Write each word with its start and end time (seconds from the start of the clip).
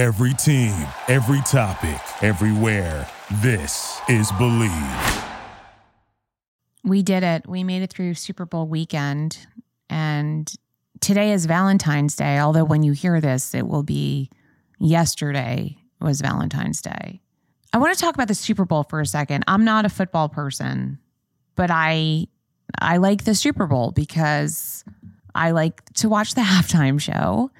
Every 0.00 0.32
team, 0.32 0.72
every 1.08 1.42
topic, 1.42 2.00
everywhere. 2.22 3.06
This 3.42 4.00
is 4.08 4.32
Bleav. 4.32 5.28
We 6.82 7.02
did 7.02 7.22
it. 7.22 7.46
We 7.46 7.64
made 7.64 7.82
it 7.82 7.90
through 7.90 8.14
Super 8.14 8.46
Bowl 8.46 8.66
weekend. 8.66 9.46
And 9.90 10.50
today 11.02 11.32
is 11.32 11.44
Valentine's 11.44 12.16
Day, 12.16 12.38
although 12.38 12.64
when 12.64 12.82
you 12.82 12.92
hear 12.92 13.20
this, 13.20 13.54
it 13.54 13.68
will 13.68 13.82
be 13.82 14.30
yesterday 14.78 15.76
was 16.00 16.22
Valentine's 16.22 16.80
Day. 16.80 17.20
I 17.74 17.76
want 17.76 17.94
to 17.94 18.00
talk 18.00 18.14
about 18.14 18.28
the 18.28 18.34
Super 18.34 18.64
Bowl 18.64 18.84
for 18.84 19.02
a 19.02 19.06
second. 19.06 19.44
I'm 19.48 19.66
not 19.66 19.84
a 19.84 19.90
football 19.90 20.30
person, 20.30 20.98
but 21.56 21.70
I 21.70 22.26
I 22.80 22.96
like 22.96 23.24
the 23.24 23.34
Super 23.34 23.66
Bowl 23.66 23.90
because 23.90 24.82
I 25.34 25.50
like 25.50 25.84
to 25.96 26.08
watch 26.08 26.32
the 26.34 26.40
halftime 26.52 26.98
show 26.98 27.50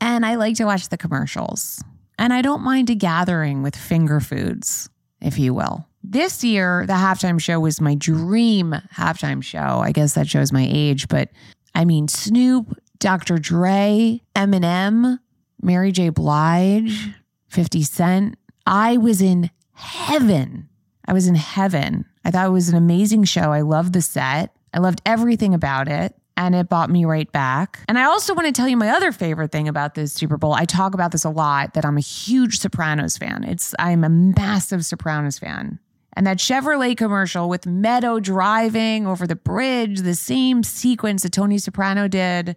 and 0.00 0.24
I 0.24 0.36
like 0.36 0.56
to 0.56 0.64
watch 0.64 0.88
the 0.88 0.96
commercials. 0.96 1.82
And 2.18 2.32
I 2.32 2.42
don't 2.42 2.62
mind 2.62 2.90
a 2.90 2.94
gathering 2.94 3.62
with 3.62 3.76
finger 3.76 4.20
foods, 4.20 4.88
if 5.20 5.38
you 5.38 5.52
will. 5.54 5.86
This 6.02 6.44
year, 6.44 6.84
the 6.86 6.94
halftime 6.94 7.40
show 7.40 7.60
was 7.60 7.80
my 7.80 7.94
dream 7.94 8.74
halftime 8.94 9.42
show. 9.42 9.58
I 9.58 9.92
guess 9.92 10.14
that 10.14 10.28
shows 10.28 10.52
my 10.52 10.66
age, 10.70 11.08
but 11.08 11.30
I 11.74 11.84
mean, 11.84 12.08
Snoop, 12.08 12.78
Dr. 12.98 13.38
Dre, 13.38 14.22
Eminem, 14.34 15.18
Mary 15.60 15.92
J. 15.92 16.10
Blige, 16.10 17.12
50 17.48 17.82
Cent. 17.82 18.38
I 18.66 18.96
was 18.96 19.20
in 19.20 19.50
heaven. 19.72 20.68
I 21.06 21.12
was 21.12 21.26
in 21.26 21.34
heaven. 21.34 22.04
I 22.24 22.30
thought 22.30 22.46
it 22.46 22.50
was 22.52 22.68
an 22.68 22.76
amazing 22.76 23.24
show. 23.24 23.52
I 23.52 23.60
loved 23.60 23.92
the 23.92 24.02
set. 24.02 24.54
I 24.72 24.78
loved 24.78 25.02
everything 25.04 25.54
about 25.54 25.88
it. 25.88 26.14
And 26.36 26.54
it 26.54 26.68
brought 26.68 26.90
me 26.90 27.04
right 27.06 27.30
back. 27.32 27.80
And 27.88 27.98
I 27.98 28.04
also 28.04 28.34
want 28.34 28.46
to 28.46 28.52
tell 28.52 28.68
you 28.68 28.76
my 28.76 28.90
other 28.90 29.10
favorite 29.10 29.52
thing 29.52 29.68
about 29.68 29.94
this 29.94 30.12
Super 30.12 30.36
Bowl. 30.36 30.52
I 30.52 30.66
talk 30.66 30.92
about 30.92 31.12
this 31.12 31.24
a 31.24 31.30
lot 31.30 31.74
that 31.74 31.84
I'm 31.84 31.96
a 31.96 32.02
huge 32.02 32.58
Sopranos 32.58 33.16
fan. 33.16 33.42
It's 33.44 33.74
I'm 33.78 34.04
a 34.04 34.10
massive 34.10 34.84
Sopranos 34.84 35.38
fan. 35.38 35.78
And 36.16 36.26
that 36.26 36.38
Chevrolet 36.38 36.96
commercial 36.96 37.48
with 37.48 37.66
Meadow 37.66 38.20
driving 38.20 39.06
over 39.06 39.26
the 39.26 39.36
bridge, 39.36 40.00
the 40.00 40.14
same 40.14 40.62
sequence 40.62 41.22
that 41.22 41.32
Tony 41.32 41.58
Soprano 41.58 42.08
did. 42.08 42.56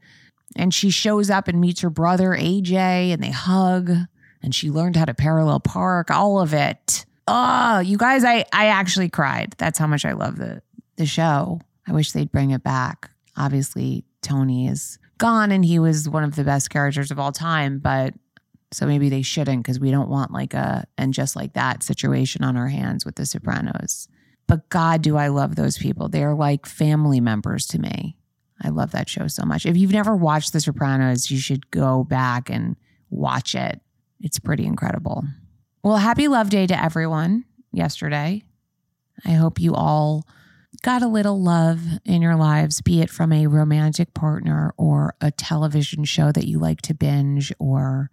And 0.55 0.73
she 0.73 0.89
shows 0.89 1.29
up 1.29 1.47
and 1.47 1.59
meets 1.59 1.81
her 1.81 1.89
brother, 1.89 2.31
AJ, 2.31 2.73
and 3.13 3.21
they 3.21 3.31
hug. 3.31 3.91
And 4.41 4.55
she 4.55 4.71
learned 4.71 4.95
how 4.95 5.05
to 5.05 5.13
parallel 5.13 5.59
park, 5.59 6.09
all 6.09 6.39
of 6.39 6.53
it. 6.53 7.05
Oh, 7.27 7.79
you 7.79 7.97
guys, 7.97 8.23
I, 8.23 8.45
I 8.53 8.67
actually 8.67 9.09
cried. 9.09 9.55
That's 9.57 9.77
how 9.77 9.87
much 9.87 10.05
I 10.05 10.13
love 10.13 10.37
the, 10.37 10.61
the 10.95 11.05
show. 11.05 11.59
I 11.85 11.91
wish 11.91 12.13
they'd 12.13 12.31
bring 12.31 12.51
it 12.51 12.63
back. 12.63 13.11
Obviously, 13.39 14.05
Tony 14.21 14.67
is 14.67 14.99
gone 15.17 15.51
and 15.51 15.65
he 15.65 15.79
was 15.79 16.07
one 16.07 16.23
of 16.23 16.35
the 16.35 16.43
best 16.43 16.69
characters 16.69 17.09
of 17.09 17.19
all 17.19 17.31
time, 17.31 17.79
but 17.79 18.13
so 18.71 18.85
maybe 18.85 19.09
they 19.09 19.21
shouldn't 19.23 19.63
because 19.63 19.79
we 19.79 19.89
don't 19.89 20.09
want 20.09 20.31
like 20.31 20.53
a 20.53 20.85
and 20.97 21.13
just 21.13 21.35
like 21.35 21.53
that 21.53 21.81
situation 21.81 22.43
on 22.43 22.55
our 22.55 22.67
hands 22.67 23.05
with 23.05 23.15
the 23.15 23.25
Sopranos. 23.25 24.07
But 24.45 24.69
God, 24.69 25.01
do 25.01 25.17
I 25.17 25.27
love 25.29 25.55
those 25.55 25.77
people. 25.77 26.09
They're 26.09 26.35
like 26.35 26.65
family 26.65 27.19
members 27.19 27.65
to 27.67 27.79
me. 27.79 28.17
I 28.61 28.69
love 28.69 28.91
that 28.91 29.09
show 29.09 29.27
so 29.27 29.45
much. 29.45 29.65
If 29.65 29.77
you've 29.77 29.93
never 29.93 30.15
watched 30.15 30.53
The 30.53 30.59
Sopranos, 30.59 31.31
you 31.31 31.37
should 31.37 31.71
go 31.71 32.03
back 32.03 32.49
and 32.49 32.75
watch 33.09 33.55
it. 33.55 33.79
It's 34.19 34.39
pretty 34.39 34.65
incredible. 34.65 35.23
Well, 35.81 35.97
happy 35.97 36.27
Love 36.27 36.49
Day 36.49 36.67
to 36.67 36.83
everyone 36.83 37.45
yesterday. 37.71 38.43
I 39.25 39.31
hope 39.31 39.59
you 39.59 39.73
all 39.73 40.27
got 40.81 41.01
a 41.01 41.07
little 41.07 41.41
love 41.41 41.81
in 42.05 42.21
your 42.21 42.35
lives, 42.35 42.81
be 42.81 43.01
it 43.01 43.09
from 43.09 43.31
a 43.31 43.47
romantic 43.47 44.13
partner 44.13 44.73
or 44.77 45.15
a 45.19 45.31
television 45.31 46.03
show 46.05 46.31
that 46.31 46.47
you 46.47 46.59
like 46.59 46.81
to 46.83 46.93
binge, 46.93 47.51
or, 47.59 48.09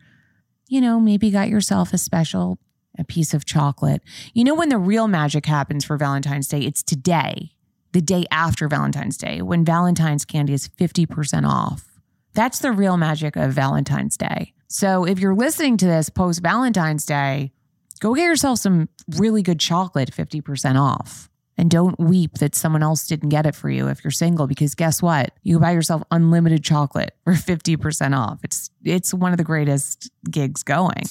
you 0.69 0.81
know, 0.81 0.99
maybe 0.99 1.31
got 1.31 1.49
yourself 1.49 1.93
a 1.93 1.99
special 1.99 2.59
a 2.99 3.05
piece 3.05 3.35
of 3.35 3.45
chocolate. 3.45 4.03
You 4.33 4.45
know, 4.45 4.55
when 4.55 4.69
the 4.69 4.79
real 4.79 5.09
magic 5.09 5.47
happens 5.47 5.85
for 5.85 5.97
Valentine's 5.97 6.49
Day, 6.49 6.61
it's 6.61 6.83
today, 6.83 7.53
the 7.93 8.01
day 8.01 8.25
after 8.31 8.69
Valentine's 8.69 9.17
Day, 9.17 9.43
when 9.43 9.65
Valentine's 9.65 10.25
candy 10.25 10.55
is 10.55 10.69
50% 10.69 11.49
off. 11.49 11.87
That's 12.35 12.59
the 12.59 12.73
real 12.73 12.97
magic 12.97 13.37
of 13.37 13.53
Valentine's 13.53 14.17
Day. 14.17 14.53
So 14.69 15.05
if 15.05 15.19
you're 15.19 15.35
listening 15.35 15.77
to 15.79 15.87
this 15.87 16.11
post 16.11 16.43
Valentine's 16.43 17.07
Day, 17.07 17.53
go 18.01 18.15
get 18.15 18.25
yourself 18.25 18.59
some 18.59 18.89
really 19.17 19.43
good 19.43 19.61
chocolate 19.61 20.11
50% 20.11 20.81
off. 20.81 21.31
And 21.59 21.71
don't 21.71 21.99
weep 21.99 22.35
that 22.35 22.55
someone 22.55 22.83
else 22.83 23.07
didn't 23.07 23.31
get 23.31 23.47
it 23.47 23.55
for 23.55 23.71
you 23.71 23.89
if 23.89 24.05
you're 24.05 24.11
single, 24.11 24.47
because 24.47 24.75
guess 24.75 25.01
what? 25.01 25.33
You 25.43 25.59
buy 25.59 25.73
yourself 25.73 26.03
unlimited 26.11 26.63
chocolate 26.63 27.17
for 27.25 27.33
50% 27.33 28.17
off. 28.17 28.41
It's 28.43 28.71
it's 28.85 29.15
one 29.15 29.33
of 29.33 29.39
the 29.39 29.45
greatest 29.45 30.11
gigs 30.31 30.63
going. 30.63 31.05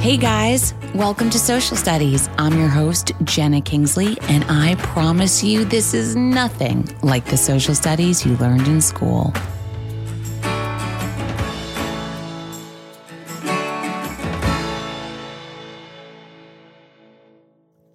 Hey 0.00 0.16
guys, 0.16 0.72
welcome 0.94 1.28
to 1.28 1.38
Social 1.38 1.76
Studies. 1.76 2.30
I'm 2.38 2.58
your 2.58 2.68
host, 2.68 3.12
Jena 3.24 3.60
Kingsley, 3.60 4.18
and 4.22 4.44
I 4.48 4.74
promise 4.76 5.44
you 5.44 5.66
this 5.66 5.92
is 5.92 6.16
nothing 6.16 6.88
like 7.02 7.26
the 7.26 7.36
social 7.36 7.74
studies 7.74 8.24
you 8.24 8.36
learned 8.38 8.66
in 8.66 8.80
school. 8.80 9.32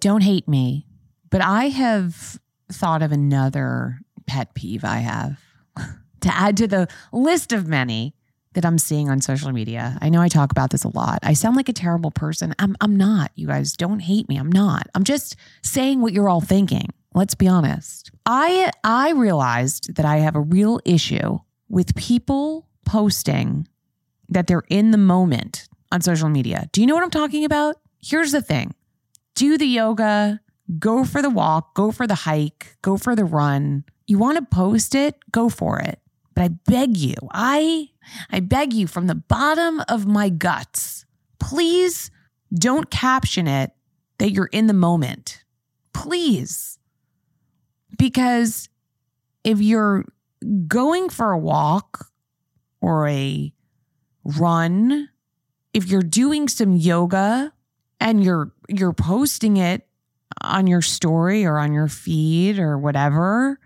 Don't 0.06 0.22
hate 0.22 0.46
me, 0.46 0.86
but 1.30 1.40
I 1.40 1.64
have 1.64 2.38
thought 2.70 3.02
of 3.02 3.10
another 3.10 4.02
pet 4.28 4.54
peeve 4.54 4.84
I 4.84 4.98
have 4.98 5.40
to 6.20 6.32
add 6.32 6.56
to 6.58 6.68
the 6.68 6.86
list 7.12 7.52
of 7.52 7.66
many 7.66 8.14
that 8.52 8.64
I'm 8.64 8.78
seeing 8.78 9.10
on 9.10 9.20
social 9.20 9.50
media. 9.50 9.98
I 10.00 10.08
know 10.08 10.22
I 10.22 10.28
talk 10.28 10.52
about 10.52 10.70
this 10.70 10.84
a 10.84 10.96
lot. 10.96 11.18
I 11.24 11.32
sound 11.32 11.56
like 11.56 11.68
a 11.68 11.72
terrible 11.72 12.12
person. 12.12 12.54
I'm 12.60 12.76
I'm 12.80 12.94
not. 12.94 13.32
You 13.34 13.48
guys 13.48 13.72
don't 13.72 13.98
hate 13.98 14.28
me. 14.28 14.36
I'm 14.36 14.52
not. 14.52 14.86
I'm 14.94 15.02
just 15.02 15.34
saying 15.62 16.00
what 16.00 16.12
you're 16.12 16.28
all 16.28 16.40
thinking. 16.40 16.86
Let's 17.12 17.34
be 17.34 17.48
honest. 17.48 18.12
I 18.24 18.70
I 18.84 19.10
realized 19.10 19.96
that 19.96 20.04
I 20.04 20.18
have 20.18 20.36
a 20.36 20.40
real 20.40 20.78
issue 20.84 21.40
with 21.68 21.96
people 21.96 22.68
posting 22.84 23.66
that 24.28 24.46
they're 24.46 24.62
in 24.68 24.92
the 24.92 24.98
moment 24.98 25.68
on 25.90 26.00
social 26.00 26.28
media. 26.28 26.68
Do 26.70 26.80
you 26.80 26.86
know 26.86 26.94
what 26.94 27.02
I'm 27.02 27.10
talking 27.10 27.44
about? 27.44 27.74
Here's 28.00 28.30
the 28.30 28.40
thing. 28.40 28.72
Do 29.36 29.58
the 29.58 29.66
yoga, 29.66 30.40
go 30.78 31.04
for 31.04 31.20
the 31.20 31.30
walk, 31.30 31.74
go 31.74 31.92
for 31.92 32.06
the 32.06 32.14
hike, 32.14 32.78
go 32.80 32.96
for 32.96 33.14
the 33.14 33.24
run. 33.24 33.84
You 34.06 34.18
want 34.18 34.38
to 34.38 34.56
post 34.56 34.94
it, 34.94 35.14
go 35.30 35.50
for 35.50 35.78
it. 35.78 36.00
But 36.34 36.44
I 36.44 36.48
beg 36.48 36.96
you, 36.96 37.14
I 37.32 37.90
I 38.30 38.40
beg 38.40 38.72
you 38.72 38.86
from 38.86 39.06
the 39.06 39.14
bottom 39.14 39.82
of 39.88 40.06
my 40.06 40.30
guts, 40.30 41.04
please 41.38 42.10
don't 42.54 42.90
caption 42.90 43.46
it 43.46 43.72
that 44.18 44.30
you're 44.30 44.46
in 44.46 44.66
the 44.66 44.72
moment. 44.72 45.44
Please. 45.92 46.78
Because 47.98 48.68
if 49.44 49.60
you're 49.60 50.04
going 50.66 51.08
for 51.08 51.32
a 51.32 51.38
walk 51.38 52.06
or 52.80 53.06
a 53.08 53.52
run, 54.24 55.08
if 55.74 55.88
you're 55.88 56.02
doing 56.02 56.48
some 56.48 56.76
yoga 56.76 57.52
and 58.00 58.22
you're 58.22 58.52
you're 58.68 58.92
posting 58.92 59.56
it 59.56 59.86
on 60.42 60.66
your 60.66 60.82
story 60.82 61.44
or 61.44 61.58
on 61.58 61.72
your 61.72 61.88
feed 61.88 62.58
or 62.58 62.78
whatever 62.78 63.58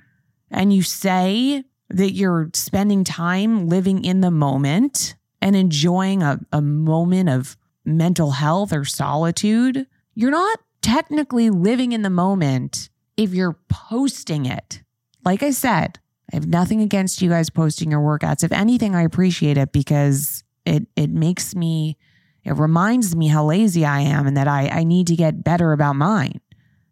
and 0.51 0.73
you 0.73 0.83
say 0.83 1.65
that 1.89 2.13
you're 2.13 2.51
spending 2.55 3.05
time 3.05 3.69
living 3.69 4.05
in 4.05 4.21
the 4.21 4.31
moment 4.31 5.17
and 5.41 5.57
enjoying 5.57 6.23
a, 6.23 6.39
a 6.53 6.61
moment 6.61 7.29
of 7.29 7.57
mental 7.85 8.33
health 8.33 8.73
or 8.73 8.85
solitude, 8.85 9.87
you're 10.15 10.31
not 10.31 10.61
technically 10.83 11.51
living 11.51 11.93
in 11.93 12.03
the 12.03 12.11
moment 12.11 12.91
if 13.17 13.35
you're 13.35 13.59
posting 13.69 14.47
it. 14.47 14.83
Like 15.25 15.43
I 15.43 15.51
said, 15.51 15.99
I 16.33 16.37
have 16.37 16.47
nothing 16.47 16.81
against 16.81 17.21
you 17.21 17.31
guys 17.31 17.51
posting 17.51 17.91
your 17.91 18.01
workouts. 18.01 18.45
If 18.45 18.53
anything, 18.53 18.95
I 18.95 19.03
appreciate 19.03 19.59
it 19.59 19.73
because 19.73 20.45
it 20.65 20.87
it 20.97 21.11
makes 21.11 21.55
me 21.55 21.97
it 22.45 22.53
reminds 22.53 23.15
me 23.15 23.29
how 23.29 23.45
lazy 23.45 23.85
I 23.85 24.01
am 24.01 24.27
and 24.27 24.37
that 24.37 24.49
I, 24.49 24.69
I 24.69 24.85
need 24.85 25.07
to 25.09 25.17
get 25.17 25.45
better 25.45 25.73
about 25.73 25.97
mine. 25.97 26.41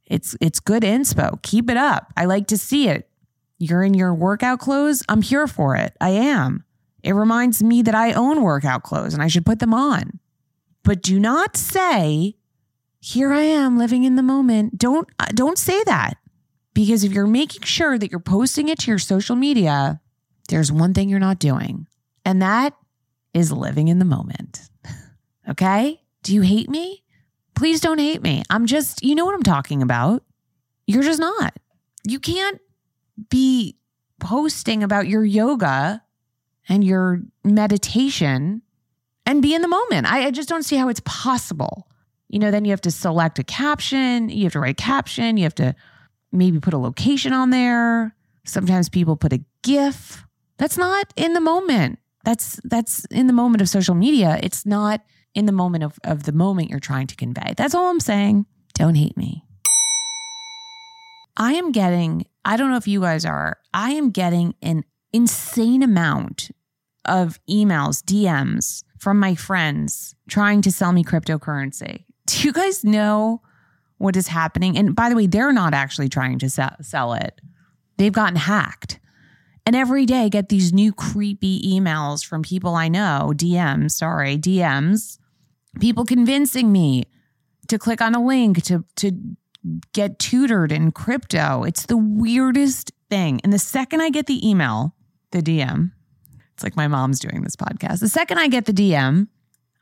It's 0.07 0.37
it's 0.41 0.61
good 0.61 0.83
inspo. 0.83 1.41
Keep 1.43 1.71
it 1.71 1.77
up. 1.77 2.13
I 2.17 2.25
like 2.25 2.47
to 2.49 2.59
see 2.59 2.89
it. 2.89 3.09
You're 3.59 3.83
in 3.83 3.95
your 3.95 4.15
workout 4.15 4.59
clothes. 4.59 5.03
I'm 5.09 5.23
here 5.23 5.47
for 5.47 5.77
it. 5.77 5.95
I 6.01 6.11
am. 6.11 6.65
It 7.03 7.13
reminds 7.13 7.63
me 7.63 7.83
that 7.83 7.95
I 7.95 8.13
own 8.13 8.43
workout 8.43 8.83
clothes 8.83 9.15
and 9.15 9.23
I 9.23 9.29
should 9.29 9.47
put 9.47 9.59
them 9.59 9.75
on. 9.75 10.21
But 10.83 11.03
do 11.03 11.21
not 11.21 11.57
say, 11.57 12.37
"Here 13.01 13.33
I 13.33 13.43
am 13.43 13.77
living 13.77 14.05
in 14.05 14.17
the 14.17 14.23
moment." 14.23 14.79
Don't 14.79 15.09
uh, 15.19 15.27
don't 15.35 15.59
say 15.59 15.83
that. 15.85 16.15
Because 16.75 17.03
if 17.03 17.13
you're 17.13 17.27
making 17.27 17.63
sure 17.63 17.99
that 17.99 18.11
you're 18.11 18.21
posting 18.21 18.69
it 18.69 18.79
to 18.81 18.91
your 18.91 18.99
social 18.99 19.35
media, 19.35 20.01
there's 20.49 20.71
one 20.71 20.95
thing 20.95 21.09
you're 21.09 21.19
not 21.19 21.41
doing. 21.41 21.89
And 22.25 22.41
that 22.41 22.75
is 23.35 23.51
living 23.51 23.89
in 23.89 23.99
the 23.99 24.05
moment. 24.05 24.69
Okay? 25.49 26.01
Do 26.23 26.35
you 26.35 26.43
hate 26.43 26.69
me? 26.69 27.03
Please 27.55 27.81
don't 27.81 27.99
hate 27.99 28.23
me. 28.23 28.43
I'm 28.51 28.67
just, 28.67 29.03
you 29.03 29.15
know 29.15 29.25
what 29.25 29.35
I'm 29.35 29.43
talking 29.43 29.83
about. 29.83 30.23
You're 30.87 31.03
just 31.03 31.21
not. 31.21 31.57
You 32.05 32.21
can't 32.21 32.61
be 33.31 33.77
posting 34.21 34.83
about 34.83 35.09
your 35.09 35.25
yoga 35.25 36.03
and 36.69 36.85
your 36.85 37.23
meditation 37.45 38.63
and 39.27 39.43
be 39.43 39.55
in 39.55 39.63
the 39.63 39.69
moment. 39.69 40.11
I, 40.11 40.27
I 40.27 40.31
just 40.31 40.49
don't 40.49 40.63
see 40.63 40.77
how 40.77 40.89
it's 40.89 41.03
possible. 41.05 41.89
You 42.29 42.39
know, 42.39 42.51
then 42.51 42.65
you 42.65 42.71
have 42.71 42.81
to 42.83 42.91
select 42.91 43.39
a 43.39 43.45
caption, 43.45 44.29
you 44.29 44.45
have 44.45 44.53
to 44.53 44.61
write 44.61 44.81
a 44.81 44.83
caption, 44.83 45.37
you 45.37 45.45
have 45.45 45.55
to 45.57 45.75
maybe 46.31 46.61
put 46.61 46.75
a 46.75 46.79
location 46.79 47.33
on 47.33 47.51
there. 47.51 48.15
Sometimes 48.45 48.89
people 48.89 49.17
put 49.17 49.33
a 49.33 49.45
GIF. 49.63 50.25
That's 50.59 50.77
not 50.77 51.13
in 51.17 51.33
the 51.33 51.41
moment. 51.41 51.99
That's 52.25 52.61
that's 52.65 53.05
in 53.07 53.27
the 53.27 53.33
moment 53.33 53.63
of 53.63 53.69
social 53.69 53.95
media. 53.95 54.39
It's 54.43 54.67
not 54.67 55.03
in 55.39 55.47
the 55.47 55.53
moment 55.53 55.85
of, 55.85 56.01
of 56.03 56.25
the 56.25 56.33
moment 56.33 56.69
you're 56.69 56.81
trying 56.81 57.07
to 57.07 57.15
convey. 57.15 57.55
That's 57.57 57.73
all 57.73 57.89
I'm 57.89 58.01
saying. 58.01 58.45
Don't 58.75 58.97
hate 58.97 59.17
me. 59.17 59.45
I 61.37 61.53
am 61.53 61.71
getting, 61.71 62.27
I 62.45 62.57
don't 62.57 62.71
know 62.71 62.77
if 62.77 62.89
you 62.89 63.01
guys 63.01 63.25
are, 63.25 63.59
I 63.73 63.93
am 63.93 64.11
getting 64.11 64.57
an 64.63 64.83
insane 65.13 65.85
amount 65.85 66.51
of 67.05 67.39
emails, 67.49 68.03
DMs 68.03 68.83
from 68.99 69.21
my 69.21 69.37
friends 69.37 70.17
trying 70.29 70.61
to 70.63 70.73
sell 70.73 70.91
me 70.91 71.05
cryptocurrency. 71.05 72.05
Do 72.27 72.43
you 72.43 72.53
guys 72.53 72.83
know 72.83 73.41
what 73.99 74.17
is 74.17 74.27
happening? 74.27 74.77
And 74.77 74.97
by 74.97 75.09
the 75.09 75.15
way, 75.15 75.29
they're 75.29 75.53
not 75.53 75.73
actually 75.73 76.09
trying 76.09 76.41
to 76.41 76.51
sell, 76.51 76.75
sell 76.83 77.13
it, 77.13 77.41
they've 77.97 78.13
gotten 78.13 78.35
hacked. 78.35 78.99
And 79.65 79.77
every 79.77 80.05
day 80.05 80.23
I 80.23 80.29
get 80.31 80.49
these 80.49 80.73
new 80.73 80.93
creepy 80.93 81.63
emails 81.63 82.27
from 82.27 82.43
people 82.43 82.75
I 82.75 82.89
know, 82.89 83.33
DMs, 83.37 83.93
sorry, 83.93 84.37
DMs, 84.37 85.19
people 85.81 86.05
convincing 86.05 86.71
me 86.73 87.05
to 87.69 87.79
click 87.79 88.01
on 88.01 88.15
a 88.15 88.25
link 88.25 88.63
to 88.65 88.85
to 88.97 89.13
get 89.93 90.19
tutored 90.19 90.73
in 90.73 90.93
crypto. 90.93 91.65
It's 91.65 91.87
the 91.87 91.97
weirdest 91.97 92.93
thing. 93.11 93.41
And 93.43 93.53
the 93.53 93.59
second 93.59 94.01
I 94.01 94.11
get 94.11 94.27
the 94.27 94.49
email, 94.49 94.95
the 95.33 95.43
DM, 95.43 95.93
it's 96.55 96.63
like 96.63 96.77
my 96.77 96.89
mom's 96.89 97.21
doing 97.21 97.43
this 97.43 97.57
podcast. 97.57 98.01
The 98.01 98.09
second 98.09 98.39
I 98.39 98.49
get 98.49 98.67
the 98.67 98.73
DM, 98.73 99.29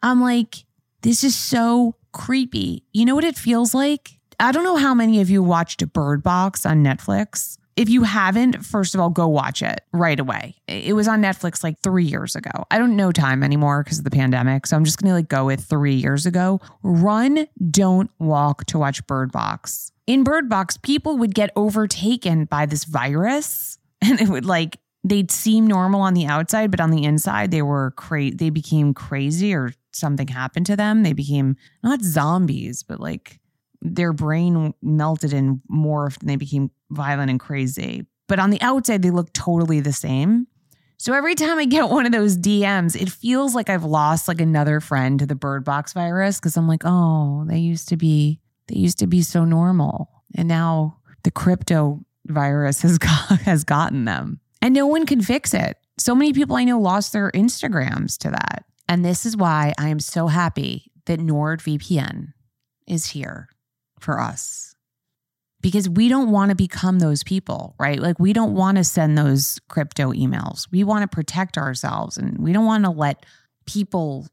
I'm 0.03 0.21
like, 0.21 0.65
this 1.03 1.25
is 1.25 1.37
so 1.37 1.95
creepy. 2.13 2.85
You 2.93 3.05
know 3.05 3.15
what 3.15 3.25
it 3.25 3.37
feels 3.37 3.75
like? 3.75 4.19
I 4.39 4.53
don't 4.53 4.65
know 4.65 4.77
how 4.77 4.95
many 4.95 5.21
of 5.21 5.31
you 5.31 5.43
watched 5.43 5.87
Bird 5.93 6.23
Box 6.23 6.67
on 6.67 6.83
Netflix. 6.83 7.59
If 7.77 7.91
you 7.91 8.05
haven't, 8.05 8.65
first 8.65 8.95
of 8.95 9.01
all, 9.01 9.11
go 9.11 9.29
watch 9.29 9.61
it 9.61 9.83
right 9.93 10.19
away. 10.19 10.57
It 10.67 10.95
was 10.95 11.07
on 11.07 11.21
Netflix 11.21 11.63
like 11.63 11.79
three 11.81 12.07
years 12.07 12.35
ago. 12.35 12.51
I 12.71 12.79
don't 12.79 12.97
know 12.97 13.13
time 13.13 13.43
anymore 13.43 13.85
because 13.85 13.99
of 13.99 14.05
the 14.05 14.11
pandemic. 14.11 14.67
So 14.67 14.77
I'm 14.77 14.85
just 14.85 15.01
going 15.01 15.11
to 15.11 15.15
like 15.15 15.29
go 15.29 15.45
with 15.45 15.63
three 15.63 15.95
years 15.95 16.25
ago. 16.25 16.61
Run, 16.83 17.47
don't 17.71 18.11
walk 18.19 18.65
to 18.67 18.79
watch 18.79 19.07
Bird 19.07 19.31
Box. 19.31 19.93
In 20.07 20.25
Bird 20.25 20.49
Box, 20.49 20.79
people 20.79 21.19
would 21.19 21.35
get 21.35 21.51
overtaken 21.55 22.47
by 22.47 22.65
this 22.65 22.85
virus 22.85 23.79
and 24.01 24.21
it 24.21 24.29
would 24.29 24.47
like, 24.47 24.79
they'd 25.05 25.31
seem 25.31 25.67
normal 25.67 26.01
on 26.01 26.15
the 26.15 26.27
outside, 26.27 26.71
but 26.71 26.81
on 26.81 26.91
the 26.91 27.05
inside, 27.05 27.51
they 27.51 27.63
were 27.63 27.93
crazy. 27.93 28.35
They 28.35 28.51
became 28.51 28.95
crazy 28.95 29.55
or 29.55 29.73
something 29.93 30.29
happened 30.29 30.67
to 30.67 30.77
them. 30.77 31.03
They 31.03 31.13
became 31.13 31.57
not 31.83 32.01
zombies, 32.01 32.83
but 32.83 33.01
like 33.01 33.39
their 33.95 34.13
brain 34.13 34.75
melted 34.83 35.33
and 35.33 35.61
morphed 35.71 36.21
and 36.21 36.29
they 36.29 36.37
became 36.37 36.71
violent 36.91 37.31
and 37.31 37.41
crazy. 37.41 38.07
But 38.29 38.39
on 38.39 38.51
the 38.51 38.61
outside, 38.61 39.03
they 39.03 39.11
look 39.11 39.33
totally 39.33 39.81
the 39.81 39.93
same. 39.93 40.47
So 40.99 41.13
every 41.13 41.35
time 41.35 41.59
I 41.59 41.67
get 41.67 41.91
one 41.91 42.07
of 42.07 42.13
those 42.13 42.39
DMs, 42.39 43.01
it 43.01 43.11
feels 43.11 43.55
like 43.55 43.69
I've 43.69 43.85
lost 43.85 44.29
like 44.29 44.41
another 44.41 44.81
friend 44.81 45.19
to 45.19 45.27
the 45.27 45.35
bird 45.35 45.65
box 45.65 45.93
virus 45.93 46.41
because 46.41 46.57
I'm 46.57 46.67
like, 46.67 46.83
oh, 46.85 47.45
they 47.47 47.59
used 47.59 47.89
to 47.91 47.97
be, 47.97 48.41
they 48.69 48.77
used 48.77 48.99
to 49.01 49.07
be 49.07 49.23
so 49.23 49.45
normal. 49.45 50.11
And 50.35 50.49
now 50.49 50.99
the 51.23 51.31
crypto 51.31 52.05
virus 52.27 52.81
has 52.83 52.99
got, 52.99 53.41
has 53.41 53.63
gotten 53.63 54.07
them. 54.07 54.41
And 54.63 54.75
no 54.75 54.87
one 54.87 55.07
can 55.07 55.21
fix 55.21 55.53
it. 55.53 55.77
So 55.99 56.15
many 56.15 56.33
people 56.33 56.57
I 56.57 56.65
know 56.65 56.81
lost 56.81 57.13
their 57.13 57.31
Instagrams 57.31 58.17
to 58.19 58.31
that. 58.31 58.65
And 58.89 59.05
this 59.05 59.27
is 59.27 59.37
why 59.37 59.75
I 59.79 59.89
am 59.89 60.01
so 60.01 60.29
happy 60.29 60.91
that 61.05 61.21
NordVPN 61.21 62.33
is 62.87 63.07
here 63.07 63.49
for 64.01 64.21
us 64.21 64.75
because 65.61 65.89
we 65.89 66.09
don't 66.09 66.31
want 66.31 66.51
to 66.51 66.55
become 66.55 67.01
those 67.01 67.25
people, 67.25 67.75
right? 67.79 67.99
Like 67.99 68.21
we 68.21 68.33
don't 68.33 68.55
want 68.55 68.77
to 68.77 68.85
send 68.85 69.19
those 69.19 69.59
crypto 69.69 70.13
emails. 70.13 70.69
We 70.71 70.85
want 70.85 71.03
to 71.03 71.15
protect 71.15 71.59
ourselves 71.59 72.17
and 72.17 72.39
we 72.39 72.53
don't 72.53 72.67
want 72.67 72.85
to 72.85 72.91
let 72.91 73.27
people 73.67 74.29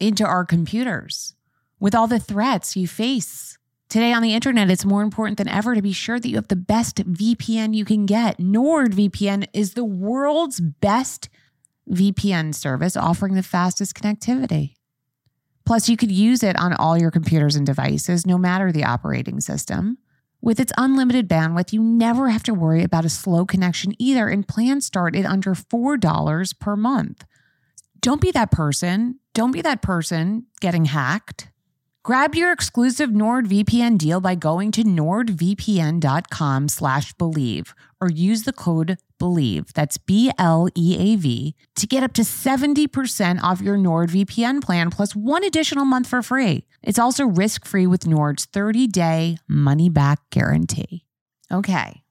into 0.00 0.24
our 0.24 0.44
computers 0.44 1.34
with 1.78 1.94
all 1.94 2.06
the 2.06 2.18
threats 2.18 2.76
you 2.76 2.88
face. 2.88 3.58
Today 3.90 4.12
on 4.12 4.22
the 4.22 4.34
internet, 4.34 4.70
it's 4.70 4.84
more 4.84 5.02
important 5.02 5.38
than 5.38 5.48
ever 5.48 5.74
to 5.74 5.82
be 5.82 5.92
sure 5.92 6.20
that 6.20 6.28
you 6.28 6.36
have 6.36 6.48
the 6.48 6.56
best 6.56 6.96
VPN 6.96 7.74
you 7.74 7.84
can 7.84 8.06
get. 8.06 8.38
NordVPN 8.38 9.48
is 9.52 9.74
the 9.74 9.84
world's 9.84 10.60
best 10.60 11.28
VPN 11.90 12.54
service 12.54 12.96
offering 12.96 13.34
the 13.34 13.42
fastest 13.42 13.94
connectivity. 13.94 14.77
Plus, 15.68 15.86
you 15.86 15.98
could 15.98 16.10
use 16.10 16.42
it 16.42 16.58
on 16.58 16.72
all 16.72 16.96
your 16.96 17.10
computers 17.10 17.54
and 17.54 17.66
devices, 17.66 18.26
no 18.26 18.38
matter 18.38 18.72
the 18.72 18.84
operating 18.84 19.38
system. 19.38 19.98
With 20.40 20.60
its 20.60 20.72
unlimited 20.78 21.28
bandwidth, 21.28 21.74
you 21.74 21.82
never 21.82 22.30
have 22.30 22.42
to 22.44 22.54
worry 22.54 22.82
about 22.82 23.04
a 23.04 23.10
slow 23.10 23.44
connection 23.44 23.92
either, 23.98 24.28
and 24.28 24.48
plans 24.48 24.86
start 24.86 25.14
at 25.14 25.26
under 25.26 25.54
$4 25.54 26.58
per 26.58 26.74
month. 26.74 27.22
Don't 28.00 28.22
be 28.22 28.30
that 28.30 28.50
person. 28.50 29.20
Don't 29.34 29.50
be 29.50 29.60
that 29.60 29.82
person 29.82 30.46
getting 30.62 30.86
hacked. 30.86 31.50
Grab 32.04 32.34
your 32.34 32.52
exclusive 32.52 33.10
NordVPN 33.10 33.98
deal 33.98 34.20
by 34.20 34.34
going 34.34 34.72
to 34.72 34.84
nordvpn.com 34.84 36.68
slash 36.68 37.12
bleav 37.14 37.72
or 38.00 38.08
use 38.08 38.44
the 38.44 38.52
code 38.52 38.96
BLEAV, 39.18 39.72
that's 39.72 39.98
B-L-E-A-V, 39.98 41.54
to 41.74 41.86
get 41.86 42.02
up 42.02 42.12
to 42.14 42.22
70% 42.22 43.40
off 43.42 43.60
your 43.60 43.76
NordVPN 43.76 44.62
plan 44.62 44.90
plus 44.90 45.14
one 45.16 45.44
additional 45.44 45.84
month 45.84 46.06
for 46.06 46.22
free. 46.22 46.66
It's 46.82 47.00
also 47.00 47.26
risk-free 47.26 47.88
with 47.88 48.06
Nord's 48.06 48.46
30-day 48.46 49.38
money-back 49.48 50.20
guarantee. 50.30 51.04
Okay, 51.52 52.04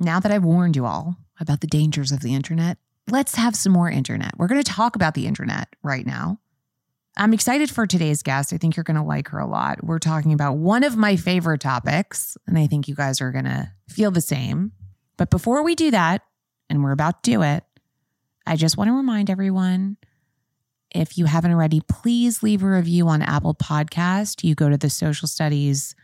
now 0.00 0.18
that 0.20 0.32
I've 0.32 0.44
warned 0.44 0.74
you 0.74 0.86
all 0.86 1.16
about 1.38 1.60
the 1.60 1.66
dangers 1.66 2.12
of 2.12 2.20
the 2.20 2.34
internet, 2.34 2.78
let's 3.10 3.34
have 3.34 3.54
some 3.54 3.72
more 3.72 3.90
internet. 3.90 4.32
We're 4.38 4.48
going 4.48 4.62
to 4.62 4.72
talk 4.72 4.96
about 4.96 5.14
the 5.14 5.26
internet 5.26 5.68
right 5.82 6.06
now. 6.06 6.40
I'm 7.18 7.34
excited 7.34 7.68
for 7.68 7.84
today's 7.84 8.22
guest. 8.22 8.52
I 8.52 8.58
think 8.58 8.76
you're 8.76 8.84
going 8.84 8.96
to 8.96 9.02
like 9.02 9.28
her 9.28 9.40
a 9.40 9.46
lot. 9.46 9.82
We're 9.82 9.98
talking 9.98 10.32
about 10.32 10.56
one 10.56 10.84
of 10.84 10.96
my 10.96 11.16
favorite 11.16 11.60
topics, 11.60 12.36
and 12.46 12.56
I 12.56 12.68
think 12.68 12.86
you 12.86 12.94
guys 12.94 13.20
are 13.20 13.32
going 13.32 13.44
to 13.44 13.72
feel 13.88 14.12
the 14.12 14.20
same. 14.20 14.70
But 15.16 15.28
before 15.28 15.64
we 15.64 15.74
do 15.74 15.90
that, 15.90 16.22
and 16.70 16.84
we're 16.84 16.92
about 16.92 17.24
to 17.24 17.30
do 17.30 17.42
it, 17.42 17.64
I 18.46 18.54
just 18.54 18.76
want 18.76 18.88
to 18.88 18.94
remind 18.94 19.30
everyone 19.30 19.96
if 20.94 21.18
you 21.18 21.24
haven't 21.24 21.50
already, 21.50 21.82
please 21.88 22.42
leave 22.42 22.62
a 22.62 22.68
review 22.68 23.08
on 23.08 23.20
Apple 23.20 23.54
Podcast. 23.54 24.44
You 24.44 24.54
go 24.54 24.70
to 24.70 24.78
the 24.78 24.88
social 24.88 25.28
studies 25.28 25.94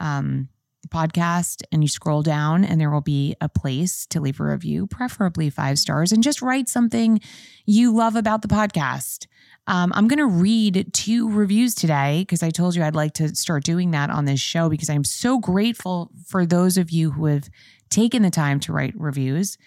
um, 0.00 0.48
podcast 0.88 1.62
and 1.70 1.84
you 1.84 1.88
scroll 1.88 2.22
down, 2.22 2.64
and 2.64 2.80
there 2.80 2.90
will 2.90 3.02
be 3.02 3.36
a 3.40 3.48
place 3.50 4.06
to 4.06 4.20
leave 4.20 4.40
a 4.40 4.44
review, 4.44 4.86
preferably 4.86 5.50
five 5.50 5.78
stars, 5.78 6.10
and 6.10 6.22
just 6.22 6.40
write 6.40 6.68
something 6.68 7.20
you 7.66 7.94
love 7.94 8.16
about 8.16 8.40
the 8.42 8.48
podcast. 8.48 9.26
Um, 9.68 9.92
I'm 9.94 10.08
going 10.08 10.18
to 10.18 10.26
read 10.26 10.92
two 10.92 11.30
reviews 11.30 11.74
today 11.74 12.22
because 12.22 12.42
I 12.42 12.50
told 12.50 12.74
you 12.74 12.82
I'd 12.82 12.96
like 12.96 13.14
to 13.14 13.34
start 13.34 13.64
doing 13.64 13.92
that 13.92 14.10
on 14.10 14.24
this 14.24 14.40
show 14.40 14.68
because 14.68 14.90
I'm 14.90 15.04
so 15.04 15.38
grateful 15.38 16.10
for 16.26 16.44
those 16.44 16.76
of 16.76 16.90
you 16.90 17.12
who 17.12 17.26
have 17.26 17.48
taken 17.88 18.22
the 18.22 18.30
time 18.30 18.58
to 18.60 18.72
write 18.72 18.94
reviews. 18.96 19.58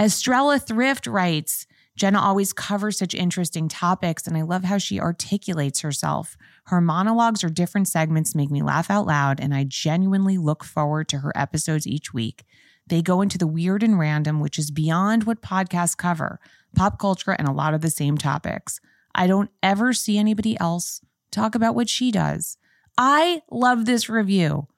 Estrella 0.00 0.58
Thrift 0.58 1.06
writes, 1.06 1.66
Jena 1.96 2.20
always 2.20 2.52
covers 2.52 2.96
such 2.96 3.14
interesting 3.14 3.68
topics, 3.68 4.26
and 4.26 4.36
I 4.36 4.42
love 4.42 4.64
how 4.64 4.78
she 4.78 5.00
articulates 5.00 5.80
herself. 5.80 6.36
Her 6.66 6.80
monologues 6.80 7.44
or 7.44 7.50
different 7.50 7.88
segments 7.88 8.34
make 8.34 8.50
me 8.50 8.62
laugh 8.62 8.88
out 8.88 9.06
loud, 9.06 9.40
and 9.40 9.52
I 9.52 9.64
genuinely 9.64 10.38
look 10.38 10.64
forward 10.64 11.08
to 11.08 11.18
her 11.18 11.32
episodes 11.36 11.86
each 11.86 12.14
week. 12.14 12.44
They 12.86 13.02
go 13.02 13.20
into 13.20 13.36
the 13.36 13.46
weird 13.46 13.82
and 13.82 13.98
random, 13.98 14.40
which 14.40 14.58
is 14.58 14.70
beyond 14.70 15.24
what 15.24 15.42
podcasts 15.42 15.96
cover 15.96 16.40
pop 16.74 17.00
culture 17.00 17.32
and 17.32 17.48
a 17.48 17.52
lot 17.52 17.74
of 17.74 17.80
the 17.80 17.90
same 17.90 18.16
topics. 18.16 18.80
I 19.14 19.26
don't 19.26 19.50
ever 19.62 19.92
see 19.92 20.18
anybody 20.18 20.58
else 20.60 21.00
talk 21.30 21.54
about 21.54 21.74
what 21.74 21.88
she 21.88 22.10
does. 22.10 22.56
I 22.98 23.42
love 23.50 23.86
this 23.86 24.08
review. 24.08 24.68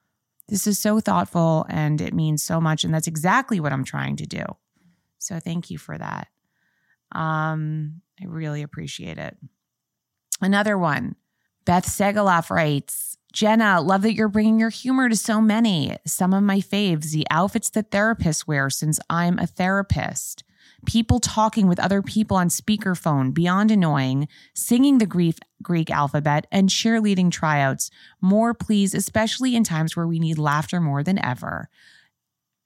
This 0.49 0.67
is 0.67 0.79
so 0.79 1.01
thoughtful 1.01 1.67
and 1.69 2.01
it 2.01 2.15
means 2.15 2.43
so 2.43 2.61
much. 2.61 2.85
And 2.85 2.93
that's 2.93 3.07
exactly 3.07 3.61
what 3.61 3.73
I'm 3.73 3.85
trying 3.85 4.17
to 4.17 4.27
do. 4.27 4.45
So 5.19 5.39
thank 5.41 5.71
you 5.71 5.79
for 5.79 5.97
that. 5.97 6.29
Um, 7.13 8.03
I 8.21 8.27
really 8.27 8.63
appreciate 8.63 9.19
it. 9.19 9.37
Another 10.41 10.77
one, 10.77 11.17
Beth 11.65 11.87
Segaloff 11.87 12.51
writes, 12.51 13.17
Jena, 13.33 13.81
love 13.81 14.03
that 14.03 14.15
you're 14.15 14.29
bringing 14.29 14.59
your 14.59 14.69
humor 14.69 15.09
to 15.09 15.17
so 15.17 15.41
many. 15.41 15.97
Some 16.07 16.35
of 16.35 16.43
my 16.43 16.59
faves, 16.59 17.13
the 17.13 17.27
outfits 17.31 17.71
that 17.71 17.91
therapists 17.91 18.47
wear 18.47 18.69
since 18.69 18.99
I'm 19.09 19.39
a 19.39 19.47
therapist 19.47 20.45
people 20.87 21.21
talking 21.21 21.67
with 21.67 21.79
other 21.79 22.03
people 22.03 22.37
on 22.37 22.49
speakerphone 22.49 23.33
beyond 23.33 23.71
annoying, 23.71 24.29
singing 24.55 24.99
the 24.99 25.07
Greek, 25.07 25.39
Greek 25.63 25.91
alphabet, 25.91 26.47
and 26.51 26.69
cheerleading 26.69 27.31
tryouts. 27.31 27.91
More, 28.21 28.55
please, 28.55 28.95
especially 28.95 29.55
in 29.55 29.65
times 29.65 29.97
where 29.97 30.07
we 30.07 30.19
need 30.19 30.39
laughter 30.39 30.81
more 30.81 31.03
than 31.03 31.25
ever. 31.25 31.69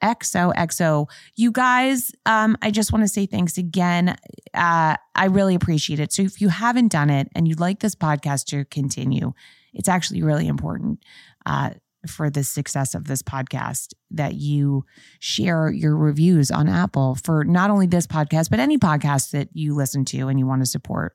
XOXO. 0.02 1.08
You 1.36 1.50
guys, 1.50 2.12
um, 2.26 2.56
I 2.62 2.70
just 2.70 2.92
want 2.92 3.04
to 3.04 3.08
say 3.08 3.26
thanks 3.26 3.58
again. 3.58 4.16
Uh, 4.54 4.96
I 5.14 5.24
really 5.26 5.54
appreciate 5.54 6.00
it. 6.00 6.12
So 6.12 6.22
if 6.22 6.40
you 6.40 6.48
haven't 6.48 6.88
done 6.88 7.10
it 7.10 7.28
and 7.34 7.48
you'd 7.48 7.60
like 7.60 7.80
this 7.80 7.94
podcast 7.94 8.46
to 8.46 8.64
continue, 8.66 9.32
it's 9.72 9.88
actually 9.88 10.22
really 10.22 10.48
important 10.48 11.00
uh, 11.44 11.70
for 12.10 12.30
the 12.30 12.44
success 12.44 12.94
of 12.94 13.06
this 13.06 13.22
podcast 13.22 13.94
that 14.10 14.34
you 14.34 14.84
share 15.20 15.70
your 15.70 15.96
reviews 15.96 16.50
on 16.50 16.68
Apple 16.68 17.16
for 17.16 17.44
not 17.44 17.70
only 17.70 17.86
this 17.86 18.06
podcast, 18.06 18.50
but 18.50 18.60
any 18.60 18.78
podcast 18.78 19.30
that 19.30 19.48
you 19.52 19.74
listen 19.74 20.04
to 20.06 20.28
and 20.28 20.38
you 20.38 20.46
want 20.46 20.62
to 20.62 20.66
support. 20.66 21.14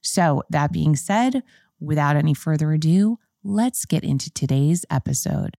So, 0.00 0.42
that 0.50 0.72
being 0.72 0.96
said, 0.96 1.42
without 1.80 2.16
any 2.16 2.34
further 2.34 2.72
ado, 2.72 3.18
let's 3.42 3.84
get 3.84 4.04
into 4.04 4.30
today's 4.30 4.84
episode. 4.90 5.56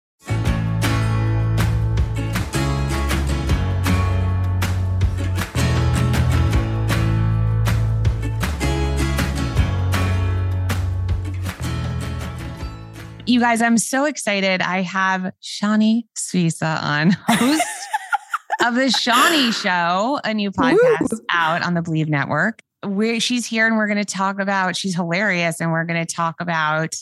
You 13.27 13.39
guys, 13.39 13.59
I'm 13.59 13.79
so 13.79 14.05
excited. 14.05 14.61
I 14.61 14.83
have 14.83 15.31
Shanni 15.41 16.03
Suissa 16.15 16.79
on, 16.83 17.09
host 17.27 17.63
of 18.63 18.75
the 18.75 18.81
Shanni 18.81 19.51
Show, 19.51 20.19
a 20.23 20.31
new 20.31 20.51
podcast 20.51 21.11
Woo. 21.11 21.19
out 21.31 21.63
on 21.63 21.73
the 21.73 21.81
Bleav 21.81 22.07
Network. 22.07 22.61
we 22.85 23.19
she's 23.19 23.47
here 23.47 23.65
and 23.65 23.77
we're 23.77 23.87
going 23.87 23.97
to 23.97 24.05
talk 24.05 24.39
about, 24.39 24.75
she's 24.75 24.93
hilarious, 24.93 25.59
and 25.59 25.71
we're 25.71 25.85
going 25.85 26.05
to 26.05 26.13
talk 26.13 26.35
about 26.39 26.93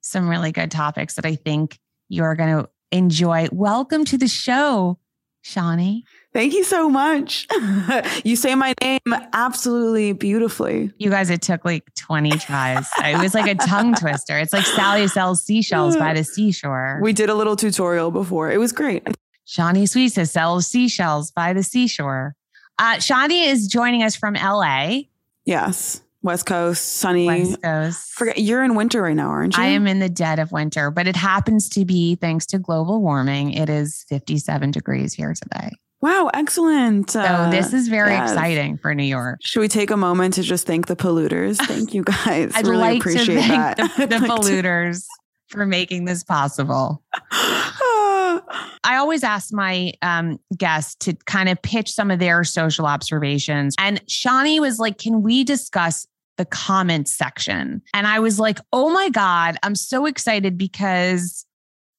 some 0.00 0.30
really 0.30 0.50
good 0.50 0.70
topics 0.70 1.14
that 1.16 1.26
I 1.26 1.34
think 1.34 1.78
you're 2.08 2.36
going 2.36 2.56
to 2.56 2.70
enjoy. 2.90 3.48
Welcome 3.52 4.06
to 4.06 4.16
the 4.16 4.28
show, 4.28 4.98
Shanni. 5.44 6.04
Thank 6.36 6.52
you 6.52 6.64
so 6.64 6.90
much. 6.90 7.46
you 8.24 8.36
say 8.36 8.54
my 8.54 8.74
name 8.82 9.00
absolutely 9.32 10.12
beautifully. 10.12 10.92
You 10.98 11.08
guys, 11.08 11.30
it 11.30 11.40
took 11.40 11.64
like 11.64 11.82
20 11.94 12.32
tries. 12.32 12.86
it 12.98 13.18
was 13.18 13.32
like 13.32 13.50
a 13.50 13.54
tongue 13.54 13.94
twister. 13.94 14.36
It's 14.38 14.52
like 14.52 14.66
Sally 14.66 15.08
sells 15.08 15.42
seashells 15.42 15.96
by 15.96 16.12
the 16.12 16.24
seashore. 16.24 17.00
We 17.02 17.14
did 17.14 17.30
a 17.30 17.34
little 17.34 17.56
tutorial 17.56 18.10
before. 18.10 18.50
It 18.50 18.58
was 18.58 18.72
great. 18.72 19.02
Shanni 19.46 19.84
Suissa 19.84 20.28
sells 20.28 20.66
seashells 20.66 21.30
by 21.30 21.54
the 21.54 21.62
seashore. 21.62 22.34
Uh, 22.78 22.96
Shanni 22.96 23.46
is 23.46 23.66
joining 23.66 24.02
us 24.02 24.14
from 24.14 24.34
LA. 24.34 25.04
Yes. 25.46 26.02
West 26.20 26.44
Coast, 26.44 26.96
sunny. 26.96 27.24
West 27.24 27.62
Coast. 27.62 28.12
Forget 28.12 28.36
you're 28.36 28.62
in 28.62 28.74
winter 28.74 29.00
right 29.00 29.16
now, 29.16 29.30
aren't 29.30 29.56
you? 29.56 29.62
I 29.62 29.68
am 29.68 29.86
in 29.86 30.00
the 30.00 30.10
dead 30.10 30.38
of 30.38 30.52
winter, 30.52 30.90
but 30.90 31.06
it 31.06 31.16
happens 31.16 31.70
to 31.70 31.86
be 31.86 32.14
thanks 32.14 32.44
to 32.46 32.58
global 32.58 33.00
warming. 33.00 33.54
It 33.54 33.70
is 33.70 34.04
57 34.10 34.72
degrees 34.72 35.14
here 35.14 35.32
today. 35.32 35.70
Wow, 36.06 36.30
excellent. 36.32 37.10
So 37.10 37.20
uh, 37.20 37.50
this 37.50 37.72
is 37.72 37.88
very 37.88 38.12
yes. 38.12 38.30
exciting 38.30 38.78
for 38.78 38.94
New 38.94 39.02
York. 39.02 39.40
Should 39.42 39.58
we 39.58 39.66
take 39.66 39.90
a 39.90 39.96
moment 39.96 40.34
to 40.34 40.42
just 40.44 40.64
thank 40.64 40.86
the 40.86 40.94
polluters? 40.94 41.56
Thank 41.66 41.94
you 41.94 42.04
guys. 42.04 42.52
I'd 42.54 42.64
really 42.64 42.80
like 42.80 43.00
appreciate 43.00 43.48
that. 43.48 43.76
the, 43.76 44.06
the 44.06 44.24
polluters 44.24 45.00
to- 45.00 45.08
for 45.48 45.66
making 45.66 46.04
this 46.04 46.22
possible. 46.22 47.02
I 47.32 48.40
always 48.84 49.24
ask 49.24 49.52
my 49.52 49.94
um, 50.00 50.38
guests 50.56 50.94
to 51.06 51.14
kind 51.26 51.48
of 51.48 51.60
pitch 51.60 51.90
some 51.90 52.12
of 52.12 52.20
their 52.20 52.44
social 52.44 52.86
observations. 52.86 53.74
And 53.76 54.00
Shanni 54.06 54.60
was 54.60 54.78
like, 54.78 54.98
Can 54.98 55.22
we 55.22 55.42
discuss 55.42 56.06
the 56.36 56.44
comments 56.44 57.12
section? 57.16 57.82
And 57.92 58.06
I 58.06 58.20
was 58.20 58.38
like, 58.38 58.60
Oh 58.72 58.90
my 58.90 59.08
God, 59.08 59.56
I'm 59.64 59.74
so 59.74 60.06
excited 60.06 60.56
because 60.56 61.44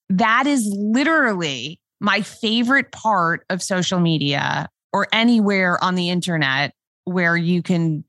that 0.09 0.47
is 0.47 0.65
literally 0.73 1.81
my 1.99 2.21
favorite 2.21 2.91
part 2.91 3.45
of 3.49 3.61
social 3.61 3.99
media 3.99 4.69
or 4.93 5.07
anywhere 5.11 5.83
on 5.83 5.95
the 5.95 6.09
internet 6.09 6.73
where 7.05 7.37
you 7.37 7.61
can 7.61 8.03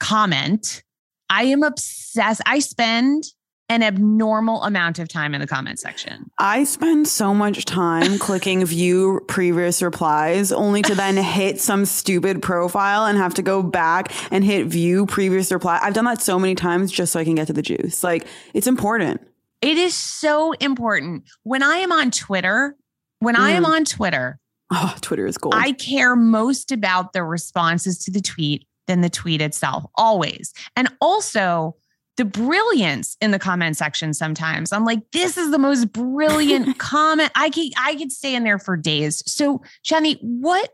comment. 0.00 0.82
I 1.30 1.44
am 1.44 1.62
obsessed. 1.62 2.42
I 2.46 2.58
spend 2.58 3.24
an 3.68 3.82
abnormal 3.82 4.62
amount 4.62 4.98
of 4.98 5.08
time 5.08 5.34
in 5.34 5.40
the 5.40 5.46
comment 5.46 5.78
section. 5.78 6.30
I 6.38 6.64
spend 6.64 7.08
so 7.08 7.32
much 7.32 7.64
time 7.64 8.18
clicking 8.20 8.64
view 8.64 9.22
previous 9.26 9.82
replies 9.82 10.52
only 10.52 10.82
to 10.82 10.94
then 10.94 11.16
hit 11.22 11.60
some 11.60 11.86
stupid 11.86 12.42
profile 12.42 13.06
and 13.06 13.16
have 13.16 13.34
to 13.34 13.42
go 13.42 13.62
back 13.62 14.12
and 14.30 14.44
hit 14.44 14.66
view 14.66 15.06
previous 15.06 15.50
reply. 15.50 15.78
I've 15.82 15.94
done 15.94 16.04
that 16.04 16.20
so 16.20 16.38
many 16.38 16.54
times 16.54 16.92
just 16.92 17.12
so 17.12 17.20
I 17.20 17.24
can 17.24 17.34
get 17.34 17.46
to 17.46 17.52
the 17.52 17.62
juice. 17.62 18.04
Like 18.04 18.26
it's 18.52 18.66
important. 18.66 19.26
It 19.62 19.78
is 19.78 19.94
so 19.94 20.52
important. 20.52 21.24
When 21.42 21.62
I 21.62 21.76
am 21.76 21.90
on 21.90 22.10
Twitter, 22.10 22.76
when 23.24 23.34
mm. 23.34 23.40
I 23.40 23.50
am 23.50 23.64
mm. 23.64 23.68
on 23.68 23.84
Twitter, 23.84 24.38
oh, 24.72 24.94
Twitter 25.00 25.26
is 25.26 25.38
gold. 25.38 25.54
I 25.56 25.72
care 25.72 26.16
most 26.16 26.72
about 26.72 27.12
the 27.12 27.24
responses 27.24 27.98
to 28.04 28.10
the 28.10 28.20
tweet 28.20 28.66
than 28.86 29.00
the 29.00 29.10
tweet 29.10 29.40
itself, 29.40 29.84
always. 29.96 30.52
And 30.76 30.88
also, 31.00 31.76
the 32.16 32.24
brilliance 32.24 33.16
in 33.20 33.32
the 33.32 33.38
comment 33.38 33.76
section 33.76 34.14
sometimes. 34.14 34.72
I'm 34.72 34.84
like, 34.84 35.00
this 35.12 35.36
is 35.36 35.50
the 35.50 35.58
most 35.58 35.92
brilliant 35.92 36.78
comment. 36.78 37.32
I 37.34 37.50
could 37.50 37.72
I 37.78 37.96
could 37.96 38.12
stay 38.12 38.34
in 38.34 38.44
there 38.44 38.58
for 38.58 38.76
days. 38.76 39.22
So, 39.30 39.62
Shanni, 39.84 40.18
what 40.20 40.70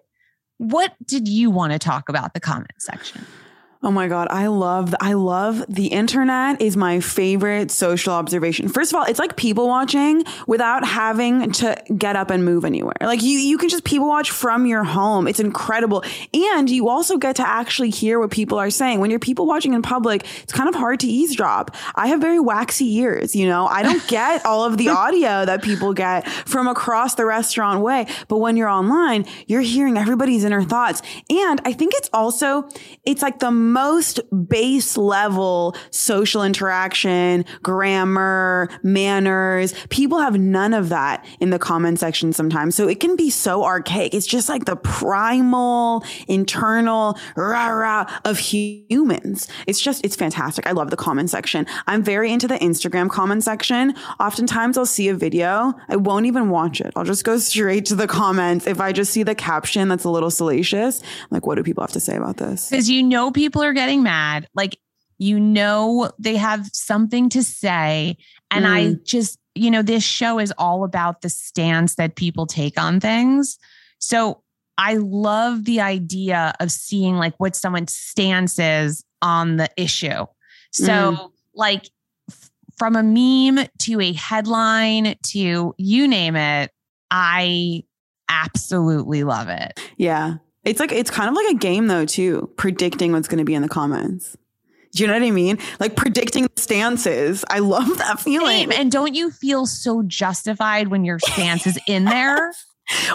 what 0.58 0.94
did 1.06 1.26
you 1.26 1.50
want 1.50 1.72
to 1.72 1.78
talk 1.78 2.08
about 2.08 2.34
the 2.34 2.40
comment 2.40 2.74
section? 2.78 3.24
Oh 3.82 3.90
my 3.90 4.08
God. 4.08 4.28
I 4.30 4.48
love, 4.48 4.94
I 5.00 5.14
love 5.14 5.64
the 5.66 5.86
internet 5.86 6.60
is 6.60 6.76
my 6.76 7.00
favorite 7.00 7.70
social 7.70 8.12
observation. 8.12 8.68
First 8.68 8.92
of 8.92 8.96
all, 8.96 9.04
it's 9.04 9.18
like 9.18 9.36
people 9.36 9.68
watching 9.68 10.22
without 10.46 10.86
having 10.86 11.50
to 11.52 11.82
get 11.96 12.14
up 12.14 12.28
and 12.28 12.44
move 12.44 12.66
anywhere. 12.66 12.92
Like 13.00 13.22
you, 13.22 13.38
you 13.38 13.56
can 13.56 13.70
just 13.70 13.84
people 13.84 14.06
watch 14.06 14.32
from 14.32 14.66
your 14.66 14.84
home. 14.84 15.26
It's 15.26 15.40
incredible. 15.40 16.04
And 16.34 16.68
you 16.68 16.90
also 16.90 17.16
get 17.16 17.36
to 17.36 17.48
actually 17.48 17.88
hear 17.88 18.20
what 18.20 18.30
people 18.30 18.58
are 18.58 18.68
saying. 18.68 19.00
When 19.00 19.08
you're 19.08 19.18
people 19.18 19.46
watching 19.46 19.72
in 19.72 19.80
public, 19.80 20.26
it's 20.42 20.52
kind 20.52 20.68
of 20.68 20.74
hard 20.74 21.00
to 21.00 21.06
eavesdrop. 21.06 21.74
I 21.94 22.08
have 22.08 22.20
very 22.20 22.38
waxy 22.38 22.96
ears, 22.96 23.34
you 23.34 23.46
know, 23.48 23.66
I 23.66 23.82
don't 23.82 24.06
get 24.08 24.44
all 24.44 24.62
of 24.62 24.76
the 24.76 24.90
audio 24.90 25.46
that 25.46 25.62
people 25.62 25.94
get 25.94 26.28
from 26.28 26.68
across 26.68 27.14
the 27.14 27.24
restaurant 27.24 27.80
way. 27.80 28.06
But 28.28 28.38
when 28.38 28.58
you're 28.58 28.68
online, 28.68 29.24
you're 29.46 29.62
hearing 29.62 29.96
everybody's 29.96 30.44
inner 30.44 30.62
thoughts. 30.62 31.00
And 31.30 31.62
I 31.64 31.72
think 31.72 31.94
it's 31.94 32.10
also, 32.12 32.68
it's 33.06 33.22
like 33.22 33.38
the 33.38 33.69
most 33.72 34.20
base 34.48 34.96
level 34.96 35.76
social 35.90 36.42
interaction, 36.42 37.44
grammar, 37.62 38.68
manners. 38.82 39.74
People 39.88 40.18
have 40.18 40.38
none 40.38 40.74
of 40.74 40.88
that 40.88 41.24
in 41.40 41.50
the 41.50 41.58
comment 41.58 41.98
section 41.98 42.32
sometimes. 42.32 42.74
So 42.74 42.88
it 42.88 43.00
can 43.00 43.16
be 43.16 43.30
so 43.30 43.64
archaic. 43.64 44.14
It's 44.14 44.26
just 44.26 44.48
like 44.48 44.64
the 44.64 44.76
primal, 44.76 46.04
internal 46.28 47.18
rah 47.36 47.68
rah 47.68 48.20
of 48.24 48.38
humans. 48.38 49.48
It's 49.66 49.80
just, 49.80 50.04
it's 50.04 50.16
fantastic. 50.16 50.66
I 50.66 50.72
love 50.72 50.90
the 50.90 50.96
comment 50.96 51.30
section. 51.30 51.66
I'm 51.86 52.02
very 52.02 52.32
into 52.32 52.48
the 52.48 52.56
Instagram 52.56 53.08
comment 53.10 53.44
section. 53.44 53.94
Oftentimes 54.18 54.76
I'll 54.76 54.86
see 54.86 55.08
a 55.08 55.14
video. 55.14 55.74
I 55.88 55.96
won't 55.96 56.26
even 56.26 56.50
watch 56.50 56.80
it. 56.80 56.92
I'll 56.96 57.04
just 57.04 57.24
go 57.24 57.38
straight 57.38 57.86
to 57.86 57.94
the 57.94 58.06
comments. 58.06 58.66
If 58.66 58.80
I 58.80 58.92
just 58.92 59.12
see 59.12 59.22
the 59.22 59.34
caption 59.34 59.88
that's 59.88 60.04
a 60.04 60.10
little 60.10 60.30
salacious, 60.30 61.00
I'm 61.02 61.28
like, 61.30 61.46
what 61.46 61.56
do 61.56 61.62
people 61.62 61.82
have 61.82 61.92
to 61.92 62.00
say 62.00 62.16
about 62.16 62.36
this? 62.36 62.70
Because 62.70 62.88
you 62.90 63.02
know 63.02 63.30
people 63.30 63.59
people 63.60 63.68
are 63.68 63.74
getting 63.74 64.02
mad. 64.02 64.48
Like, 64.54 64.78
you 65.18 65.38
know, 65.38 66.10
they 66.18 66.36
have 66.36 66.66
something 66.72 67.28
to 67.30 67.42
say. 67.42 68.16
And 68.50 68.64
mm. 68.64 68.68
I 68.68 68.96
just, 69.04 69.38
you 69.54 69.70
know, 69.70 69.82
this 69.82 70.02
show 70.02 70.38
is 70.38 70.52
all 70.56 70.84
about 70.84 71.20
the 71.20 71.28
stance 71.28 71.96
that 71.96 72.16
people 72.16 72.46
take 72.46 72.80
on 72.80 73.00
things. 73.00 73.58
So 73.98 74.42
I 74.78 74.94
love 74.94 75.64
the 75.66 75.80
idea 75.80 76.54
of 76.58 76.72
seeing 76.72 77.16
like 77.16 77.34
what 77.36 77.54
someone's 77.54 77.94
stance 77.94 78.58
is 78.58 79.04
on 79.20 79.56
the 79.56 79.68
issue. 79.76 80.24
So, 80.72 80.92
mm. 80.92 81.30
like, 81.54 81.90
from 82.78 82.96
a 82.96 83.02
meme 83.02 83.66
to 83.80 84.00
a 84.00 84.14
headline 84.14 85.14
to 85.22 85.74
you 85.76 86.08
name 86.08 86.34
it, 86.34 86.70
I 87.10 87.82
absolutely 88.30 89.22
love 89.22 89.50
it. 89.50 89.78
Yeah. 89.98 90.36
It's 90.64 90.80
like 90.80 90.92
it's 90.92 91.10
kind 91.10 91.28
of 91.28 91.34
like 91.34 91.54
a 91.54 91.58
game 91.58 91.86
though 91.86 92.04
too, 92.04 92.50
predicting 92.56 93.12
what's 93.12 93.28
going 93.28 93.38
to 93.38 93.44
be 93.44 93.54
in 93.54 93.62
the 93.62 93.68
comments. 93.68 94.36
Do 94.92 95.02
you 95.02 95.06
know 95.06 95.14
what 95.14 95.22
I 95.22 95.30
mean? 95.30 95.58
Like 95.78 95.94
predicting 95.96 96.48
the 96.54 96.60
stances. 96.60 97.44
I 97.48 97.60
love 97.60 97.98
that 97.98 98.20
feeling. 98.20 98.70
Same. 98.70 98.72
And 98.72 98.90
don't 98.90 99.14
you 99.14 99.30
feel 99.30 99.66
so 99.66 100.02
justified 100.02 100.88
when 100.88 101.04
your 101.04 101.18
stance 101.20 101.66
is 101.66 101.78
in 101.86 102.04
there? 102.04 102.52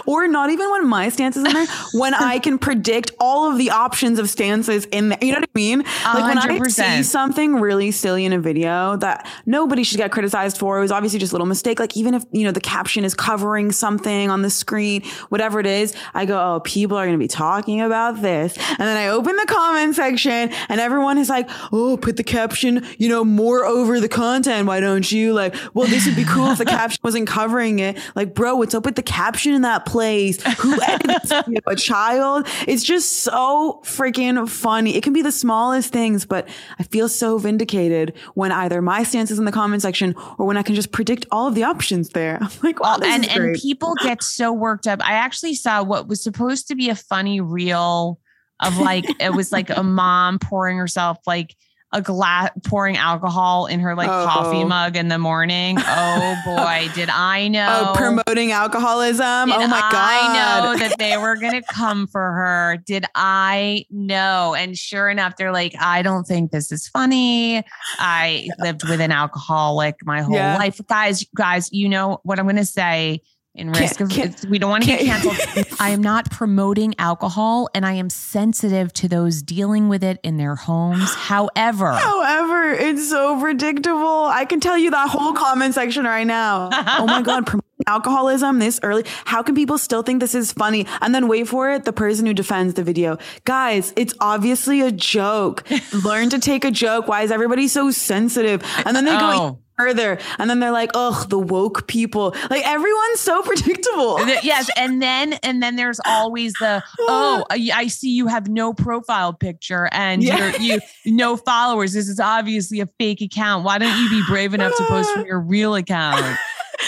or 0.06 0.28
not 0.28 0.50
even 0.50 0.70
when 0.70 0.86
my 0.86 1.08
stance 1.08 1.36
is 1.36 1.44
in 1.44 1.52
there, 1.52 1.66
when 1.92 2.14
I 2.14 2.38
can 2.46 2.58
predict 2.58 3.12
all 3.18 3.50
of 3.50 3.58
the 3.58 3.70
options 3.70 4.18
of 4.18 4.28
stances 4.28 4.84
in 4.86 5.10
there. 5.10 5.18
You 5.20 5.32
know 5.32 5.40
what 5.40 5.50
I 5.54 5.58
mean? 5.58 5.78
Like 5.80 5.88
100%. 5.94 6.28
when 6.28 6.38
I 6.38 6.68
see 6.68 7.02
something 7.02 7.56
really 7.56 7.90
silly 7.90 8.24
in 8.24 8.32
a 8.32 8.38
video 8.38 8.96
that 8.96 9.26
nobody 9.46 9.82
should 9.82 9.98
get 9.98 10.12
criticized 10.12 10.58
for, 10.58 10.78
it 10.78 10.80
was 10.80 10.92
obviously 10.92 11.18
just 11.18 11.32
a 11.32 11.34
little 11.34 11.46
mistake. 11.46 11.78
Like 11.80 11.96
even 11.96 12.14
if, 12.14 12.24
you 12.32 12.44
know, 12.44 12.52
the 12.52 12.60
caption 12.60 13.04
is 13.04 13.14
covering 13.14 13.72
something 13.72 14.30
on 14.30 14.42
the 14.42 14.50
screen, 14.50 15.02
whatever 15.28 15.60
it 15.60 15.66
is, 15.66 15.94
I 16.14 16.24
go, 16.26 16.38
oh, 16.38 16.60
people 16.60 16.96
are 16.96 17.04
going 17.04 17.18
to 17.18 17.22
be 17.22 17.28
talking 17.28 17.80
about 17.80 18.22
this. 18.22 18.56
And 18.56 18.78
then 18.78 18.96
I 18.96 19.08
open 19.08 19.36
the 19.36 19.46
comment 19.46 19.94
section 19.94 20.50
and 20.68 20.80
everyone 20.80 21.18
is 21.18 21.28
like, 21.28 21.48
oh, 21.72 21.96
put 21.96 22.16
the 22.16 22.24
caption, 22.24 22.86
you 22.98 23.08
know, 23.08 23.24
more 23.24 23.64
over 23.64 24.00
the 24.00 24.08
content. 24.08 24.66
Why 24.66 24.80
don't 24.80 25.10
you? 25.10 25.32
Like, 25.32 25.54
well, 25.74 25.86
this 25.86 26.06
would 26.06 26.16
be 26.16 26.24
cool 26.24 26.50
if 26.50 26.58
the 26.58 26.64
caption 26.76 27.00
wasn't 27.02 27.26
covering 27.26 27.78
it. 27.80 27.98
Like, 28.14 28.34
bro, 28.34 28.56
what's 28.56 28.74
up 28.74 28.84
with 28.84 28.96
the 28.96 29.02
caption 29.02 29.54
and 29.54 29.65
that 29.66 29.86
place? 29.86 30.42
Who 30.60 30.78
edits 30.86 31.32
a 31.66 31.76
child? 31.76 32.46
It's 32.66 32.82
just 32.82 33.20
so 33.20 33.80
freaking 33.84 34.48
funny. 34.48 34.96
It 34.96 35.02
can 35.02 35.12
be 35.12 35.22
the 35.22 35.32
smallest 35.32 35.92
things, 35.92 36.24
but 36.24 36.48
I 36.78 36.82
feel 36.84 37.08
so 37.08 37.38
vindicated 37.38 38.14
when 38.34 38.52
either 38.52 38.80
my 38.80 39.02
stance 39.02 39.30
is 39.30 39.38
in 39.38 39.44
the 39.44 39.52
comment 39.52 39.82
section 39.82 40.14
or 40.38 40.46
when 40.46 40.56
I 40.56 40.62
can 40.62 40.74
just 40.74 40.92
predict 40.92 41.26
all 41.30 41.46
of 41.46 41.54
the 41.54 41.64
options 41.64 42.10
there. 42.10 42.38
I'm 42.40 42.50
like, 42.62 42.80
wow, 42.80 42.96
this 42.96 43.08
and 43.08 43.26
is 43.26 43.32
great. 43.34 43.48
and 43.48 43.56
people 43.56 43.94
get 44.02 44.22
so 44.22 44.52
worked 44.52 44.86
up. 44.86 45.00
I 45.04 45.12
actually 45.12 45.54
saw 45.54 45.82
what 45.82 46.08
was 46.08 46.22
supposed 46.22 46.68
to 46.68 46.74
be 46.74 46.88
a 46.88 46.96
funny 46.96 47.40
reel 47.40 48.18
of 48.60 48.78
like 48.78 49.04
it 49.20 49.34
was 49.34 49.52
like 49.52 49.68
a 49.70 49.82
mom 49.82 50.38
pouring 50.38 50.78
herself 50.78 51.18
like 51.26 51.54
a 51.96 52.02
glass 52.02 52.50
pouring 52.64 52.96
alcohol 52.98 53.64
in 53.66 53.80
her 53.80 53.94
like 53.94 54.08
Oh. 54.10 54.26
coffee 54.26 54.64
mug 54.64 54.96
in 54.96 55.08
the 55.08 55.18
morning. 55.18 55.78
Oh 55.88 56.36
boy, 56.44 56.88
did 56.94 57.08
I 57.08 57.46
oh, 57.46 57.48
know 57.48 57.92
Oh, 57.94 57.96
promoting 57.96 58.52
alcoholism. 58.52 59.50
Oh 59.50 59.58
did 59.58 59.64
oh 59.64 59.68
my 59.68 59.78
I 59.78 59.90
god. 59.90 59.94
I 59.94 60.34
know 60.72 60.78
that 60.88 60.98
they 60.98 61.16
were 61.16 61.36
going 61.36 61.54
to 61.54 61.62
come 61.72 62.06
for 62.06 62.20
her. 62.20 62.76
Did 62.84 63.06
I 63.14 63.86
know? 63.90 64.54
And 64.54 64.76
sure 64.76 65.08
enough, 65.08 65.36
they're 65.36 65.52
like, 65.52 65.74
I 65.80 66.02
don't 66.02 66.24
think 66.24 66.50
this 66.50 66.70
is 66.70 66.86
funny. 66.88 67.64
I 67.98 68.48
lived 68.58 68.86
with 68.88 69.00
an 69.00 69.10
alcoholic 69.12 69.96
my 70.04 70.20
whole 70.22 70.34
Yeah. 70.34 70.56
life. 70.58 70.80
Guys, 70.86 71.24
guys, 71.34 71.70
you 71.72 71.88
know 71.88 72.18
what 72.24 72.38
I'm 72.38 72.44
going 72.46 72.56
to 72.56 72.64
say 72.66 73.22
in 73.56 73.70
risk 73.72 74.00
of 74.00 74.08
can't- 74.10 74.44
we 74.48 74.58
don't 74.58 74.70
want 74.70 74.84
to 74.84 74.88
get 74.88 75.00
canceled. 75.00 75.36
I 75.80 75.90
am 75.90 76.02
not 76.02 76.30
promoting 76.30 76.94
alcohol 76.98 77.68
and 77.74 77.84
I 77.86 77.92
am 77.94 78.10
sensitive 78.10 78.92
to 78.94 79.08
those 79.08 79.42
dealing 79.42 79.88
with 79.88 80.04
it 80.04 80.18
in 80.22 80.36
their 80.36 80.54
homes. 80.54 81.12
However, 81.14 81.92
However, 81.92 82.70
it's 82.70 83.08
so 83.08 83.38
predictable. 83.40 84.26
I 84.26 84.44
can 84.44 84.60
tell 84.60 84.76
you 84.78 84.90
that 84.90 85.08
whole 85.08 85.32
comment 85.32 85.74
section 85.74 86.04
right 86.04 86.26
now. 86.26 86.68
oh 86.72 87.06
my 87.06 87.22
God, 87.22 87.46
promoting 87.46 87.65
alcoholism 87.86 88.58
this 88.58 88.80
early. 88.82 89.04
How 89.24 89.42
can 89.42 89.54
people 89.54 89.78
still 89.78 90.02
think 90.02 90.20
this 90.20 90.34
is 90.34 90.52
funny? 90.52 90.86
And 91.00 91.14
then 91.14 91.28
wait 91.28 91.48
for 91.48 91.70
it, 91.70 91.84
the 91.84 91.92
person 91.92 92.26
who 92.26 92.34
defends 92.34 92.74
the 92.74 92.82
video. 92.82 93.18
Guys, 93.44 93.92
it's 93.96 94.14
obviously 94.20 94.80
a 94.80 94.90
joke. 94.92 95.64
Learn 96.04 96.30
to 96.30 96.38
take 96.38 96.64
a 96.64 96.70
joke. 96.70 97.08
Why 97.08 97.22
is 97.22 97.30
everybody 97.30 97.68
so 97.68 97.90
sensitive? 97.90 98.62
And 98.84 98.96
then 98.96 99.04
they 99.04 99.12
go 99.12 99.26
Oh. 99.26 99.58
further. 99.76 100.18
And 100.38 100.48
then 100.48 100.60
they're 100.60 100.70
like, 100.70 100.90
ugh, 100.94 101.28
the 101.28 101.38
woke 101.38 101.86
people. 101.86 102.34
Like 102.48 102.66
everyone's 102.66 103.20
so 103.20 103.42
predictable. 103.44 104.18
Yes 104.42 104.70
and 104.76 105.02
then 105.02 105.34
and 105.42 105.62
then 105.62 105.76
there's 105.76 106.00
always 106.06 106.52
the 106.54 106.82
oh 107.00 107.44
I, 107.50 107.70
I 107.74 107.86
see 107.88 108.10
you 108.10 108.26
have 108.28 108.48
no 108.48 108.72
profile 108.72 109.32
picture 109.34 109.88
and 109.92 110.22
Yeah. 110.22 110.38
you're, 110.38 110.60
you 110.60 110.80
no 111.04 111.36
followers 111.36 111.92
this 111.92 112.08
is 112.08 112.20
obviously 112.20 112.80
a 112.80 112.86
fake 112.98 113.20
account 113.20 113.64
why 113.64 113.78
don't 113.78 113.96
you 114.02 114.08
be 114.10 114.22
brave 114.28 114.54
enough 114.54 114.72
to 114.76 114.84
post 114.84 115.12
from 115.12 115.26
your 115.26 115.40
real 115.40 115.74
account 115.74 116.38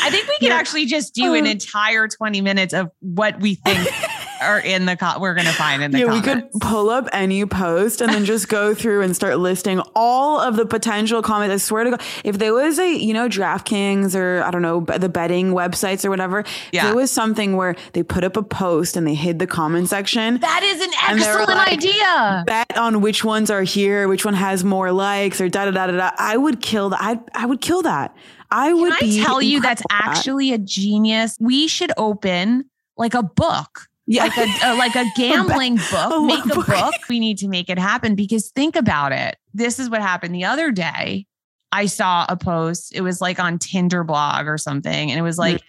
i 0.02 0.10
think 0.10 0.26
we 0.28 0.36
can 0.38 0.48
Yeah. 0.48 0.56
actually 0.56 0.86
just 0.86 1.14
do 1.14 1.34
an 1.34 1.46
Uh. 1.46 1.50
entire 1.50 2.08
20 2.08 2.40
minutes 2.40 2.72
of 2.74 2.90
what 3.00 3.40
we 3.40 3.54
think 3.56 3.88
are 4.40 4.60
in 4.60 4.84
the 4.86 4.96
co- 4.96 5.18
we're 5.20 5.34
gonna 5.34 5.52
find 5.52 5.82
in 5.82 5.90
the 5.90 6.00
yeah, 6.00 6.12
we 6.12 6.20
could 6.20 6.50
pull 6.60 6.90
up 6.90 7.08
any 7.12 7.44
post 7.46 8.00
and 8.00 8.12
then 8.12 8.24
just 8.24 8.48
go 8.48 8.74
through 8.74 9.02
and 9.02 9.14
start 9.14 9.38
listing 9.38 9.80
all 9.94 10.40
of 10.40 10.56
the 10.56 10.66
potential 10.66 11.22
comments. 11.22 11.52
I 11.52 11.56
swear 11.58 11.84
to 11.84 11.90
God, 11.90 12.02
if 12.24 12.38
there 12.38 12.52
was 12.54 12.78
a, 12.78 12.88
you 12.92 13.14
know, 13.14 13.28
DraftKings 13.28 14.14
or 14.14 14.42
I 14.42 14.50
don't 14.50 14.62
know, 14.62 14.80
the 14.80 15.08
betting 15.08 15.52
websites 15.52 16.04
or 16.04 16.10
whatever, 16.10 16.40
if 16.40 16.48
Yeah. 16.72 16.86
there 16.86 16.94
was 16.96 17.10
something 17.10 17.56
where 17.56 17.76
they 17.92 18.02
put 18.02 18.24
up 18.24 18.36
a 18.36 18.42
post 18.42 18.96
and 18.96 19.06
they 19.06 19.14
hid 19.14 19.38
the 19.38 19.46
comment 19.46 19.88
section, 19.88 20.38
that 20.40 20.62
is 20.62 20.80
an 20.80 20.90
And 21.08 21.20
they 21.20 21.26
were 21.26 21.38
excellent 21.40 21.58
like, 21.58 21.72
idea 21.72 22.44
bet 22.46 22.76
on 22.78 23.00
which 23.00 23.24
ones 23.24 23.50
are 23.50 23.62
here, 23.62 24.08
which 24.08 24.24
one 24.24 24.34
has 24.34 24.64
more 24.64 24.92
likes 24.92 25.40
or 25.40 25.48
da 25.48 25.64
da 25.66 25.70
da 25.72 25.86
da 25.88 25.92
da. 25.96 26.10
I 26.18 26.36
would 26.36 26.60
kill 26.60 26.90
that. 26.90 27.00
I 27.00 27.18
I 27.34 27.46
would 27.46 27.60
kill 27.60 27.82
that. 27.82 28.14
I 28.50 28.72
would 28.72 28.94
can 28.96 29.08
be 29.08 29.20
i 29.20 29.24
tell 29.24 29.42
you 29.42 29.60
that's 29.60 29.82
incredible 29.82 30.10
that. 30.10 30.16
actually 30.18 30.52
a 30.52 30.58
genius 30.58 31.36
we 31.38 31.68
should 31.68 31.92
open 31.98 32.64
like 32.96 33.12
a 33.12 33.22
book 33.22 33.87
yeah. 34.08 34.24
like 34.24 34.36
a, 34.36 34.48
a 34.64 34.74
like 34.74 34.96
a 34.96 35.04
gambling 35.16 35.76
book, 35.76 36.12
a 36.12 36.20
make 36.20 36.44
a 36.44 36.48
book. 36.48 36.66
book. 36.66 36.94
We 37.08 37.20
need 37.20 37.38
to 37.38 37.48
make 37.48 37.68
it 37.70 37.78
happen 37.78 38.14
because 38.16 38.50
think 38.50 38.74
about 38.74 39.12
it. 39.12 39.36
This 39.54 39.78
is 39.78 39.88
what 39.88 40.00
happened 40.02 40.34
the 40.34 40.44
other 40.44 40.72
day. 40.72 41.26
I 41.70 41.86
saw 41.86 42.24
a 42.28 42.36
post. 42.36 42.94
It 42.94 43.02
was 43.02 43.20
like 43.20 43.38
on 43.38 43.58
Tinder 43.58 44.02
blog 44.02 44.46
or 44.46 44.58
something, 44.58 45.10
and 45.10 45.18
it 45.18 45.22
was 45.22 45.36
Mm. 45.36 45.40
like, 45.40 45.62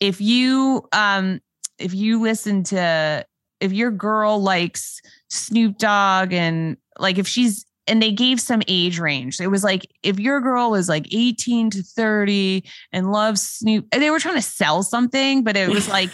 if 0.00 0.20
you 0.20 0.88
um 0.92 1.40
if 1.78 1.94
you 1.94 2.20
listen 2.20 2.64
to 2.64 3.24
if 3.60 3.72
your 3.72 3.90
girl 3.92 4.42
likes 4.42 5.00
Snoop 5.30 5.78
Dogg 5.78 6.32
and 6.32 6.76
like 6.98 7.18
if 7.18 7.28
she's 7.28 7.64
and 7.88 8.00
they 8.00 8.12
gave 8.12 8.40
some 8.40 8.62
age 8.68 8.98
range. 9.00 9.40
It 9.40 9.48
was 9.48 9.64
like 9.64 9.86
if 10.02 10.18
your 10.20 10.40
girl 10.40 10.74
is 10.76 10.88
like 10.88 11.06
18 11.12 11.70
to 11.70 11.82
30 11.82 12.62
and 12.92 13.10
loves 13.10 13.42
Snoop, 13.42 13.86
and 13.92 14.00
they 14.00 14.10
were 14.10 14.20
trying 14.20 14.36
to 14.36 14.42
sell 14.42 14.82
something, 14.84 15.42
but 15.42 15.56
it 15.56 15.68
was 15.68 15.88
like 15.98 16.08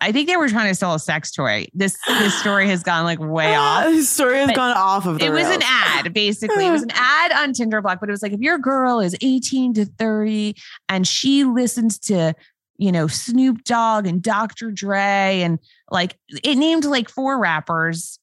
I 0.00 0.12
think 0.12 0.28
they 0.28 0.36
were 0.36 0.48
trying 0.48 0.68
to 0.68 0.74
sell 0.74 0.94
a 0.94 0.98
sex 0.98 1.30
toy. 1.30 1.66
This 1.74 1.96
this 2.06 2.38
story 2.38 2.68
has 2.68 2.82
gone 2.82 3.04
like 3.04 3.18
way 3.18 3.54
off. 3.56 3.84
the 3.84 4.02
story 4.02 4.38
has 4.38 4.48
But 4.48 4.56
gone 4.56 4.76
off 4.76 5.06
of 5.06 5.18
the 5.18 5.26
It 5.26 5.30
was 5.30 5.46
an 5.46 5.62
ad, 5.62 6.12
basically. 6.14 6.66
It 6.66 6.70
was 6.70 6.82
an 6.82 6.90
ad 6.94 7.32
on 7.32 7.52
Tinder 7.52 7.82
blog, 7.82 8.00
but 8.00 8.08
it 8.08 8.12
was 8.12 8.22
like 8.22 8.32
if 8.32 8.40
your 8.40 8.58
girl 8.58 9.00
is 9.00 9.16
18 9.20 9.74
to 9.74 9.84
30 9.84 10.56
and 10.88 11.06
she 11.06 11.44
listens 11.44 11.98
to, 12.00 12.34
you 12.78 12.92
know, 12.92 13.06
Snoop 13.06 13.64
Dogg 13.64 14.06
and 14.06 14.22
Dr. 14.22 14.70
Dre 14.70 15.40
and 15.42 15.58
like 15.90 16.16
it 16.42 16.56
named 16.56 16.84
like 16.84 17.08
four 17.08 17.38
rappers. 17.38 18.18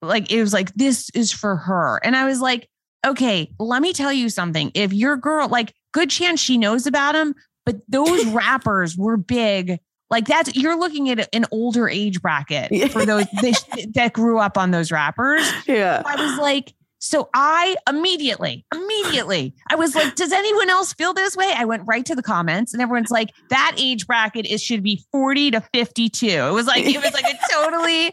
Like 0.00 0.30
it 0.30 0.40
was 0.40 0.52
like 0.52 0.72
this 0.74 1.10
is 1.10 1.32
for 1.32 1.56
her. 1.56 2.00
And 2.02 2.16
I 2.16 2.24
was 2.24 2.40
like, 2.40 2.68
okay, 3.06 3.52
let 3.58 3.82
me 3.82 3.92
tell 3.92 4.12
you 4.12 4.28
something. 4.28 4.70
If 4.74 4.92
your 4.92 5.16
girl, 5.16 5.48
like, 5.48 5.74
good 5.92 6.10
chance 6.10 6.40
she 6.40 6.58
knows 6.58 6.86
about 6.86 7.14
him, 7.14 7.34
but 7.64 7.76
those 7.88 8.24
rappers 8.32 8.96
were 8.96 9.16
big. 9.16 9.78
Like 10.10 10.26
that's 10.26 10.54
you're 10.56 10.78
looking 10.78 11.10
at 11.10 11.28
an 11.34 11.44
older 11.50 11.88
age 11.88 12.22
bracket 12.22 12.90
for 12.92 13.04
those 13.04 13.26
they, 13.42 13.52
that 13.94 14.12
grew 14.12 14.38
up 14.38 14.56
on 14.56 14.70
those 14.70 14.90
rappers. 14.90 15.42
Yeah. 15.66 16.02
I 16.04 16.16
was 16.16 16.38
like, 16.38 16.72
so 17.00 17.28
I 17.32 17.76
immediately, 17.88 18.64
immediately, 18.74 19.54
I 19.70 19.76
was 19.76 19.94
like, 19.94 20.16
does 20.16 20.32
anyone 20.32 20.68
else 20.68 20.94
feel 20.94 21.14
this 21.14 21.36
way? 21.36 21.52
I 21.54 21.64
went 21.64 21.84
right 21.86 22.04
to 22.06 22.14
the 22.16 22.22
comments 22.22 22.72
and 22.72 22.82
everyone's 22.82 23.10
like, 23.10 23.28
that 23.50 23.76
age 23.78 24.06
bracket 24.06 24.46
is 24.46 24.60
should 24.62 24.82
be 24.82 25.04
40 25.12 25.52
to 25.52 25.60
52. 25.72 26.26
It 26.26 26.50
was 26.52 26.66
like, 26.66 26.84
it 26.84 27.00
was 27.00 27.12
like 27.14 27.24
a 27.24 27.38
totally, 27.52 28.06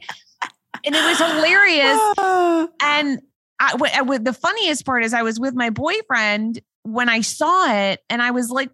and 0.86 0.96
it 0.96 1.04
was 1.04 1.18
hilarious. 1.18 2.00
And 2.82 3.22
I, 3.60 3.76
what, 3.78 3.96
I- 3.96 4.02
what 4.02 4.24
the 4.26 4.34
funniest 4.34 4.86
part 4.86 5.04
is 5.04 5.14
I 5.14 5.24
was 5.24 5.40
with 5.40 5.54
my 5.56 5.70
boyfriend 5.70 6.62
when 6.84 7.10
I 7.10 7.22
saw 7.22 7.72
it 7.74 8.02
and 8.10 8.22
I 8.22 8.32
was 8.32 8.52
like, 8.52 8.70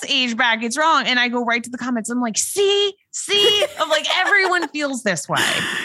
this 0.00 0.10
age 0.10 0.36
bracket's 0.36 0.76
wrong. 0.76 1.06
And 1.06 1.18
I 1.18 1.28
go 1.28 1.44
right 1.44 1.62
to 1.62 1.70
the 1.70 1.78
comments. 1.78 2.10
I'm 2.10 2.20
like, 2.20 2.38
see, 2.38 2.94
see, 3.16 3.64
I'm 3.80 3.88
like, 3.88 4.06
everyone 4.18 4.68
feels 4.72 5.02
this 5.02 5.28
way. 5.28 5.40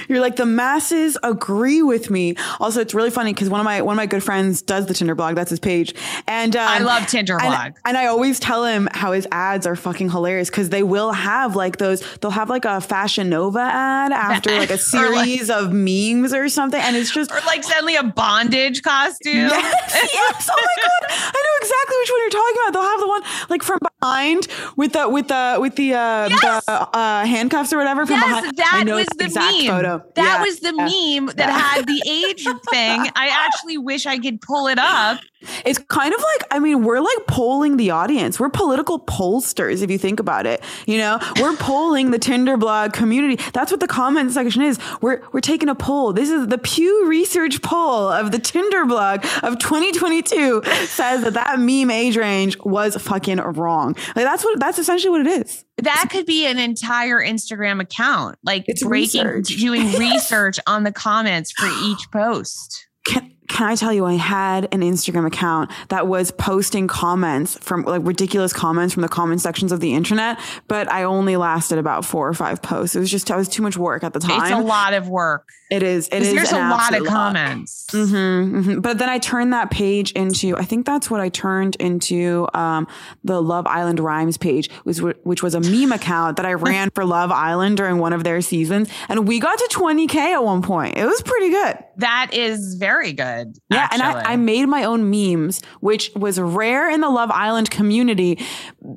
You're 0.09 0.19
like 0.19 0.35
the 0.35 0.45
masses 0.45 1.17
agree 1.23 1.81
with 1.81 2.09
me. 2.09 2.35
Also, 2.59 2.81
it's 2.81 2.93
really 2.93 3.09
funny 3.09 3.33
because 3.33 3.49
one 3.49 3.59
of 3.59 3.65
my 3.65 3.81
one 3.81 3.93
of 3.93 3.97
my 3.97 4.05
good 4.05 4.23
friends 4.23 4.61
does 4.61 4.85
the 4.85 4.93
Tinder 4.93 5.15
blog. 5.15 5.35
That's 5.35 5.49
his 5.49 5.59
page, 5.59 5.95
and 6.27 6.55
um, 6.55 6.67
I 6.67 6.79
love 6.79 7.07
Tinder 7.07 7.33
and, 7.39 7.47
blog. 7.49 7.73
and 7.85 7.97
I 7.97 8.07
always 8.07 8.39
tell 8.39 8.65
him 8.65 8.89
how 8.91 9.13
his 9.13 9.27
ads 9.31 9.65
are 9.65 9.75
fucking 9.75 10.09
hilarious 10.11 10.49
because 10.49 10.69
they 10.69 10.83
will 10.83 11.11
have 11.13 11.55
like 11.55 11.77
those. 11.77 12.01
They'll 12.19 12.31
have 12.31 12.49
like 12.49 12.65
a 12.65 12.81
Fashion 12.81 13.29
Nova 13.29 13.59
ad 13.59 14.11
after 14.11 14.51
like 14.57 14.69
a 14.69 14.73
Or 14.93 15.09
like- 15.11 15.25
series 15.25 15.49
of 15.49 15.71
memes 15.71 16.33
or 16.33 16.49
something, 16.49 16.79
and 16.81 16.95
it's 16.95 17.11
just 17.11 17.31
Or 17.31 17.39
like 17.45 17.63
suddenly 17.63 17.95
a 17.95 18.03
bondage 18.03 18.81
costume. 18.83 19.33
Yes, 19.47 20.09
yes. 20.13 20.49
Oh 20.51 20.57
my 20.57 20.83
god, 20.83 21.09
I 21.09 21.43
know 21.43 21.57
exactly 21.61 21.97
which 21.97 22.09
one 22.11 22.19
you're 22.21 22.29
talking 22.29 22.57
about. 22.67 22.73
They'll 22.73 22.89
have 22.91 22.99
the 22.99 23.07
one 23.07 23.21
like 23.49 23.63
from 23.63 23.79
behind 24.01 24.47
with 24.75 24.93
the 24.93 25.07
with 25.09 25.27
the 25.29 25.57
with 25.61 25.75
the 25.75 25.93
uh, 25.93 26.27
Yes. 26.29 26.65
the 26.65 26.73
uh, 26.97 27.20
Uh, 27.21 27.25
handcuffs 27.25 27.71
or 27.71 27.77
whatever 27.77 28.05
from 28.05 28.15
Yes, 28.15 28.51
behind. 28.53 28.87
That 28.89 28.95
was 28.95 29.05
the 29.17 29.29
meme. 29.39 29.67
photo. 29.67 30.03
That 30.15 30.23
Yeah, 30.39 30.41
was 30.43 30.59
the 30.59 30.73
yeah. 30.75 31.19
meme 31.19 31.25
that 31.35 31.49
Yeah. 31.49 31.59
had 31.59 31.85
the 31.87 32.01
age 32.07 32.43
thing. 32.71 33.11
I 33.15 33.27
actually 33.45 33.77
wish 33.77 34.05
I 34.05 34.17
could 34.17 34.41
pull 34.41 34.67
it 34.67 34.79
up. 34.79 35.19
It's 35.65 35.79
kind 35.79 36.13
of 36.13 36.19
like, 36.19 36.47
I 36.51 36.59
mean, 36.59 36.83
we're 36.83 36.99
like 36.99 37.27
polling 37.27 37.77
the 37.77 37.91
audience. 37.91 38.39
We're 38.39 38.49
political 38.49 38.99
pollsters, 38.99 39.81
if 39.81 39.89
you 39.89 39.97
think 39.97 40.19
about 40.19 40.45
it. 40.45 40.63
You 40.85 40.97
know, 40.99 41.19
we're 41.39 41.55
polling 41.57 42.11
the 42.11 42.19
Tinder 42.19 42.57
blog 42.57 42.93
community. 42.93 43.41
That's 43.53 43.71
what 43.71 43.79
the 43.79 43.87
comment 43.87 44.31
section 44.31 44.61
is. 44.61 44.79
We're 45.01 45.21
we're 45.31 45.39
taking 45.41 45.69
a 45.69 45.75
poll. 45.75 46.13
This 46.13 46.29
is 46.29 46.47
the 46.47 46.57
Pew 46.57 47.07
Research 47.07 47.61
poll 47.61 48.07
of 48.09 48.31
the 48.31 48.39
Tinder 48.39 48.85
blog 48.85 49.25
of 49.43 49.57
2022 49.59 50.61
says 50.85 51.23
that 51.23 51.33
that 51.33 51.59
meme 51.59 51.89
age 51.91 52.17
range 52.17 52.57
was 52.59 52.95
fucking 52.95 53.37
wrong. 53.37 53.95
Like 54.15 54.25
that's 54.25 54.43
what 54.43 54.59
that's 54.59 54.79
essentially 54.79 55.09
what 55.11 55.25
it 55.25 55.47
is. 55.47 55.65
That 55.77 56.09
could 56.11 56.25
be 56.27 56.45
an 56.45 56.59
entire 56.59 57.19
Instagram 57.19 57.81
account, 57.81 58.37
like 58.43 58.65
It's 58.67 58.83
breaking, 58.83 59.25
research. 59.25 59.57
doing 59.59 59.91
research 59.99 60.59
on 60.67 60.83
the 60.83 60.91
comments 60.91 61.51
for 61.51 61.67
each 61.83 62.09
post. 62.11 62.87
Can 63.07 63.30
can 63.51 63.67
I 63.67 63.75
tell 63.75 63.91
you, 63.91 64.05
I 64.05 64.13
had 64.13 64.69
an 64.71 64.79
Instagram 64.79 65.27
account 65.27 65.71
that 65.89 66.07
was 66.07 66.31
posting 66.31 66.87
comments 66.87 67.57
from 67.59 67.83
like 67.83 68.01
ridiculous 68.05 68.53
comments 68.53 68.93
from 68.93 69.01
the 69.01 69.09
comment 69.09 69.41
sections 69.41 69.73
of 69.73 69.81
the 69.81 69.93
internet, 69.93 70.39
but 70.69 70.89
I 70.89 71.03
only 71.03 71.35
lasted 71.35 71.77
about 71.77 72.05
four 72.05 72.29
or 72.29 72.33
five 72.33 72.61
posts. 72.61 72.95
It 72.95 72.99
was 72.99 73.11
just, 73.11 73.29
it 73.29 73.35
was 73.35 73.49
too 73.49 73.61
much 73.61 73.75
work 73.75 74.05
at 74.05 74.13
the 74.13 74.21
time. 74.21 74.41
It's 74.41 74.51
a 74.51 74.63
lot 74.63 74.93
of 74.93 75.09
work. 75.09 75.49
It 75.69 75.83
is. 75.83 76.07
It 76.11 76.21
is. 76.21 76.33
There's 76.33 76.51
a 76.51 76.59
lot 76.59 76.93
of 76.93 77.05
comments. 77.05 77.87
Mm-hmm, 77.91 78.57
mm-hmm. 78.57 78.79
But 78.79 78.97
then 78.97 79.09
I 79.09 79.19
turned 79.19 79.53
that 79.53 79.69
page 79.69 80.11
into, 80.13 80.57
I 80.57 80.63
think 80.63 80.85
that's 80.85 81.09
what 81.09 81.19
I 81.19 81.29
turned 81.29 81.75
into 81.77 82.47
um, 82.53 82.87
the 83.23 83.41
Love 83.41 83.67
Island 83.67 83.99
Rhymes 83.99 84.37
page, 84.37 84.69
which, 84.83 84.99
which 84.99 85.43
was 85.43 85.55
a 85.55 85.61
meme 85.61 85.91
account 85.91 86.37
that 86.37 86.45
I 86.45 86.53
ran 86.55 86.89
for 86.89 87.05
Love 87.05 87.31
Island 87.31 87.77
during 87.77 87.99
one 87.99 88.13
of 88.13 88.23
their 88.23 88.41
seasons. 88.41 88.89
And 89.09 89.27
we 89.27 89.39
got 89.39 89.57
to 89.57 89.69
20K 89.71 90.15
at 90.15 90.43
one 90.43 90.61
point. 90.61 90.97
It 90.97 91.05
was 91.05 91.21
pretty 91.21 91.49
good. 91.49 91.77
That 92.01 92.31
is 92.33 92.75
very 92.75 93.13
good. 93.13 93.57
Yeah. 93.69 93.87
And 93.91 94.01
I, 94.01 94.33
I 94.33 94.35
made 94.35 94.65
my 94.65 94.83
own 94.83 95.09
memes, 95.09 95.61
which 95.79 96.11
was 96.15 96.39
rare 96.39 96.89
in 96.89 97.01
the 97.01 97.09
Love 97.09 97.31
Island 97.31 97.69
community 97.69 98.39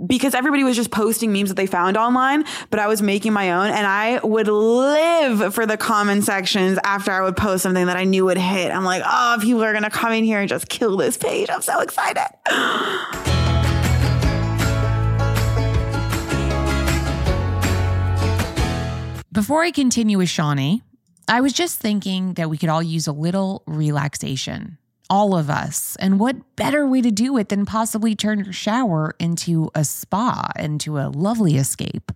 because 0.07 0.35
everybody 0.35 0.65
was 0.65 0.75
just 0.75 0.91
posting 0.91 1.33
memes 1.33 1.51
that 1.51 1.57
they 1.57 1.67
found 1.67 1.97
online. 1.97 2.45
But 2.71 2.81
I 2.81 2.87
was 2.89 3.03
making 3.03 3.33
my 3.33 3.53
own 3.53 3.69
and 3.69 3.87
I 3.87 4.21
would 4.25 4.49
live 4.49 5.55
for 5.55 5.67
the 5.67 5.77
comment 5.77 6.25
sections 6.25 6.79
after 6.83 7.13
I 7.13 7.21
would 7.23 7.37
post 7.37 7.63
something 7.63 7.87
that 7.87 7.97
I 7.97 8.05
knew 8.05 8.25
would 8.25 8.39
hit. 8.39 8.73
I'm 8.73 8.85
like, 8.85 9.03
oh, 9.05 9.39
people 9.41 9.63
are 9.63 9.73
going 9.73 9.85
to 9.85 9.91
come 9.91 10.13
in 10.13 10.25
here 10.25 10.41
and 10.41 10.49
just 10.49 10.69
kill 10.69 10.97
this 10.97 11.17
page. 11.17 11.49
I'm 11.51 11.63
so 11.63 11.81
excited. 11.81 12.29
Before 19.31 19.63
I 19.63 19.73
continue 19.73 20.17
with 20.17 20.29
Shanni, 20.29 20.83
I 21.27 21.41
was 21.41 21.53
just 21.55 21.79
thinking 21.79 22.35
that 22.35 22.51
we 22.51 22.59
could 22.59 22.69
all 22.69 22.83
use 22.83 23.07
a 23.07 23.13
little 23.13 23.63
relaxation, 23.67 24.77
all 25.09 25.35
of 25.37 25.49
us. 25.49 25.97
And 25.97 26.21
what 26.21 26.57
better 26.57 26.87
way 26.87 27.01
to 27.01 27.11
do 27.11 27.39
it 27.39 27.49
than 27.49 27.65
possibly 27.65 28.15
turn 28.15 28.45
your 28.45 28.53
shower 28.53 29.15
into 29.19 29.71
a 29.75 29.85
spa, 29.85 30.51
into 30.59 30.99
a 30.99 31.09
lovely 31.09 31.57
escape? 31.57 32.13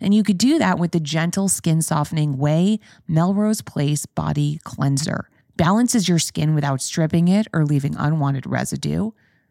And 0.00 0.14
you 0.14 0.22
could 0.22 0.38
do 0.38 0.58
that 0.58 0.78
with 0.78 0.92
the 0.92 1.00
gentle 1.00 1.48
skin 1.48 1.82
softening 1.82 2.36
OUAI 2.36 2.78
Melrose 3.08 3.62
Place 3.62 4.06
Body 4.06 4.60
Cleanser. 4.62 5.28
Balances 5.56 6.08
your 6.08 6.18
skin 6.18 6.54
without 6.54 6.80
stripping 6.80 7.28
it 7.28 7.48
or 7.52 7.64
leaving 7.64 7.96
unwanted 7.96 8.46
residue. 8.46 9.10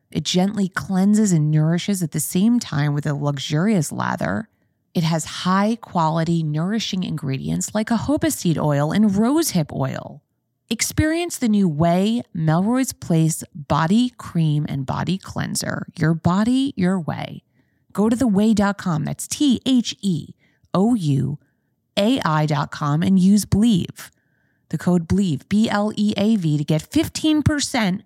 It 0.10 0.24
gently 0.24 0.68
cleanses 0.68 1.32
and 1.32 1.52
nourishes 1.52 2.02
at 2.02 2.12
the 2.12 2.20
same 2.20 2.60
time 2.60 2.94
with 2.94 3.06
a 3.06 3.14
luxurious 3.14 3.92
lather. 3.92 4.50
It 4.94 5.04
has 5.04 5.26
high 5.26 5.78
quality, 5.80 6.44
nourishing 6.44 7.04
ingredients 7.04 7.74
like 7.74 7.88
jojoba 7.88 8.32
seed 8.32 8.58
oil 8.58 8.92
and 8.92 9.10
rosehip 9.10 9.72
oil. 9.74 10.22
Experience 10.70 11.38
the 11.38 11.50
new 11.50 11.70
OUAI 11.70 12.24
Melrose 12.34 12.94
Place 12.94 13.44
Body 13.54 14.14
Cream 14.18 14.66
and 14.68 14.86
Body 14.86 15.18
Cleanser. 15.18 15.88
Your 15.98 16.14
body, 16.14 16.74
your 16.76 17.00
way. 17.00 17.44
Go 17.94 18.10
to 18.10 18.16
theouai.com. 18.16 19.06
That's 19.06 19.28
T 19.28 19.62
H 19.66 19.96
E 20.02 20.34
O 20.74 20.94
U 20.94 21.40
A 21.98 22.22
I.com 22.24 23.02
and 23.02 23.20
use 23.20 23.46
Bleav. 23.46 24.12
The 24.70 24.78
code 24.78 25.08
Bleav, 25.08 25.48
B 25.50 25.70
L 25.70 25.92
E 25.96 26.14
A 26.16 26.38
V, 26.38 26.58
to 26.58 26.64
get 26.64 26.82
15% 26.82 28.02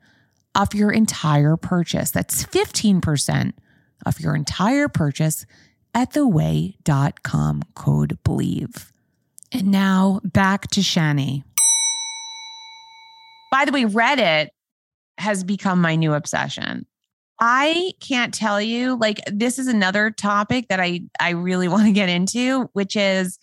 off 0.56 0.74
your 0.74 0.92
entire 0.92 1.58
purchase. 1.58 2.10
That's 2.12 2.44
15% 2.46 3.54
off 4.06 4.20
your 4.20 4.36
entire 4.36 4.88
purchase 4.88 5.46
at 5.96 6.12
theouai.com 6.12 7.64
code 7.74 8.20
bleav. 8.24 8.92
And 9.52 9.72
now 9.72 10.20
back 10.24 10.68
to 10.72 10.82
Shanni. 10.82 11.44
By 13.52 13.66
the 13.66 13.72
way, 13.72 13.86
Reddit 13.86 14.50
has 15.18 15.44
become 15.44 15.82
my 15.82 15.96
new 15.96 16.14
obsession. 16.14 16.86
I 17.40 17.94
can't 18.02 18.34
tell 18.34 18.62
you 18.62 18.98
like 18.98 19.22
this 19.28 19.58
is 19.60 19.68
another 19.68 20.12
topic 20.12 20.68
that 20.68 20.80
I 20.80 21.02
I 21.20 21.32
really 21.32 21.68
want 21.70 21.86
to 21.86 21.92
get 21.92 22.10
into 22.10 22.70
which 22.74 22.96
is 22.96 23.40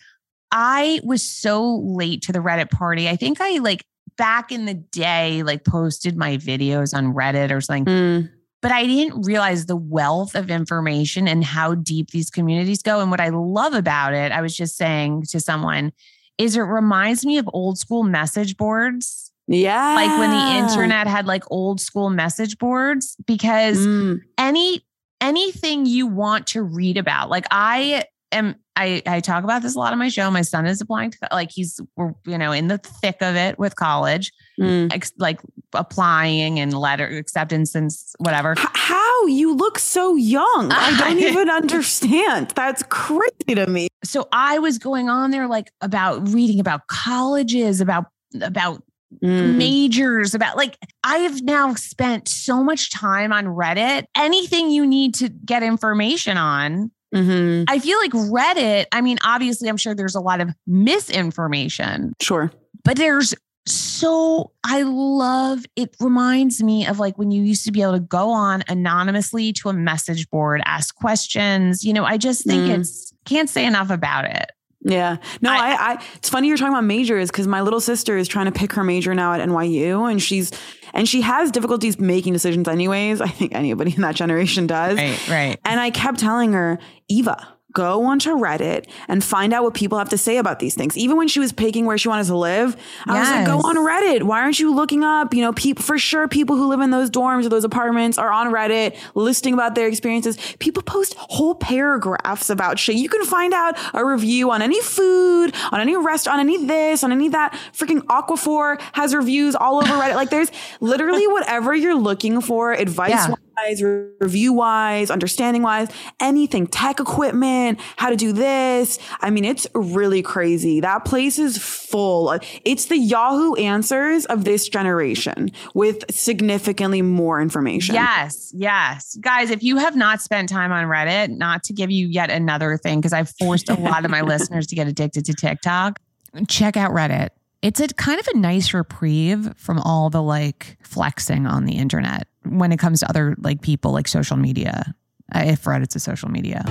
I 0.51 0.99
was 1.03 1.27
so 1.27 1.77
late 1.83 2.21
to 2.23 2.31
the 2.31 2.39
Reddit 2.39 2.69
party. 2.69 3.09
I 3.09 3.15
think 3.15 3.41
I 3.41 3.57
like 3.57 3.85
back 4.17 4.51
in 4.51 4.65
the 4.65 4.75
day 4.75 5.41
like 5.41 5.65
posted 5.65 6.15
my 6.15 6.37
videos 6.37 6.95
on 6.95 7.13
Reddit 7.15 7.51
or 7.51 7.59
something. 7.59 7.85
Mm. 7.85 8.31
But 8.63 8.71
I 8.71 8.87
didn't 8.87 9.21
realize 9.23 9.67
the 9.67 9.75
wealth 9.75 10.33
of 10.33 10.49
information 10.49 11.27
and 11.27 11.43
how 11.43 11.75
deep 11.75 12.09
these 12.11 12.29
communities 12.31 12.81
go. 12.81 13.01
And 13.01 13.11
what 13.11 13.19
I 13.19 13.29
love 13.29 13.73
about 13.73 14.13
it, 14.13 14.31
I 14.31 14.41
was 14.41 14.55
just 14.55 14.77
saying 14.77 15.25
to 15.29 15.39
someone, 15.39 15.91
is 16.37 16.55
it 16.55 16.61
reminds 16.61 17.25
me 17.25 17.37
of 17.37 17.47
old 17.53 17.77
school 17.77 18.03
message 18.03 18.57
boards. 18.57 19.31
Yeah. 19.47 19.93
Like 19.95 20.17
when 20.17 20.31
the 20.31 20.65
internet 20.65 21.05
had 21.05 21.25
like 21.27 21.43
old 21.51 21.81
school 21.81 22.09
message 22.09 22.57
boards, 22.57 23.17
because 23.27 23.77
Mm. 23.77 24.21
any 24.37 24.81
anything 25.19 25.85
you 25.85 26.07
want 26.07 26.47
to 26.47 26.63
read 26.63 26.97
about, 26.97 27.29
like 27.29 27.45
I 27.51 28.05
am 28.33 28.55
I, 28.75 29.03
I 29.05 29.19
talk 29.19 29.43
about 29.43 29.61
this 29.61 29.75
a 29.75 29.79
lot 29.79 29.93
on 29.93 29.99
my 29.99 30.09
show. 30.09 30.29
My 30.31 30.41
son 30.41 30.65
is 30.65 30.81
applying 30.81 31.11
to 31.11 31.17
like 31.31 31.51
he's 31.51 31.79
we're, 31.95 32.13
you 32.25 32.37
know 32.37 32.51
in 32.51 32.67
the 32.67 32.77
thick 32.79 33.17
of 33.21 33.35
it 33.35 33.57
with 33.59 33.75
college, 33.75 34.31
Mm. 34.59 34.93
ex, 34.93 35.11
like 35.17 35.39
applying 35.73 36.59
and 36.59 36.73
letter 36.73 37.05
acceptance 37.07 37.73
and 37.75 37.89
whatever. 38.19 38.53
How 38.57 39.25
you 39.27 39.55
look 39.55 39.79
so 39.79 40.15
young? 40.15 40.71
I 40.71 40.95
don't 40.99 41.19
even 41.19 41.49
understand. 41.49 42.51
That's 42.55 42.83
crazy 42.89 43.55
to 43.55 43.65
me. 43.67 43.87
so 44.03 44.27
I 44.31 44.59
was 44.59 44.77
going 44.77 45.09
on 45.09 45.31
there 45.31 45.47
like 45.47 45.71
about 45.81 46.27
reading 46.29 46.59
about 46.59 46.87
colleges, 46.87 47.81
about 47.81 48.05
about 48.41 48.83
Mm. 49.23 49.57
majors, 49.57 50.33
about 50.33 50.57
like 50.57 50.75
I 51.03 51.17
have 51.17 51.43
now 51.43 51.75
spent 51.75 52.27
so 52.27 52.63
much 52.63 52.89
time 52.89 53.31
on 53.31 53.45
Reddit. 53.45 54.05
Anything 54.17 54.71
you 54.71 54.87
need 54.87 55.13
to 55.15 55.29
get 55.29 55.61
information 55.61 56.35
on, 56.35 56.89
Mhm. 57.13 57.65
I 57.67 57.79
feel 57.79 57.97
like 57.99 58.11
Reddit, 58.11 58.85
I 58.91 59.01
mean, 59.01 59.17
obviously 59.23 59.69
I'm 59.69 59.77
sure 59.77 59.93
there's 59.95 60.15
a 60.15 60.19
lot 60.21 60.41
of 60.41 60.49
misinformation, 60.67 62.13
Sure. 62.21 62.51
but 62.83 62.97
there's 62.97 63.33
so 63.65 64.51
I 64.65 64.81
love 64.81 65.63
it 65.77 65.95
reminds 66.01 66.61
me 66.61 66.85
of 66.85 66.99
like 66.99 67.17
when 67.17 67.31
you 67.31 67.43
used 67.43 67.63
to 67.65 67.71
be 67.71 67.81
able 67.81 67.93
to 67.93 67.99
go 68.01 68.29
on 68.29 68.61
anonymously 68.67 69.53
to 69.53 69.69
a 69.69 69.73
message 69.73 70.29
board, 70.29 70.61
ask 70.65 70.93
questions. 70.95 71.85
You 71.85 71.93
know, 71.93 72.03
I 72.03 72.17
just 72.17 72.43
think 72.45 72.63
Mm. 72.63 72.79
it's 72.79 73.13
can't 73.25 73.49
say 73.49 73.65
enough 73.65 73.89
about 73.89 74.25
it. 74.25 74.51
Yeah. 74.83 75.17
No, 75.41 75.51
I- 75.51 75.55
I, 75.57 75.73
I, 75.93 76.03
it's 76.15 76.29
funny 76.29 76.47
you're 76.47 76.57
talking 76.57 76.73
about 76.73 76.83
majors 76.83 77.31
because 77.31 77.47
my 77.47 77.61
little 77.61 77.79
sister 77.79 78.17
is 78.17 78.27
trying 78.27 78.45
to 78.45 78.51
pick 78.51 78.73
her 78.73 78.83
major 78.83 79.13
now 79.15 79.33
at 79.33 79.47
NYU 79.47 80.09
and 80.11 80.21
she's, 80.21 80.51
and 80.93 81.07
she 81.07 81.21
has 81.21 81.51
difficulties 81.51 81.99
making 81.99 82.33
decisions 82.33 82.67
anyways. 82.67 83.21
I 83.21 83.27
think 83.27 83.53
anybody 83.55 83.93
in 83.95 84.01
that 84.01 84.15
generation 84.15 84.67
does. 84.67 84.97
right. 84.97 85.27
Right. 85.29 85.59
And 85.65 85.79
I 85.79 85.89
kept 85.89 86.19
telling 86.19 86.53
her, 86.53 86.79
Eva, 87.09 87.52
go 87.73 88.05
onto 88.05 88.29
Reddit 88.31 88.85
and 89.07 89.23
find 89.23 89.53
out 89.53 89.63
what 89.63 89.73
people 89.73 89.97
have 89.97 90.09
to 90.09 90.17
say 90.17 90.37
about 90.37 90.59
these 90.59 90.75
things. 90.75 90.97
Even 90.97 91.17
when 91.17 91.27
she 91.27 91.39
was 91.39 91.51
picking 91.51 91.85
where 91.85 91.97
she 91.97 92.07
wanted 92.07 92.27
to 92.27 92.37
live, 92.37 92.77
I 93.05 93.19
was 93.19 93.29
like, 93.29 93.45
go 93.45 93.57
on 93.57 93.75
Reddit. 93.77 94.23
Why 94.23 94.41
aren't 94.41 94.59
you 94.59 94.73
looking 94.73 95.03
up, 95.03 95.33
you 95.33 95.41
know, 95.41 95.53
people 95.53 95.83
for 95.83 95.97
sure 95.97 96.27
people 96.27 96.55
who 96.55 96.67
live 96.67 96.79
in 96.79 96.91
those 96.91 97.09
dorms 97.09 97.45
or 97.45 97.49
those 97.49 97.63
apartments 97.63 98.17
are 98.17 98.31
on 98.31 98.47
Reddit 98.47 98.95
listing 99.15 99.53
about 99.53 99.75
their 99.75 99.87
experiences. 99.87 100.37
People 100.59 100.83
post 100.83 101.15
whole 101.17 101.55
paragraphs 101.55 102.49
about 102.49 102.79
shit. 102.79 102.95
You 102.95 103.09
can 103.09 103.25
find 103.25 103.53
out 103.53 103.77
a 103.93 104.05
review 104.05 104.51
on 104.51 104.61
any 104.61 104.81
food, 104.81 105.53
on 105.71 105.81
any 105.81 105.95
restaurant, 105.95 106.39
on 106.39 106.47
any 106.47 106.65
this, 106.65 107.03
on 107.03 107.11
any 107.11 107.29
that. 107.29 107.59
Freaking 107.73 108.01
Aquaphor 108.01 108.79
has 108.93 109.15
reviews 109.15 109.55
all 109.55 109.77
over 109.77 109.93
Reddit. 109.93 110.15
Like 110.15 110.29
there's 110.29 110.51
literally 110.79 111.27
whatever 111.33 111.73
you're 111.73 111.95
looking 111.95 112.41
for, 112.41 112.73
advice 112.73 113.11
Yeah. 113.11 113.35
Wise, 113.63 113.81
review 114.19 114.53
wise, 114.53 115.09
understanding 115.09 115.63
wise, 115.63 115.87
anything, 116.19 116.67
tech 116.67 116.99
equipment, 116.99 117.79
how 117.97 118.09
to 118.09 118.15
do 118.15 118.33
this. 118.33 118.99
I 119.21 119.29
mean, 119.29 119.45
it's 119.45 119.67
really 119.73 120.21
crazy. 120.21 120.79
That 120.79 121.05
place 121.05 121.39
is 121.39 121.57
full. 121.57 122.37
It's 122.65 122.85
the 122.85 122.97
Yahoo 122.97 123.55
answers 123.55 124.25
of 124.25 124.43
this 124.43 124.67
generation 124.67 125.51
with 125.73 126.03
significantly 126.13 127.01
more 127.01 127.41
information. 127.41 127.95
Yes, 127.95 128.51
yes. 128.53 129.15
Guys, 129.21 129.49
if 129.49 129.63
you 129.63 129.77
have 129.77 129.95
not 129.95 130.21
spent 130.21 130.49
time 130.49 130.71
on 130.71 130.85
Reddit, 130.85 131.29
not 131.29 131.63
to 131.65 131.73
give 131.73 131.91
you 131.91 132.07
yet 132.07 132.29
another 132.29 132.77
thing, 132.77 132.99
because 132.99 133.13
I've 133.13 133.31
forced 133.39 133.69
a 133.69 133.75
lot 133.75 134.05
of 134.05 134.11
my 134.11 134.21
listeners 134.33 134.67
to 134.67 134.75
get 134.75 134.87
addicted 134.87 135.25
to 135.25 135.33
TikTok, 135.33 135.99
check 136.47 136.77
out 136.77 136.91
Reddit. 136.91 137.29
It's 137.63 137.79
a 137.79 137.87
kind 137.87 138.19
of 138.19 138.27
a 138.33 138.37
nice 138.37 138.73
reprieve 138.73 139.53
from 139.55 139.79
all 139.79 140.09
the 140.09 140.21
like 140.21 140.77
flexing 140.83 141.47
on 141.47 141.63
the 141.63 141.77
internet 141.77 142.27
when 142.43 142.73
it 142.73 142.77
comes 142.77 142.99
to 142.99 143.09
other 143.09 143.35
like 143.39 143.61
people 143.61 143.93
like 143.93 144.09
social 144.09 144.35
media. 144.35 144.93
uh, 145.33 145.43
If 145.45 145.63
Reddit's 145.63 145.95
a 145.95 146.01
social 146.01 146.29
media. 146.29 146.65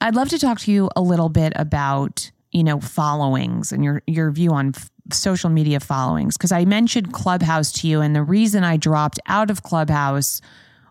I'd 0.00 0.14
love 0.14 0.28
to 0.28 0.38
talk 0.38 0.60
to 0.60 0.70
you 0.72 0.90
a 0.94 1.00
little 1.00 1.28
bit 1.28 1.52
about, 1.56 2.30
you 2.52 2.62
know, 2.62 2.78
followings 2.80 3.72
and 3.72 3.82
your 3.82 4.02
your 4.06 4.30
view 4.30 4.52
on 4.52 4.72
f- 4.76 4.90
social 5.12 5.50
media 5.50 5.80
followings 5.80 6.36
because 6.36 6.52
I 6.52 6.64
mentioned 6.64 7.12
Clubhouse 7.12 7.72
to 7.72 7.88
you 7.88 8.00
and 8.00 8.14
the 8.14 8.22
reason 8.22 8.62
I 8.62 8.76
dropped 8.76 9.18
out 9.26 9.50
of 9.50 9.62
Clubhouse 9.64 10.40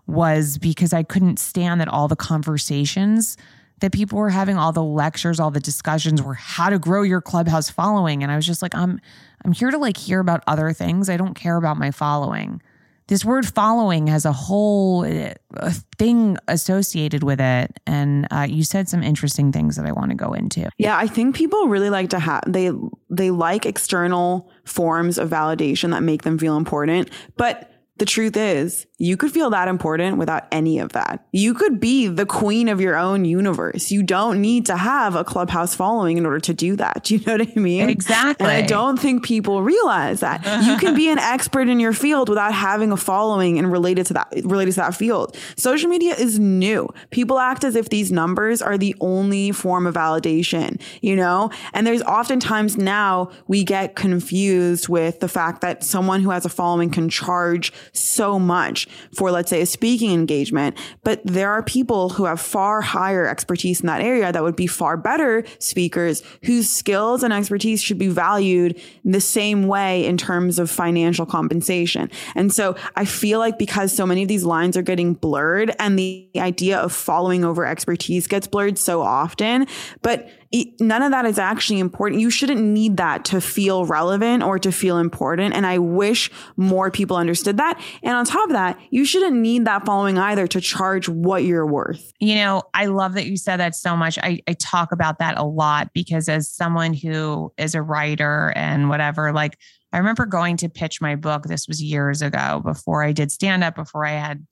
was 0.07 0.57
because 0.57 0.93
I 0.93 1.03
couldn't 1.03 1.39
stand 1.39 1.81
that 1.81 1.87
all 1.87 2.07
the 2.07 2.15
conversations 2.15 3.37
that 3.79 3.91
people 3.91 4.17
were 4.17 4.29
having 4.29 4.57
all 4.57 4.71
the 4.71 4.83
lectures, 4.83 5.39
all 5.39 5.51
the 5.51 5.59
discussions 5.59 6.21
were 6.21 6.33
how 6.33 6.69
to 6.69 6.79
grow 6.79 7.01
your 7.01 7.21
clubhouse 7.21 7.69
following. 7.69 8.23
And 8.23 8.31
I 8.31 8.35
was 8.35 8.45
just 8.45 8.61
like, 8.61 8.73
I'm 8.75 8.99
I'm 9.43 9.51
here 9.51 9.69
to 9.69 9.77
like 9.77 9.97
hear 9.97 10.19
about 10.19 10.43
other 10.47 10.73
things. 10.73 11.09
I 11.09 11.17
don't 11.17 11.35
care 11.35 11.57
about 11.57 11.77
my 11.77 11.91
following. 11.91 12.61
This 13.07 13.23
word 13.23 13.45
following 13.45 14.07
has 14.07 14.25
a 14.25 14.31
whole 14.31 15.05
uh, 15.05 15.73
thing 15.99 16.37
associated 16.47 17.21
with 17.21 17.39
it. 17.39 17.79
And 17.85 18.27
uh, 18.31 18.47
you 18.49 18.63
said 18.63 18.89
some 18.89 19.03
interesting 19.03 19.51
things 19.51 19.75
that 19.75 19.85
I 19.85 19.91
want 19.91 20.09
to 20.09 20.15
go 20.15 20.33
into. 20.33 20.67
Yeah, 20.79 20.97
I 20.97 21.05
think 21.05 21.35
people 21.35 21.67
really 21.67 21.91
like 21.91 22.09
to 22.09 22.19
have 22.19 22.41
they 22.47 22.71
they 23.09 23.29
like 23.29 23.67
external 23.67 24.49
forms 24.63 25.19
of 25.19 25.29
validation 25.29 25.91
that 25.91 26.01
make 26.01 26.23
them 26.23 26.39
feel 26.39 26.57
important, 26.57 27.11
but 27.37 27.71
the 27.97 28.05
truth 28.05 28.35
is, 28.35 28.85
you 28.97 29.15
could 29.15 29.31
feel 29.31 29.49
that 29.51 29.67
important 29.69 30.17
without 30.17 30.47
any 30.51 30.79
of 30.79 30.93
that. 30.93 31.25
You 31.31 31.53
could 31.53 31.79
be 31.79 32.07
the 32.07 32.25
queen 32.25 32.67
of 32.67 32.81
your 32.81 32.97
own 32.97 33.23
universe. 33.23 33.89
You 33.89 34.03
don't 34.03 34.41
need 34.41 34.65
to 34.65 34.75
have 34.75 35.15
a 35.15 35.23
clubhouse 35.23 35.73
following 35.73 36.17
in 36.17 36.25
order 36.25 36.39
to 36.41 36.53
do 36.53 36.75
that. 36.75 37.03
Do 37.05 37.15
you 37.17 37.25
know 37.25 37.37
what 37.37 37.47
I 37.55 37.59
mean? 37.59 37.89
Exactly. 37.89 38.45
And 38.45 38.51
I 38.51 38.67
don't 38.67 38.97
think 38.97 39.23
people 39.23 39.61
realize 39.61 40.19
that. 40.19 40.43
you 40.65 40.77
can 40.77 40.93
be 40.95 41.09
an 41.09 41.19
expert 41.19 41.69
in 41.69 41.79
your 41.79 41.93
field 41.93 42.27
without 42.27 42.53
having 42.53 42.91
a 42.91 42.97
following 42.97 43.59
and 43.59 43.71
related 43.71 44.05
to 44.07 44.13
that 44.13 44.27
related 44.43 44.71
to 44.73 44.81
that 44.81 44.95
field. 44.95 45.37
Social 45.55 45.89
media 45.89 46.15
is 46.15 46.37
new. 46.37 46.89
People 47.11 47.39
act 47.39 47.63
as 47.63 47.75
if 47.75 47.89
these 47.89 48.11
numbers 48.11 48.61
are 48.61 48.77
the 48.77 48.95
only 48.99 49.51
form 49.51 49.87
of 49.87 49.95
validation, 49.95 50.81
you 51.01 51.15
know? 51.15 51.49
And 51.73 51.87
there's 51.87 52.01
oftentimes 52.03 52.77
now 52.77 53.31
we 53.47 53.63
get 53.63 53.95
confused 53.95 54.89
with 54.89 55.21
the 55.21 55.29
fact 55.29 55.61
that 55.61 55.83
someone 55.83 56.21
who 56.21 56.31
has 56.31 56.45
a 56.45 56.49
following 56.49 56.89
can 56.89 57.09
charge 57.09 57.71
so 57.91 58.39
much 58.39 58.87
for, 59.13 59.31
let's 59.31 59.49
say, 59.49 59.61
a 59.61 59.65
speaking 59.65 60.11
engagement. 60.11 60.77
But 61.03 61.21
there 61.25 61.51
are 61.51 61.63
people 61.63 62.09
who 62.09 62.25
have 62.25 62.41
far 62.41 62.81
higher 62.81 63.27
expertise 63.27 63.81
in 63.81 63.87
that 63.87 64.01
area 64.01 64.31
that 64.31 64.43
would 64.43 64.55
be 64.55 64.67
far 64.67 64.97
better 64.97 65.43
speakers 65.59 66.23
whose 66.43 66.69
skills 66.69 67.23
and 67.23 67.33
expertise 67.33 67.81
should 67.81 67.97
be 67.97 68.07
valued 68.07 68.79
the 69.03 69.21
same 69.21 69.67
way 69.67 70.05
in 70.05 70.17
terms 70.17 70.59
of 70.59 70.69
financial 70.69 71.25
compensation. 71.25 72.09
And 72.35 72.53
so 72.53 72.75
I 72.95 73.05
feel 73.05 73.39
like 73.39 73.57
because 73.57 73.91
so 73.91 74.05
many 74.05 74.21
of 74.23 74.27
these 74.27 74.43
lines 74.43 74.77
are 74.77 74.81
getting 74.81 75.13
blurred 75.13 75.73
and 75.79 75.97
the 75.97 76.27
idea 76.37 76.77
of 76.77 76.91
following 76.91 77.43
over 77.43 77.65
expertise 77.65 78.27
gets 78.27 78.47
blurred 78.47 78.77
so 78.77 79.01
often, 79.01 79.67
but 80.01 80.29
none 80.79 81.01
of 81.01 81.11
that 81.11 81.25
is 81.25 81.37
actually 81.37 81.79
important. 81.79 82.21
You 82.21 82.29
shouldn't 82.29 82.61
need 82.61 82.97
that 82.97 83.25
to 83.25 83.41
feel 83.41 83.85
relevant 83.85 84.43
or 84.43 84.59
to 84.59 84.71
feel 84.71 84.97
important. 84.97 85.53
And 85.53 85.65
I 85.65 85.79
wish 85.79 86.31
more 86.55 86.91
people 86.91 87.17
understood 87.17 87.57
that. 87.57 87.81
And 88.03 88.15
on 88.15 88.25
top 88.25 88.45
of 88.49 88.53
that, 88.53 88.79
you 88.89 89.05
shouldn't 89.05 89.35
need 89.35 89.65
that 89.65 89.85
following 89.85 90.17
either 90.17 90.47
to 90.47 90.61
charge 90.61 91.09
what 91.09 91.43
you're 91.43 91.65
worth. 91.65 92.11
You 92.19 92.35
know, 92.35 92.63
I 92.73 92.85
love 92.85 93.13
that 93.13 93.25
you 93.25 93.37
said 93.37 93.57
that 93.57 93.75
so 93.75 93.95
much. 93.95 94.17
I, 94.19 94.41
I 94.47 94.53
talk 94.53 94.91
about 94.91 95.19
that 95.19 95.37
a 95.37 95.43
lot 95.43 95.89
because 95.93 96.29
as 96.29 96.49
someone 96.49 96.93
who 96.93 97.51
is 97.57 97.75
a 97.75 97.81
writer 97.81 98.53
and 98.55 98.89
whatever, 98.89 99.31
like 99.33 99.57
I 99.91 99.97
remember 99.97 100.25
going 100.25 100.57
to 100.57 100.69
pitch 100.69 101.01
my 101.01 101.15
book. 101.15 101.43
This 101.43 101.67
was 101.67 101.81
years 101.81 102.21
ago 102.21 102.61
before 102.63 103.03
I 103.03 103.13
did 103.13 103.31
stand 103.31 103.63
up, 103.63 103.75
before 103.75 104.05
I 104.05 104.11
had 104.11 104.45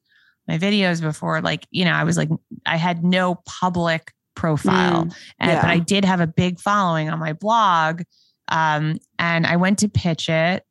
my 0.47 0.57
videos, 0.57 1.01
before 1.01 1.41
like, 1.41 1.67
you 1.69 1.85
know, 1.85 1.91
I 1.91 2.03
was 2.03 2.17
like, 2.17 2.29
I 2.65 2.77
had 2.77 3.03
no 3.03 3.35
public 3.45 4.13
profile. 4.35 5.05
Mm, 5.05 5.15
and, 5.39 5.51
yeah. 5.51 5.61
But 5.61 5.69
I 5.69 5.79
did 5.79 6.05
have 6.05 6.19
a 6.19 6.27
big 6.27 6.59
following 6.59 7.09
on 7.09 7.19
my 7.19 7.33
blog. 7.33 8.03
Um, 8.47 8.97
and 9.19 9.47
I 9.47 9.55
went 9.55 9.79
to 9.79 9.89
pitch 9.89 10.29
it 10.29 10.65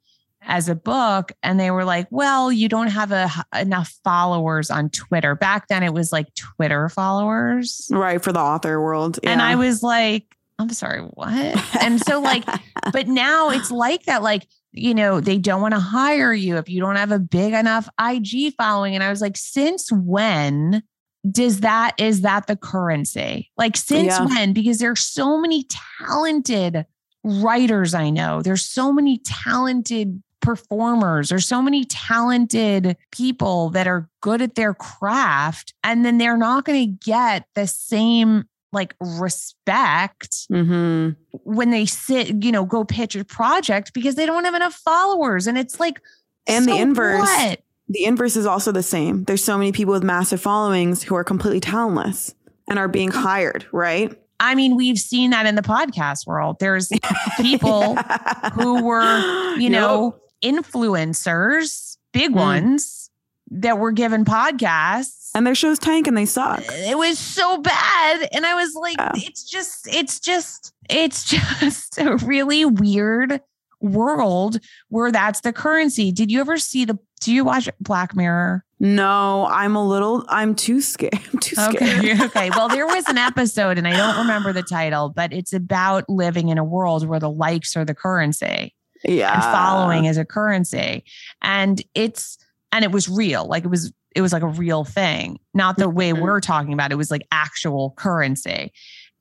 as 0.44 0.68
a 0.68 0.74
book 0.74 1.32
and 1.42 1.58
they 1.58 1.70
were 1.70 1.84
like, 1.84 2.06
well, 2.10 2.50
you 2.52 2.68
don't 2.68 2.88
have 2.88 3.12
a, 3.12 3.30
enough 3.58 3.94
followers 4.04 4.70
on 4.70 4.90
Twitter. 4.90 5.34
Back 5.34 5.68
then 5.68 5.82
it 5.82 5.94
was 5.94 6.12
like 6.12 6.34
Twitter 6.34 6.88
followers. 6.88 7.88
Right. 7.90 8.22
For 8.22 8.32
the 8.32 8.40
author 8.40 8.80
world. 8.80 9.18
Yeah. 9.22 9.30
And 9.30 9.42
I 9.42 9.56
was 9.56 9.82
like, 9.82 10.36
I'm 10.58 10.70
sorry, 10.70 11.00
what? 11.00 11.82
and 11.82 12.00
so 12.00 12.20
like, 12.20 12.44
but 12.92 13.08
now 13.08 13.50
it's 13.50 13.70
like 13.70 14.04
that, 14.04 14.22
like, 14.22 14.46
you 14.72 14.94
know, 14.94 15.20
they 15.20 15.38
don't 15.38 15.60
want 15.60 15.74
to 15.74 15.80
hire 15.80 16.32
you 16.32 16.56
if 16.56 16.68
you 16.68 16.80
don't 16.80 16.96
have 16.96 17.12
a 17.12 17.18
big 17.18 17.52
enough 17.52 17.88
IG 18.00 18.54
following. 18.56 18.94
And 18.94 19.04
I 19.04 19.10
was 19.10 19.20
like, 19.20 19.36
since 19.36 19.90
when 19.92 20.82
does 21.30 21.60
that 21.60 21.94
is 21.98 22.22
that 22.22 22.46
the 22.46 22.56
currency? 22.56 23.50
Like 23.56 23.76
since 23.76 24.12
yeah. 24.12 24.26
when? 24.26 24.52
Because 24.52 24.78
there's 24.78 25.00
so 25.00 25.40
many 25.40 25.66
talented 26.00 26.86
writers 27.24 27.94
I 27.94 28.10
know. 28.10 28.42
There's 28.42 28.64
so 28.64 28.92
many 28.92 29.18
talented 29.18 30.22
performers. 30.40 31.28
There's 31.28 31.46
so 31.46 31.62
many 31.62 31.84
talented 31.84 32.96
people 33.12 33.70
that 33.70 33.86
are 33.86 34.08
good 34.20 34.42
at 34.42 34.56
their 34.56 34.74
craft 34.74 35.72
and 35.84 36.04
then 36.04 36.18
they're 36.18 36.36
not 36.36 36.64
going 36.64 36.84
to 36.84 37.04
get 37.04 37.46
the 37.54 37.66
same 37.66 38.44
like 38.72 38.94
respect 39.00 40.48
mm-hmm. 40.50 41.10
when 41.44 41.70
they 41.70 41.86
sit, 41.86 42.42
you 42.42 42.50
know, 42.50 42.64
go 42.64 42.84
pitch 42.84 43.14
a 43.14 43.24
project 43.24 43.92
because 43.92 44.14
they 44.14 44.26
don't 44.26 44.44
have 44.44 44.54
enough 44.54 44.74
followers. 44.74 45.46
And 45.46 45.58
it's 45.58 45.78
like, 45.78 46.00
and 46.46 46.64
so 46.64 46.72
the 46.72 46.80
inverse. 46.80 47.20
What? 47.20 47.60
The 47.92 48.04
inverse 48.04 48.36
is 48.36 48.46
also 48.46 48.72
the 48.72 48.82
same. 48.82 49.24
There's 49.24 49.44
so 49.44 49.58
many 49.58 49.72
people 49.72 49.92
with 49.92 50.02
massive 50.02 50.40
followings 50.40 51.02
who 51.02 51.14
are 51.14 51.24
completely 51.24 51.60
talentless 51.60 52.34
and 52.68 52.78
are 52.78 52.88
being 52.88 53.10
hired, 53.10 53.66
right? 53.72 54.18
I 54.40 54.54
mean, 54.54 54.76
we've 54.76 54.98
seen 54.98 55.30
that 55.30 55.46
in 55.46 55.54
the 55.54 55.62
podcast 55.62 56.26
world. 56.26 56.56
There's 56.58 56.90
people 57.36 57.94
yeah. 57.94 58.50
who 58.50 58.82
were, 58.82 59.56
you 59.56 59.70
know, 59.70 60.16
influencers, 60.42 61.96
big 62.12 62.32
mm. 62.32 62.36
ones 62.36 63.10
that 63.50 63.78
were 63.78 63.92
given 63.92 64.24
podcasts. 64.24 65.30
And 65.34 65.46
their 65.46 65.54
shows 65.54 65.78
tank 65.78 66.06
and 66.06 66.16
they 66.16 66.26
suck. 66.26 66.62
It 66.68 66.98
was 66.98 67.18
so 67.18 67.58
bad. 67.58 68.28
And 68.32 68.44
I 68.44 68.54
was 68.54 68.74
like, 68.74 68.96
yeah. 68.98 69.12
it's 69.14 69.44
just, 69.48 69.86
it's 69.86 70.18
just, 70.18 70.72
it's 70.90 71.24
just 71.60 71.98
a 71.98 72.16
really 72.16 72.64
weird 72.64 73.40
world 73.80 74.58
where 74.88 75.12
that's 75.12 75.40
the 75.40 75.52
currency. 75.52 76.12
Did 76.12 76.30
you 76.30 76.40
ever 76.40 76.58
see 76.58 76.84
the 76.84 76.98
do 77.22 77.32
you 77.32 77.44
watch 77.44 77.68
Black 77.80 78.16
Mirror? 78.16 78.64
No, 78.80 79.46
I'm 79.46 79.76
a 79.76 79.86
little 79.86 80.24
I'm 80.28 80.54
too 80.54 80.80
scared. 80.80 81.14
I'm 81.32 81.38
too 81.38 81.56
scared. 81.56 81.76
Okay. 82.04 82.24
okay. 82.24 82.50
Well, 82.56 82.68
there 82.68 82.86
was 82.86 83.08
an 83.08 83.18
episode 83.18 83.78
and 83.78 83.86
I 83.86 83.96
don't 83.96 84.18
remember 84.18 84.52
the 84.52 84.62
title, 84.62 85.08
but 85.08 85.32
it's 85.32 85.52
about 85.52 86.08
living 86.08 86.48
in 86.48 86.58
a 86.58 86.64
world 86.64 87.06
where 87.06 87.20
the 87.20 87.30
likes 87.30 87.76
are 87.76 87.84
the 87.84 87.94
currency. 87.94 88.74
Yeah. 89.04 89.34
And 89.34 89.42
following 89.42 90.04
is 90.06 90.16
a 90.16 90.24
currency. 90.24 91.04
And 91.42 91.80
it's 91.94 92.38
and 92.72 92.84
it 92.84 92.90
was 92.90 93.08
real. 93.08 93.46
Like 93.46 93.64
it 93.64 93.68
was 93.68 93.92
it 94.14 94.20
was 94.20 94.32
like 94.32 94.42
a 94.42 94.48
real 94.48 94.84
thing, 94.84 95.38
not 95.54 95.76
the 95.76 95.88
way 95.88 96.10
mm-hmm. 96.10 96.22
we're 96.22 96.40
talking 96.40 96.72
about. 96.72 96.92
It 96.92 96.96
was 96.96 97.10
like 97.10 97.22
actual 97.30 97.94
currency. 97.96 98.72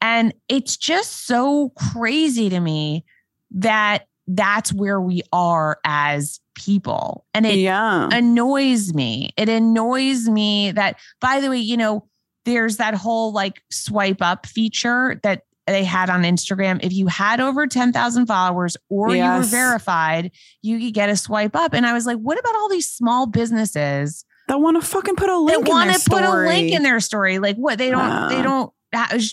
And 0.02 0.34
it's 0.50 0.76
just 0.76 1.28
so 1.28 1.72
crazy 1.94 2.50
to 2.50 2.60
me 2.60 3.06
that 3.52 4.08
that's 4.28 4.74
where 4.74 5.00
we 5.00 5.22
are 5.34 5.80
as 5.84 6.40
people. 6.56 7.26
And 7.34 7.46
it 7.46 7.60
yeah. 7.60 8.10
annoys 8.12 8.94
me. 8.94 9.32
It 9.38 9.50
annoys 9.50 10.28
me 10.28 10.72
that, 10.72 11.00
by 11.20 11.40
the 11.40 11.50
way, 11.50 11.58
you 11.58 11.78
know, 11.78 12.08
there's 12.46 12.78
that 12.78 12.96
whole 12.96 13.34
like 13.34 13.62
swipe 13.72 14.22
up 14.22 14.46
feature 14.46 15.20
that 15.24 15.44
they 15.68 15.84
had 15.84 16.10
on 16.10 16.24
Instagram. 16.24 16.84
If 16.84 16.92
you 16.94 17.08
had 17.08 17.40
over 17.40 17.68
10,000 17.68 18.26
followers 18.26 18.78
or 18.90 19.16
yes. 19.16 19.26
you 19.26 19.40
were 19.40 19.46
verified, 19.46 20.32
you 20.62 20.80
could 20.80 20.94
get 20.94 21.10
a 21.10 21.18
swipe 21.18 21.56
up. 21.56 21.74
And 21.74 21.86
I 21.86 21.94
was 21.94 22.06
like, 22.06 22.18
what 22.18 22.40
about 22.40 22.56
all 22.56 22.70
these 22.70 22.90
small 22.90 23.28
businesses 23.28 24.26
that 24.48 24.60
want 24.60 24.82
to 24.82 24.88
fucking 24.88 25.16
put 25.16 25.30
a 25.30 25.38
link 25.38 25.66
They 25.66 25.70
want 25.70 25.94
to 25.94 26.10
put 26.10 26.24
a 26.24 26.32
link 26.32 26.74
in 26.74 26.84
their 26.84 27.00
story? 27.00 27.40
Like 27.40 27.58
what? 27.58 27.78
They 27.78 27.92
don't, 27.92 28.02
uh. 28.02 28.30
they 28.30 28.42
don't 28.42 28.74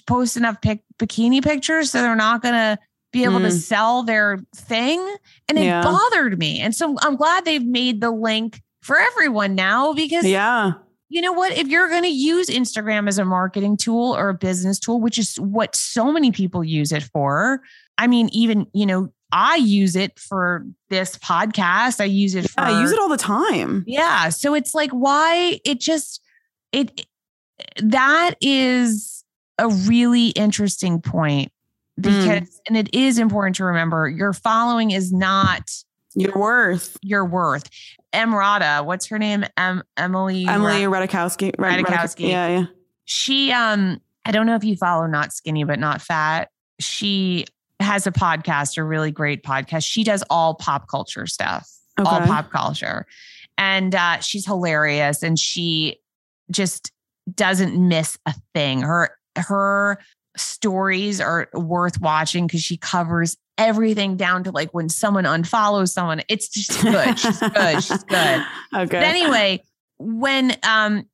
post 0.06 0.36
enough 0.36 0.60
pic- 0.60 0.84
bikini 0.98 1.42
pictures. 1.42 1.90
So 1.90 2.02
they're 2.02 2.14
not 2.14 2.42
going 2.42 2.54
to 2.54 2.78
be 3.12 3.24
able 3.24 3.38
mm. 3.38 3.44
to 3.44 3.52
sell 3.52 4.02
their 4.02 4.38
thing. 4.54 5.00
And 5.48 5.58
it 5.58 5.64
yeah. 5.64 5.82
bothered 5.82 6.38
me. 6.38 6.60
And 6.60 6.74
so 6.74 6.96
I'm 7.00 7.16
glad 7.16 7.44
they've 7.44 7.64
made 7.64 8.00
the 8.00 8.10
link 8.10 8.60
for 8.82 8.98
everyone 8.98 9.54
now 9.54 9.92
because 9.92 10.24
yeah. 10.24 10.72
You 11.10 11.22
know 11.22 11.32
what? 11.32 11.52
If 11.52 11.68
you're 11.68 11.88
going 11.88 12.02
to 12.02 12.08
use 12.10 12.48
Instagram 12.48 13.08
as 13.08 13.18
a 13.18 13.24
marketing 13.24 13.78
tool 13.78 14.14
or 14.14 14.28
a 14.28 14.34
business 14.34 14.78
tool, 14.78 15.00
which 15.00 15.16
is 15.16 15.36
what 15.36 15.74
so 15.74 16.12
many 16.12 16.32
people 16.32 16.62
use 16.62 16.92
it 16.92 17.02
for, 17.02 17.62
I 17.96 18.06
mean, 18.06 18.28
even, 18.30 18.66
you 18.74 18.84
know, 18.84 19.10
I 19.32 19.56
use 19.56 19.96
it 19.96 20.18
for 20.18 20.66
this 20.90 21.16
podcast. 21.16 22.00
I 22.00 22.04
use 22.04 22.34
it 22.34 22.44
yeah, 22.44 22.48
for 22.48 22.60
I 22.60 22.80
use 22.82 22.92
it 22.92 22.98
all 22.98 23.08
the 23.08 23.16
time. 23.16 23.84
Yeah. 23.86 24.28
So 24.28 24.54
it's 24.54 24.74
like 24.74 24.90
why 24.90 25.60
it 25.64 25.80
just 25.80 26.22
it 26.72 27.06
that 27.82 28.34
is 28.40 29.24
a 29.58 29.68
really 29.68 30.28
interesting 30.28 31.00
point. 31.00 31.52
Because 32.00 32.42
mm. 32.42 32.58
and 32.68 32.76
it 32.76 32.94
is 32.94 33.18
important 33.18 33.56
to 33.56 33.64
remember 33.64 34.08
your 34.08 34.32
following 34.32 34.90
is 34.90 35.12
not 35.12 35.70
your 36.14 36.32
worth. 36.36 36.96
Your 37.02 37.24
worth. 37.24 37.68
Emrata, 38.12 38.84
what's 38.84 39.06
her 39.06 39.18
name? 39.18 39.44
Em, 39.56 39.82
Emily 39.96 40.46
Emily 40.46 40.82
Ratajkowski. 40.82 41.54
Ratajkowski. 41.56 42.28
Yeah, 42.28 42.48
yeah. 42.48 42.64
She 43.04 43.52
um 43.52 44.00
I 44.24 44.30
don't 44.30 44.46
know 44.46 44.56
if 44.56 44.64
you 44.64 44.76
follow 44.76 45.06
Not 45.06 45.32
Skinny 45.32 45.64
but 45.64 45.78
Not 45.78 46.02
Fat. 46.02 46.50
She 46.80 47.46
has 47.80 48.06
a 48.06 48.12
podcast, 48.12 48.76
a 48.76 48.84
really 48.84 49.10
great 49.10 49.42
podcast. 49.42 49.84
She 49.84 50.04
does 50.04 50.24
all 50.30 50.54
pop 50.54 50.88
culture 50.88 51.26
stuff, 51.26 51.68
okay. 51.98 52.08
all 52.08 52.20
pop 52.20 52.50
culture. 52.50 53.06
And 53.56 53.94
uh, 53.94 54.18
she's 54.18 54.46
hilarious 54.46 55.22
and 55.22 55.38
she 55.38 55.98
just 56.50 56.92
doesn't 57.34 57.76
miss 57.76 58.18
a 58.26 58.34
thing. 58.54 58.80
Her 58.82 59.10
her 59.36 59.98
stories 60.38 61.20
are 61.20 61.48
worth 61.52 62.00
watching 62.00 62.46
because 62.46 62.62
she 62.62 62.76
covers 62.76 63.36
everything 63.56 64.16
down 64.16 64.44
to 64.44 64.50
like 64.50 64.72
when 64.72 64.88
someone 64.88 65.24
unfollows 65.24 65.88
someone. 65.90 66.22
It's 66.28 66.48
just 66.48 66.80
good. 66.82 67.18
She's 67.18 67.40
good. 67.40 67.82
She's 67.84 68.04
good. 68.04 68.44
Okay. 68.74 68.98
But 68.98 69.02
anyway, 69.02 69.62
when 69.98 70.56
um 70.62 71.04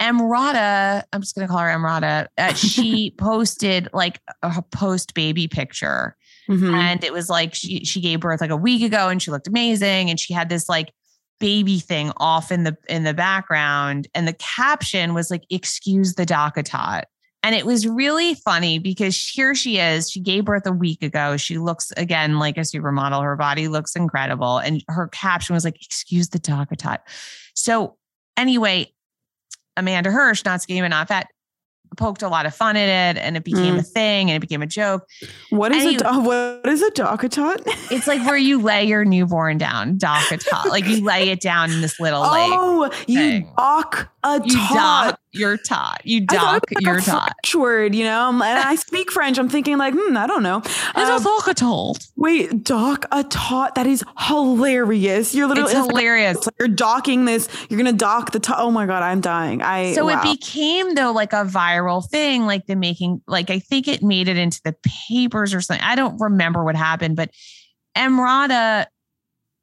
Emrata, 0.00 1.02
I'm 1.12 1.20
just 1.20 1.34
gonna 1.34 1.48
call 1.48 1.58
her 1.58 1.68
Emrata, 1.68 2.28
uh, 2.38 2.54
she 2.54 3.10
posted 3.18 3.88
like 3.92 4.20
a 4.42 4.62
post 4.62 5.14
baby 5.14 5.48
picture. 5.48 6.16
Mhm. 6.48 6.72
And 6.72 7.04
it 7.04 7.12
was 7.12 7.28
like 7.28 7.54
she 7.54 7.84
she 7.84 8.00
gave 8.00 8.20
birth 8.20 8.40
like 8.40 8.50
a 8.50 8.56
week 8.56 8.82
ago 8.82 9.08
and 9.08 9.20
she 9.20 9.30
looked 9.30 9.48
amazing. 9.48 10.08
And 10.10 10.20
she 10.20 10.32
had 10.32 10.48
this 10.48 10.68
like 10.68 10.92
baby 11.40 11.78
thing 11.78 12.12
off 12.16 12.50
in 12.52 12.64
the 12.64 12.76
in 12.88 13.04
the 13.04 13.14
background. 13.14 14.06
And 14.14 14.26
the 14.28 14.34
caption 14.34 15.14
was 15.14 15.30
like, 15.30 15.44
excuse 15.50 16.14
the 16.14 16.26
DockATot. 16.26 17.02
And 17.44 17.54
it 17.54 17.64
was 17.64 17.86
really 17.86 18.34
funny 18.34 18.78
because 18.78 19.16
here 19.16 19.54
she 19.54 19.78
is. 19.78 20.10
She 20.10 20.20
gave 20.20 20.44
birth 20.44 20.66
a 20.66 20.72
week 20.72 21.02
ago. 21.02 21.36
She 21.36 21.56
looks 21.58 21.92
again 21.96 22.38
like 22.38 22.56
a 22.56 22.62
supermodel. 22.62 23.22
Her 23.22 23.36
body 23.36 23.68
looks 23.68 23.94
incredible. 23.94 24.58
And 24.58 24.82
her 24.88 25.06
caption 25.08 25.54
was 25.54 25.64
like, 25.64 25.76
excuse 25.82 26.28
the 26.30 26.40
DockATot. 26.40 26.98
So 27.54 27.96
anyway, 28.36 28.92
Amanda 29.76 30.10
Hirsch, 30.10 30.44
not 30.44 30.60
skinny 30.62 30.86
not 30.88 31.06
fat, 31.08 31.28
poked 31.96 32.22
a 32.22 32.28
lot 32.28 32.44
of 32.44 32.54
fun 32.54 32.76
at 32.76 33.16
it 33.16 33.20
and 33.20 33.36
it 33.36 33.44
became 33.44 33.76
Mm. 33.76 33.78
a 33.78 33.82
thing 33.82 34.30
and 34.30 34.36
it 34.36 34.40
became 34.40 34.60
a 34.60 34.66
joke. 34.66 35.06
what 35.50 35.72
is 35.72 35.84
any- 35.84 35.96
a 35.96 36.20
what 36.20 36.66
is 36.66 36.82
a 36.82 36.90
DockATot? 36.90 37.62
It's 37.90 38.06
like 38.06 38.20
where 38.26 38.36
you 38.36 38.60
lay 38.60 38.84
your 38.84 39.04
newborn 39.04 39.58
down, 39.58 39.96
dock 39.96 40.30
a 40.30 40.36
tot. 40.36 40.68
Like 40.68 40.86
you 40.86 41.02
lay 41.04 41.30
it 41.30 41.40
down 41.40 41.70
in 41.70 41.80
this 41.80 41.98
little 41.98 42.20
lake. 42.22 42.50
oh, 42.52 42.90
you 43.06 43.48
dock 43.56 44.12
a 44.24 44.40
You 44.44 44.52
tot. 44.56 44.74
dock 44.74 45.20
your 45.32 45.56
tot. 45.56 46.00
You 46.04 46.24
I 46.28 46.34
thought 46.34 46.62
dock 46.62 46.72
it 46.72 46.76
was 46.78 46.84
like 46.84 46.86
your 46.86 46.98
a 46.98 47.02
tot. 47.02 47.32
French 47.44 47.54
word, 47.54 47.94
you 47.94 48.04
know, 48.04 48.30
and 48.30 48.42
I 48.42 48.74
speak 48.74 49.12
French. 49.12 49.38
I'm 49.38 49.48
thinking 49.48 49.78
like, 49.78 49.94
hmm, 49.96 50.16
I 50.16 50.26
don't 50.26 50.42
know. 50.42 50.58
It's 50.58 50.74
Uh, 50.96 51.20
a 51.22 51.94
wait, 52.16 52.64
dock 52.64 53.04
a 53.12 53.22
tot. 53.24 53.76
That 53.76 53.86
is 53.86 54.02
hilarious. 54.18 55.34
You're 55.34 55.46
literally 55.46 55.70
It's 55.72 55.78
it's 55.80 55.86
hilarious. 55.88 56.46
like 56.46 56.54
you're 56.58 56.68
docking 56.68 57.26
this. 57.26 57.48
You're 57.68 57.78
gonna 57.78 57.92
dock 57.92 58.32
the 58.32 58.40
tot. 58.40 58.56
Oh 58.58 58.70
my 58.70 58.86
god, 58.86 59.02
I'm 59.02 59.20
dying. 59.20 59.62
I 59.62 59.92
So 59.94 60.06
wow. 60.06 60.20
it 60.20 60.22
became 60.38 60.94
though 60.94 61.12
like 61.12 61.32
a 61.32 61.44
viral 61.44 62.04
thing, 62.08 62.46
like 62.46 62.66
the 62.66 62.74
making, 62.76 63.22
like 63.28 63.50
I 63.50 63.60
think 63.60 63.86
it 63.86 64.02
made 64.02 64.26
it 64.28 64.36
into 64.36 64.60
the 64.64 64.74
papers 65.08 65.54
or 65.54 65.60
something. 65.60 65.84
I 65.84 65.94
don't 65.94 66.20
remember 66.20 66.64
what 66.64 66.74
happened, 66.74 67.16
but 67.16 67.30
Emrata 67.96 68.86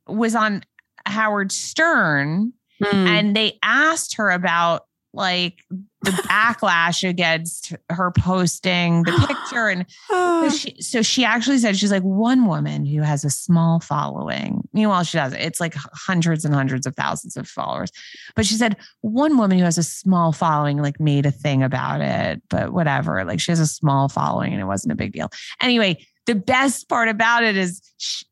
was 0.07 0.35
on 0.35 0.63
Howard 1.05 1.51
Stern 1.51 2.53
Hmm. 2.83 3.07
and 3.07 3.35
they 3.35 3.57
asked 3.63 4.15
her 4.15 4.29
about 4.29 4.83
like 5.15 5.63
the 6.01 6.11
backlash 6.29 7.07
against 7.07 7.73
her 7.89 8.11
posting 8.11 9.03
the 9.03 9.25
picture 9.27 9.69
and 9.69 9.85
Ah. 10.11 10.47
so 10.49 10.57
she, 10.57 10.81
so 10.81 11.01
she 11.01 11.23
actually 11.23 11.57
said 11.57 11.77
she's 11.77 11.91
like 11.91 12.03
one 12.03 12.45
woman 12.45 12.85
who 12.85 13.01
has 13.01 13.23
a 13.23 13.29
small 13.29 13.79
following 13.79 14.67
meanwhile 14.73 15.03
she 15.03 15.17
doesn't 15.17 15.39
it's 15.39 15.59
like 15.59 15.73
hundreds 15.93 16.45
and 16.45 16.53
hundreds 16.53 16.85
of 16.85 16.95
thousands 16.95 17.37
of 17.37 17.47
followers 17.47 17.91
but 18.35 18.45
she 18.45 18.55
said 18.55 18.75
one 19.01 19.37
woman 19.37 19.57
who 19.57 19.63
has 19.63 19.77
a 19.77 19.83
small 19.83 20.31
following 20.31 20.81
like 20.81 20.99
made 20.99 21.25
a 21.25 21.31
thing 21.31 21.63
about 21.63 22.01
it 22.01 22.41
but 22.49 22.73
whatever 22.73 23.23
like 23.23 23.39
she 23.39 23.51
has 23.51 23.59
a 23.59 23.67
small 23.67 24.09
following 24.09 24.51
and 24.51 24.61
it 24.61 24.65
wasn't 24.65 24.91
a 24.91 24.95
big 24.95 25.13
deal 25.13 25.29
anyway 25.61 25.97
the 26.25 26.35
best 26.35 26.89
part 26.89 27.07
about 27.07 27.43
it 27.43 27.55
is 27.55 27.81
sh 27.97 28.23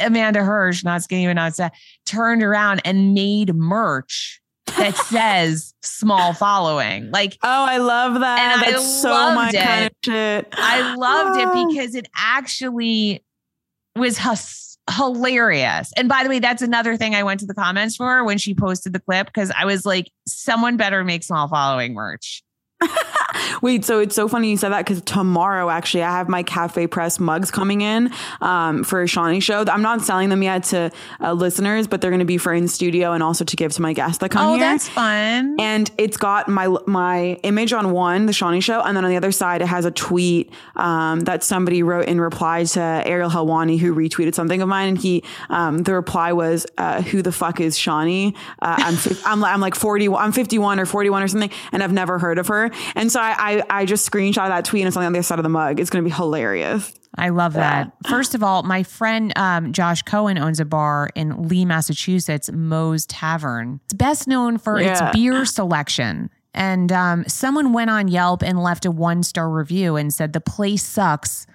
Amanda 0.00 0.42
Hirsch, 0.42 0.84
not 0.84 1.02
skinny, 1.02 1.26
but 1.26 1.34
not 1.34 1.54
fat, 1.54 1.72
turned 2.06 2.42
around 2.42 2.80
and 2.84 3.12
made 3.14 3.54
merch 3.54 4.40
that 4.78 4.96
says 5.06 5.74
small 5.82 6.32
following. 6.32 7.10
Like 7.10 7.36
Oh, 7.42 7.64
I 7.68 7.78
love 7.78 8.20
that. 8.20 8.62
And 8.64 8.74
I 8.76 8.78
so 8.80 9.10
loved 9.10 9.34
my 9.36 9.52
kind 9.52 9.84
it. 9.84 9.92
of 9.92 9.92
shit. 10.04 10.48
I 10.52 10.94
loved 10.94 11.38
Ah. 11.40 11.42
it 11.62 11.68
because 11.68 11.94
it 11.94 12.08
actually 12.16 13.22
was 13.94 14.18
hus- 14.18 14.78
hilarious. 14.94 15.92
And 15.96 16.08
by 16.08 16.22
the 16.22 16.28
way, 16.28 16.38
that's 16.38 16.62
another 16.62 16.96
thing 16.96 17.14
I 17.14 17.22
went 17.22 17.40
to 17.40 17.46
the 17.46 17.54
comments 17.54 17.96
for 17.96 18.24
when 18.24 18.38
she 18.38 18.54
posted 18.54 18.92
the 18.92 19.00
clip 19.00 19.26
because 19.26 19.50
I 19.56 19.64
was 19.64 19.84
like, 19.86 20.10
someone 20.28 20.76
better 20.76 21.02
make 21.04 21.22
small 21.22 21.48
following 21.48 21.94
merch. 21.94 22.42
Wait, 23.62 23.84
so 23.84 24.00
it's 24.00 24.14
so 24.14 24.28
funny 24.28 24.50
you 24.50 24.56
said 24.56 24.70
that 24.70 24.84
because 24.86 25.02
tomorrow, 25.02 25.70
actually, 25.70 26.02
I 26.02 26.10
have 26.10 26.28
my 26.28 26.42
Cafe 26.42 26.86
Press 26.86 27.18
mugs 27.20 27.50
coming 27.50 27.80
in 27.80 28.10
um, 28.40 28.84
for 28.84 29.02
a 29.02 29.06
Shanni 29.06 29.42
show. 29.42 29.64
I'm 29.66 29.82
not 29.82 30.02
selling 30.02 30.28
them 30.28 30.42
yet 30.42 30.64
to 30.64 30.90
uh, 31.20 31.32
listeners, 31.32 31.86
but 31.86 32.00
they're 32.00 32.10
going 32.10 32.20
to 32.20 32.24
be 32.24 32.38
for 32.38 32.52
in 32.52 32.68
studio 32.68 33.12
and 33.12 33.22
also 33.22 33.44
to 33.44 33.56
give 33.56 33.72
to 33.72 33.82
my 33.82 33.92
guests 33.92 34.18
that 34.18 34.30
come 34.30 34.46
oh, 34.46 34.50
here. 34.54 34.60
that's 34.60 34.88
fun. 34.88 35.56
and 35.60 35.90
it's 35.98 36.16
got 36.16 36.48
my 36.48 36.68
my 36.86 37.34
image 37.42 37.72
on 37.72 37.92
one, 37.92 38.26
the 38.26 38.32
Shanni 38.32 38.62
show, 38.62 38.80
and 38.80 38.96
then 38.96 39.04
on 39.04 39.10
the 39.10 39.16
other 39.16 39.32
side 39.32 39.62
it 39.62 39.66
has 39.68 39.84
a 39.84 39.90
tweet 39.90 40.50
um, 40.76 41.20
that 41.20 41.42
somebody 41.42 41.82
wrote 41.82 42.06
in 42.06 42.20
reply 42.20 42.64
to 42.64 42.80
Ariel 42.80 43.30
Helwani, 43.30 43.78
who 43.78 43.94
retweeted 43.94 44.34
something 44.34 44.62
of 44.62 44.68
mine, 44.68 44.88
and 44.88 44.98
he 44.98 45.22
um, 45.50 45.78
the 45.78 45.94
reply 45.94 46.32
was, 46.32 46.66
uh, 46.78 47.02
"Who 47.02 47.22
the 47.22 47.32
fuck 47.32 47.60
is 47.60 47.76
Shanni? 47.76 48.34
Uh, 48.60 48.76
I'm 48.78 48.96
fif- 48.96 49.26
I'm 49.26 49.44
I'm 49.44 49.60
like 49.60 49.74
forty, 49.74 50.08
I'm 50.08 50.32
fifty 50.32 50.58
one 50.58 50.80
or 50.80 50.86
forty 50.86 51.10
one 51.10 51.22
or 51.22 51.28
something, 51.28 51.50
and 51.72 51.82
I've 51.82 51.92
never 51.92 52.18
heard 52.18 52.38
of 52.38 52.48
her." 52.48 52.70
And 52.94 53.10
so 53.10 53.20
I 53.34 53.56
I, 53.70 53.80
I 53.80 53.84
just 53.84 54.10
screenshot 54.10 54.48
that 54.48 54.64
tweet 54.64 54.82
and 54.82 54.88
it's 54.88 54.96
on 54.96 55.02
the 55.02 55.08
other 55.18 55.22
side 55.22 55.38
of 55.38 55.42
the 55.42 55.48
mug. 55.48 55.80
It's 55.80 55.90
going 55.90 56.04
to 56.04 56.08
be 56.10 56.14
hilarious. 56.14 56.92
I 57.18 57.30
love 57.30 57.54
that. 57.54 57.92
First 58.10 58.34
of 58.34 58.42
all, 58.42 58.62
my 58.62 58.82
friend 58.82 59.32
um, 59.36 59.72
Josh 59.72 60.02
Cohen 60.02 60.36
owns 60.36 60.60
a 60.60 60.66
bar 60.66 61.08
in 61.14 61.48
Lee, 61.48 61.64
Massachusetts, 61.64 62.50
Moe's 62.52 63.06
Tavern. 63.06 63.80
It's 63.86 63.94
best 63.94 64.28
known 64.28 64.58
for 64.58 64.78
Yeah. 64.80 64.90
its 65.08 65.16
beer 65.16 65.44
selection. 65.46 66.28
And 66.52 66.92
um, 66.92 67.24
someone 67.26 67.72
went 67.72 67.90
on 67.90 68.08
Yelp 68.08 68.42
and 68.42 68.62
left 68.62 68.84
a 68.84 68.90
one 68.90 69.22
star 69.22 69.48
review 69.50 69.96
and 69.96 70.12
said 70.12 70.32
the 70.34 70.40
place 70.42 70.82
sucks, 70.84 71.46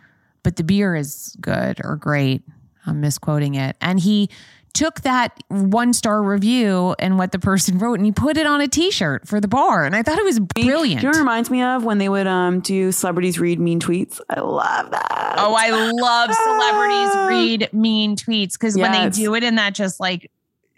but 0.43 0.55
the 0.55 0.63
beer 0.63 0.95
is 0.95 1.36
good 1.39 1.79
or 1.84 1.95
great. 1.95 2.41
I'm 2.88 2.99
misquoting 2.99 3.53
it. 3.55 3.75
And 3.81 3.99
he 3.99 4.29
took 4.73 5.01
that 5.01 5.43
one 5.47 5.93
star 5.93 6.21
review 6.21 6.95
and 6.99 7.17
what 7.17 7.31
the 7.31 7.39
person 7.39 7.77
wrote 7.79 7.95
and 7.95 8.05
he 8.05 8.12
put 8.12 8.38
it 8.38 8.45
on 8.45 8.62
a 8.62 8.67
t 8.67 8.91
shirt 8.91 9.27
for 9.27 9.39
the 9.39 9.47
bar. 9.47 9.86
And 9.86 9.95
I 9.95 10.03
thought 10.03 10.17
it 10.17 10.25
was 10.25 10.39
brilliant. 10.39 11.01
You 11.03 11.10
know 11.10 11.17
it 11.17 11.19
reminds 11.19 11.49
me 11.49 11.62
of 11.62 11.84
when 11.84 11.97
they 11.97 12.10
would 12.10 12.27
um 12.27 12.60
do 12.60 12.91
celebrities 12.91 13.39
read 13.39 13.60
mean 13.60 13.79
tweets? 13.79 14.19
I 14.29 14.39
love 14.39 14.91
that. 14.91 15.36
Oh, 15.38 15.55
I 15.57 15.69
love 15.91 16.34
celebrities 16.34 17.27
read 17.27 17.73
mean 17.73 18.15
tweets 18.15 18.53
because 18.53 18.77
when 18.77 18.91
they 18.91 19.10
do 19.10 19.36
it 19.36 19.43
in 19.43 19.55
that 19.55 19.75
just 19.75 19.99
like 19.99 20.31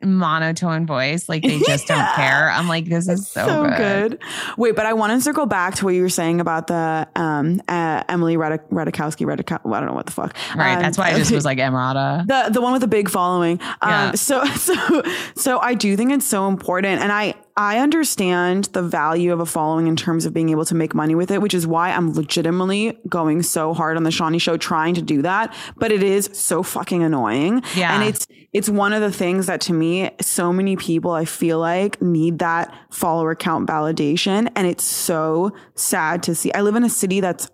monotone 0.03 0.85
voice, 0.85 1.27
like 1.29 1.43
they 1.43 1.59
just 1.59 1.87
don't 1.87 2.07
care. 2.15 2.49
I'm 2.51 2.67
like, 2.67 2.85
this 2.85 3.07
is 3.07 3.27
so, 3.27 3.69
good. 3.77 4.19
Wait, 4.57 4.75
but 4.75 4.85
I 4.85 4.93
want 4.93 5.13
to 5.13 5.21
circle 5.21 5.45
back 5.45 5.75
to 5.75 5.85
what 5.85 5.93
you 5.95 6.01
were 6.01 6.09
saying 6.09 6.41
about 6.41 6.67
the 6.67 7.07
um 7.15 7.61
uh, 7.67 8.03
Emily 8.09 8.35
Radik- 8.37 8.67
Radikowski. 8.69 9.25
Radikow- 9.25 9.73
I 9.73 9.79
don't 9.79 9.89
know 9.89 9.95
what 9.95 10.05
the 10.05 10.11
fuck. 10.11 10.35
Right. 10.55 10.75
Um, 10.75 10.81
That's 10.81 10.97
why 10.97 11.11
I 11.11 11.17
just 11.17 11.31
was 11.31 11.45
like 11.45 11.57
Emirata. 11.57 12.27
the 12.27 12.51
the 12.53 12.61
one 12.61 12.71
with 12.73 12.81
the 12.81 12.87
big 12.87 13.09
following. 13.09 13.59
Um, 13.81 13.89
Yeah. 13.91 14.11
So 14.13 14.43
so 14.55 15.03
so 15.35 15.59
I 15.59 15.73
do 15.73 15.95
think 15.95 16.11
it's 16.11 16.25
so 16.27 16.47
important, 16.47 17.01
and 17.01 17.11
I 17.11 17.35
I 17.55 17.77
understand 17.79 18.65
the 18.65 18.81
value 18.81 19.31
of 19.31 19.39
a 19.39 19.45
following 19.45 19.87
in 19.87 19.95
terms 19.95 20.25
of 20.25 20.33
being 20.33 20.49
able 20.49 20.65
to 20.65 20.75
make 20.75 20.95
money 20.95 21.13
with 21.13 21.29
it, 21.29 21.41
which 21.41 21.53
is 21.53 21.67
why 21.67 21.91
I'm 21.91 22.13
legitimately 22.13 22.97
going 23.07 23.43
so 23.43 23.73
hard 23.73 23.95
on 23.95 24.03
the 24.03 24.09
Shanni 24.09 24.41
Show 24.41 24.57
trying 24.57 24.95
to 24.95 25.01
do 25.01 25.21
that. 25.21 25.55
But 25.77 25.91
it 25.91 26.01
is 26.01 26.29
so 26.33 26.63
fucking 26.63 27.03
annoying, 27.03 27.63
Yeah. 27.75 27.93
And 27.93 28.03
it's 28.03 28.27
it's 28.53 28.69
one 28.69 28.93
of 28.93 29.01
the 29.01 29.11
things 29.11 29.47
that 29.47 29.61
to 29.61 29.73
me, 29.73 30.11
so 30.21 30.53
many 30.53 30.75
people 30.75 31.11
I 31.11 31.25
feel 31.25 31.59
like 31.59 32.01
need 32.01 32.39
that 32.39 32.73
follower 32.91 33.35
count 33.35 33.67
validation, 33.67 34.51
and 34.55 34.67
it's 34.67 34.83
so 34.83 35.51
sad 35.75 36.23
to 36.23 36.35
see. 36.35 36.53
I 36.53 36.61
live 36.61 36.75
in 36.75 36.83
a 36.83 36.89
city 36.89 37.19
that's 37.19 37.49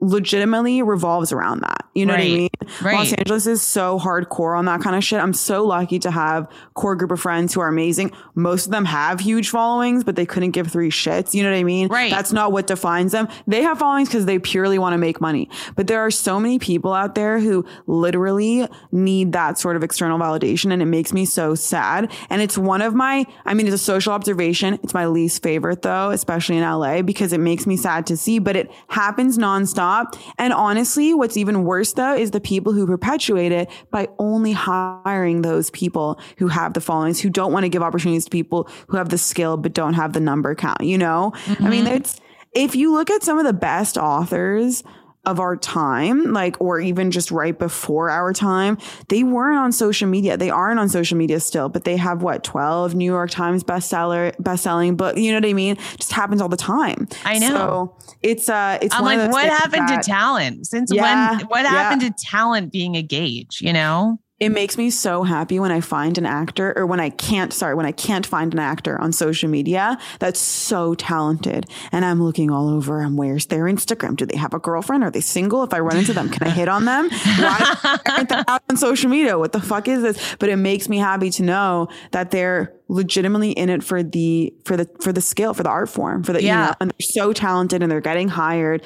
legitimately 0.00 0.82
revolves 0.82 1.32
around 1.32 1.60
that. 1.60 1.84
You 1.94 2.04
know 2.04 2.12
what 2.12 2.20
I 2.20 2.24
mean? 2.24 2.50
Right. 2.82 2.94
Los 2.94 3.12
Angeles 3.14 3.46
is 3.46 3.62
so 3.62 3.98
hardcore 3.98 4.58
on 4.58 4.66
that 4.66 4.82
kind 4.82 4.94
of 4.94 5.02
shit. 5.02 5.18
I'm 5.18 5.32
so 5.32 5.64
lucky 5.64 5.98
to 6.00 6.10
have 6.10 6.46
core 6.74 6.94
group 6.94 7.10
of 7.10 7.18
friends 7.18 7.54
who 7.54 7.60
are 7.60 7.68
amazing. 7.68 8.12
Most 8.34 8.66
of 8.66 8.72
them 8.72 8.84
have 8.84 9.18
huge 9.18 9.48
followings, 9.48 10.04
but 10.04 10.14
they 10.14 10.26
couldn't 10.26 10.50
give 10.50 10.70
three 10.70 10.90
shits. 10.90 11.32
You 11.32 11.42
know 11.42 11.50
what 11.50 11.56
I 11.56 11.64
mean? 11.64 11.88
Right. 11.88 12.10
That's 12.10 12.32
not 12.32 12.52
what 12.52 12.66
defines 12.66 13.12
them. 13.12 13.28
They 13.46 13.62
have 13.62 13.78
followings 13.78 14.08
because 14.08 14.26
they 14.26 14.38
purely 14.38 14.78
want 14.78 14.92
to 14.92 14.98
make 14.98 15.22
money. 15.22 15.48
But 15.74 15.86
there 15.86 16.00
are 16.00 16.10
so 16.10 16.38
many 16.38 16.58
people 16.58 16.92
out 16.92 17.14
there 17.14 17.40
who 17.40 17.64
literally 17.86 18.68
need 18.92 19.32
that 19.32 19.58
sort 19.58 19.76
of 19.76 19.82
external 19.82 20.18
validation. 20.18 20.70
And 20.74 20.82
it 20.82 20.86
makes 20.86 21.14
me 21.14 21.24
so 21.24 21.54
sad. 21.54 22.12
And 22.28 22.42
it's 22.42 22.58
one 22.58 22.82
of 22.82 22.94
my, 22.94 23.24
I 23.46 23.54
mean, 23.54 23.66
it's 23.66 23.74
a 23.74 23.78
social 23.78 24.12
observation. 24.12 24.74
It's 24.82 24.92
my 24.92 25.06
least 25.06 25.42
favorite 25.42 25.80
though, 25.80 26.10
especially 26.10 26.58
in 26.58 26.62
LA 26.62 27.00
because 27.00 27.32
it 27.32 27.40
makes 27.40 27.66
me 27.66 27.78
sad 27.78 28.06
to 28.08 28.18
see, 28.18 28.38
but 28.38 28.54
it 28.54 28.70
happens 28.88 29.38
nonstop. 29.38 29.85
And 30.38 30.52
honestly, 30.52 31.14
what's 31.14 31.36
even 31.36 31.64
worse 31.64 31.92
though 31.92 32.14
is 32.14 32.30
the 32.30 32.40
people 32.40 32.72
who 32.72 32.86
perpetuate 32.86 33.52
it 33.52 33.70
by 33.90 34.08
only 34.18 34.52
hiring 34.52 35.42
those 35.42 35.70
people 35.70 36.20
who 36.38 36.48
have 36.48 36.74
the 36.74 36.80
followings, 36.80 37.20
who 37.20 37.30
don't 37.30 37.52
want 37.52 37.64
to 37.64 37.68
give 37.68 37.82
opportunities 37.82 38.24
to 38.24 38.30
people 38.30 38.68
who 38.88 38.96
have 38.96 39.08
the 39.08 39.18
skill 39.18 39.56
but 39.56 39.72
don't 39.72 39.94
have 39.94 40.12
the 40.12 40.20
number 40.20 40.54
count, 40.54 40.82
you 40.82 40.98
know? 40.98 41.32
I 41.60 41.68
mean, 41.68 41.84
mm-hmm. 41.84 41.96
it's, 41.96 42.20
if 42.54 42.74
you 42.74 42.92
look 42.92 43.10
at 43.10 43.22
some 43.22 43.38
of 43.38 43.44
the 43.44 43.52
best 43.52 43.98
authors, 43.98 44.82
of 45.26 45.40
our 45.40 45.56
time, 45.56 46.32
like, 46.32 46.60
or 46.60 46.80
even 46.80 47.10
just 47.10 47.30
right 47.30 47.58
before 47.58 48.08
our 48.10 48.32
time, 48.32 48.78
they 49.08 49.22
weren't 49.22 49.58
on 49.58 49.72
social 49.72 50.08
media. 50.08 50.36
They 50.36 50.50
aren't 50.50 50.78
on 50.80 50.88
social 50.88 51.18
media 51.18 51.40
still, 51.40 51.68
but 51.68 51.84
they 51.84 51.96
have 51.96 52.22
what, 52.22 52.44
12 52.44 52.94
New 52.94 53.04
York 53.04 53.30
Times 53.30 53.62
bestseller, 53.64 54.32
best-selling 54.38 54.96
book. 54.96 55.16
You 55.18 55.32
know 55.32 55.38
what 55.38 55.50
I 55.50 55.52
mean? 55.52 55.76
Just 55.98 56.12
happens 56.12 56.40
all 56.40 56.48
the 56.48 56.56
time. 56.56 57.08
I 57.24 57.38
know. 57.38 57.48
So 57.48 57.96
it's, 58.22 58.48
uh, 58.48 58.78
it's 58.80 58.94
I'm 58.94 59.02
one 59.02 59.18
of 59.20 59.26
like, 59.26 59.32
what 59.32 59.46
happened 59.46 59.88
that- 59.88 60.02
to 60.04 60.08
talent? 60.10 60.66
Since 60.66 60.92
Yeah, 60.92 61.32
when? 61.36 61.46
What 61.48 61.62
yeah. 61.64 61.70
happened 61.70 62.00
to 62.02 62.14
talent 62.26 62.72
being 62.72 62.96
a 62.96 63.02
gauge? 63.02 63.58
You 63.60 63.72
know? 63.72 64.20
It 64.38 64.50
makes 64.50 64.76
me 64.76 64.90
so 64.90 65.22
happy 65.22 65.58
when 65.58 65.72
I 65.72 65.80
find 65.80 66.18
an 66.18 66.26
actor 66.26 66.74
or 66.76 66.84
when 66.84 67.00
I 67.00 67.08
can't, 67.08 67.54
sorry, 67.54 67.74
when 67.74 67.86
I 67.86 67.92
can't 67.92 68.26
find 68.26 68.52
an 68.52 68.58
actor 68.60 69.00
on 69.00 69.10
social 69.12 69.48
media 69.48 69.96
that's 70.18 70.38
so 70.38 70.94
talented 70.94 71.64
and 71.90 72.04
I'm 72.04 72.22
looking 72.22 72.50
all 72.50 72.68
over 72.68 73.00
and 73.00 73.16
where's 73.16 73.46
their 73.46 73.64
Instagram? 73.64 74.14
Do 74.14 74.26
they 74.26 74.36
have 74.36 74.52
a 74.52 74.58
girlfriend? 74.58 75.04
Are 75.04 75.10
they 75.10 75.22
single? 75.22 75.62
If 75.62 75.72
I 75.72 75.78
run 75.80 75.96
into 75.96 76.12
them, 76.12 76.28
can 76.28 76.46
I 76.46 76.50
hit 76.50 76.68
on 76.68 76.84
them? 76.84 77.08
Why 77.10 77.98
aren't 78.06 78.28
they 78.28 78.42
out 78.46 78.62
on 78.68 78.76
social 78.76 79.08
media? 79.08 79.38
What 79.38 79.52
the 79.52 79.60
fuck 79.60 79.88
is 79.88 80.02
this? 80.02 80.36
But 80.38 80.50
it 80.50 80.56
makes 80.56 80.86
me 80.90 80.98
happy 80.98 81.30
to 81.30 81.42
know 81.42 81.88
that 82.10 82.30
they're 82.30 82.74
legitimately 82.88 83.52
in 83.52 83.70
it 83.70 83.82
for 83.82 84.02
the, 84.02 84.52
for 84.66 84.76
the, 84.76 84.86
for 85.00 85.14
the 85.14 85.22
skill, 85.22 85.54
for 85.54 85.62
the 85.62 85.70
art 85.70 85.88
form, 85.88 86.22
for 86.22 86.34
the, 86.34 86.42
you 86.42 86.48
Yeah. 86.48 86.66
know, 86.66 86.74
and 86.82 86.90
they're 86.90 87.06
so 87.08 87.32
talented 87.32 87.82
and 87.82 87.90
they're 87.90 88.02
getting 88.02 88.28
hired. 88.28 88.82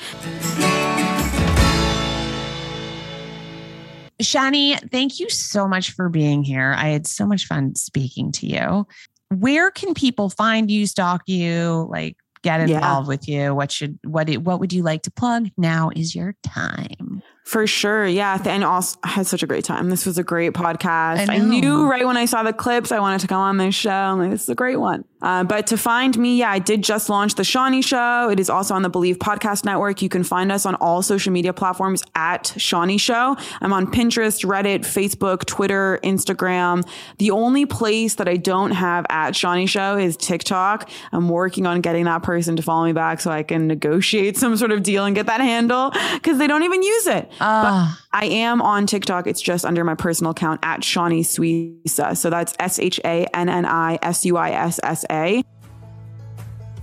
Shanni, 4.21 4.79
thank 4.91 5.19
you 5.19 5.29
so 5.31 5.67
much 5.67 5.93
for 5.93 6.09
being 6.09 6.43
here. 6.43 6.75
I 6.77 6.89
had 6.89 7.07
so 7.07 7.27
much 7.27 7.47
fun 7.47 7.75
speaking 7.75 8.33
to 8.33 8.47
you. 8.47 8.87
Where 9.31 9.71
can 9.71 9.95
people 9.95 10.31
find 10.31 10.71
you, 10.71 10.87
stalk 10.87 11.23
you, 11.27 11.89
like 11.91 12.17
get 12.43 12.69
Yeah. 12.69 12.77
involved 12.77 13.09
with 13.09 13.29
you? 13.29 13.55
What 13.55 13.71
should 13.73 13.99
what 14.05 14.29
what 14.39 14.61
would 14.61 14.73
you 14.73 14.83
like 14.83 15.03
to 15.03 15.11
plug? 15.11 15.49
Now 15.57 15.91
is 15.95 16.15
your 16.15 16.35
time. 16.43 17.10
For 17.51 17.67
sure. 17.67 18.07
Yeah. 18.07 18.41
And 18.45 18.63
also, 18.63 18.97
I 19.03 19.09
had 19.09 19.27
such 19.27 19.43
a 19.43 19.47
great 19.49 19.65
time. 19.65 19.91
This 19.91 20.07
was 20.07 20.19
a 20.19 20.23
great 20.23 20.53
podcast. 20.53 21.29
I 21.29 21.35
I, 21.35 21.39
knew 21.39 21.85
right 21.91 22.07
when 22.07 22.17
I 22.17 22.27
saw 22.27 22.45
the 22.45 22.53
clips, 22.53 22.93
I 22.93 23.01
wanted 23.01 23.23
to 23.23 23.27
come 23.27 23.41
on 23.41 23.57
this 23.57 23.75
show. 23.75 23.91
I'm 23.91 24.21
like, 24.21 24.31
this 24.31 24.45
is 24.45 24.51
a 24.51 24.55
great 24.55 24.77
one. 24.77 25.05
Uh, 25.21 25.45
but 25.45 25.67
to 25.67 25.77
find 25.77 26.17
me, 26.17 26.39
yeah, 26.39 26.51
I 26.51 26.61
did 26.61 26.83
just 26.83 27.11
launch 27.11 27.35
The 27.35 27.43
Shanni 27.43 27.85
Show. 27.85 28.31
It 28.31 28.41
is 28.41 28.49
also 28.49 28.75
on 28.75 28.83
the 28.83 28.91
Bleav 28.91 29.17
Podcast 29.17 29.65
Network. 29.65 30.01
You 30.01 30.09
can 30.09 30.23
find 30.23 30.51
us 30.51 30.65
on 30.65 30.77
all 30.77 31.03
social 31.03 31.33
media 31.33 31.53
platforms 31.53 32.03
at 32.15 32.45
Shanni 32.57 32.99
Show. 32.99 33.37
I'm 33.61 33.73
on 33.73 33.87
Pinterest, 33.89 34.45
Reddit, 34.47 34.81
Facebook, 34.81 35.45
Twitter, 35.45 35.99
Instagram. 36.03 36.89
The 37.19 37.33
only 37.33 37.67
place 37.67 38.15
that 38.15 38.29
I 38.29 38.37
don't 38.37 38.71
have 38.71 39.05
at 39.11 39.35
Shanni 39.35 39.69
Show 39.69 39.99
is 39.99 40.17
TikTok. 40.17 40.89
I'm 41.13 41.29
working 41.29 41.67
on 41.67 41.81
getting 41.83 42.05
that 42.05 42.23
person 42.23 42.57
to 42.57 42.63
follow 42.63 42.87
me 42.87 42.93
back 42.93 43.21
so 43.21 43.31
I 43.31 43.43
can 43.43 43.67
negotiate 43.67 44.37
some 44.39 44.57
sort 44.57 44.73
of 44.73 44.83
deal 44.83 45.05
and 45.05 45.15
get 45.15 45.27
that 45.27 45.41
handle 45.41 45.93
because 46.15 46.39
they 46.39 46.47
don't 46.47 46.63
even 46.63 46.83
use 46.83 47.07
it. 47.09 47.31
Ah. 47.41 48.01
I 48.13 48.27
am 48.27 48.61
on 48.61 48.87
TikTok. 48.87 49.27
It's 49.27 49.41
just 49.41 49.65
under 49.65 49.85
my 49.85 49.95
personal 49.95 50.33
account 50.33 50.61
at 50.63 50.81
Shanni 50.81 51.21
Suissa. 51.21 52.17
So 52.17 52.31
that's 52.31 52.55
S 52.59 52.79
H 52.79 53.01
A 53.05 53.27
N 53.35 53.49
N 53.49 53.65
I 53.65 53.99
S 54.03 54.25
U 54.25 54.37
I 54.37 54.51
S 54.51 54.79
S 54.83 55.05
A. 55.11 55.43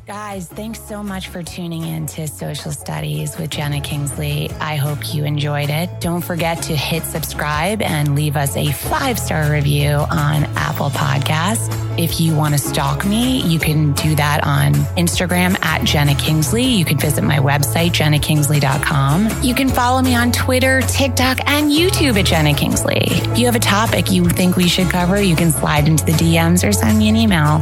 Guys, 0.07 0.47
thanks 0.47 0.79
so 0.79 1.03
much 1.03 1.27
for 1.27 1.43
tuning 1.43 1.85
in 1.85 2.05
to 2.05 2.29
Social 2.29 2.71
Studies 2.71 3.37
with 3.37 3.49
Jena 3.49 3.81
Kingsley. 3.81 4.49
I 4.51 4.77
hope 4.77 5.13
you 5.13 5.25
enjoyed 5.25 5.69
it. 5.69 5.89
Don't 5.99 6.21
forget 6.21 6.63
to 6.63 6.77
hit 6.77 7.03
subscribe 7.03 7.81
and 7.81 8.15
leave 8.15 8.37
us 8.37 8.55
a 8.55 8.71
five 8.71 9.19
star 9.19 9.51
review 9.51 9.89
on 9.89 10.45
Apple 10.55 10.91
Podcasts. 10.91 11.73
If 11.99 12.21
you 12.21 12.33
want 12.33 12.53
to 12.53 12.57
stalk 12.57 13.05
me, 13.05 13.41
you 13.41 13.59
can 13.59 13.91
do 13.93 14.15
that 14.15 14.45
on 14.45 14.75
Instagram 14.95 15.61
at 15.61 15.83
Jena 15.83 16.15
Kingsley. 16.15 16.63
You 16.63 16.85
can 16.85 16.97
visit 16.97 17.25
my 17.25 17.39
website, 17.39 17.91
jenakingsley.com. 17.91 19.43
You 19.43 19.53
can 19.53 19.67
follow 19.67 20.01
me 20.01 20.15
on 20.15 20.31
Twitter, 20.31 20.79
TikTok, 20.83 21.39
and 21.49 21.69
YouTube 21.69 22.17
at 22.17 22.27
Jena 22.27 22.53
Kingsley. 22.53 23.01
If 23.01 23.37
you 23.37 23.45
have 23.45 23.57
a 23.57 23.59
topic 23.59 24.09
you 24.09 24.29
think 24.29 24.55
we 24.55 24.69
should 24.69 24.89
cover, 24.89 25.21
you 25.21 25.35
can 25.35 25.51
slide 25.51 25.89
into 25.89 26.05
the 26.05 26.13
DMs 26.13 26.65
or 26.65 26.71
send 26.71 26.97
me 26.97 27.09
an 27.09 27.17
email. 27.17 27.61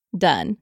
done. 0.17 0.61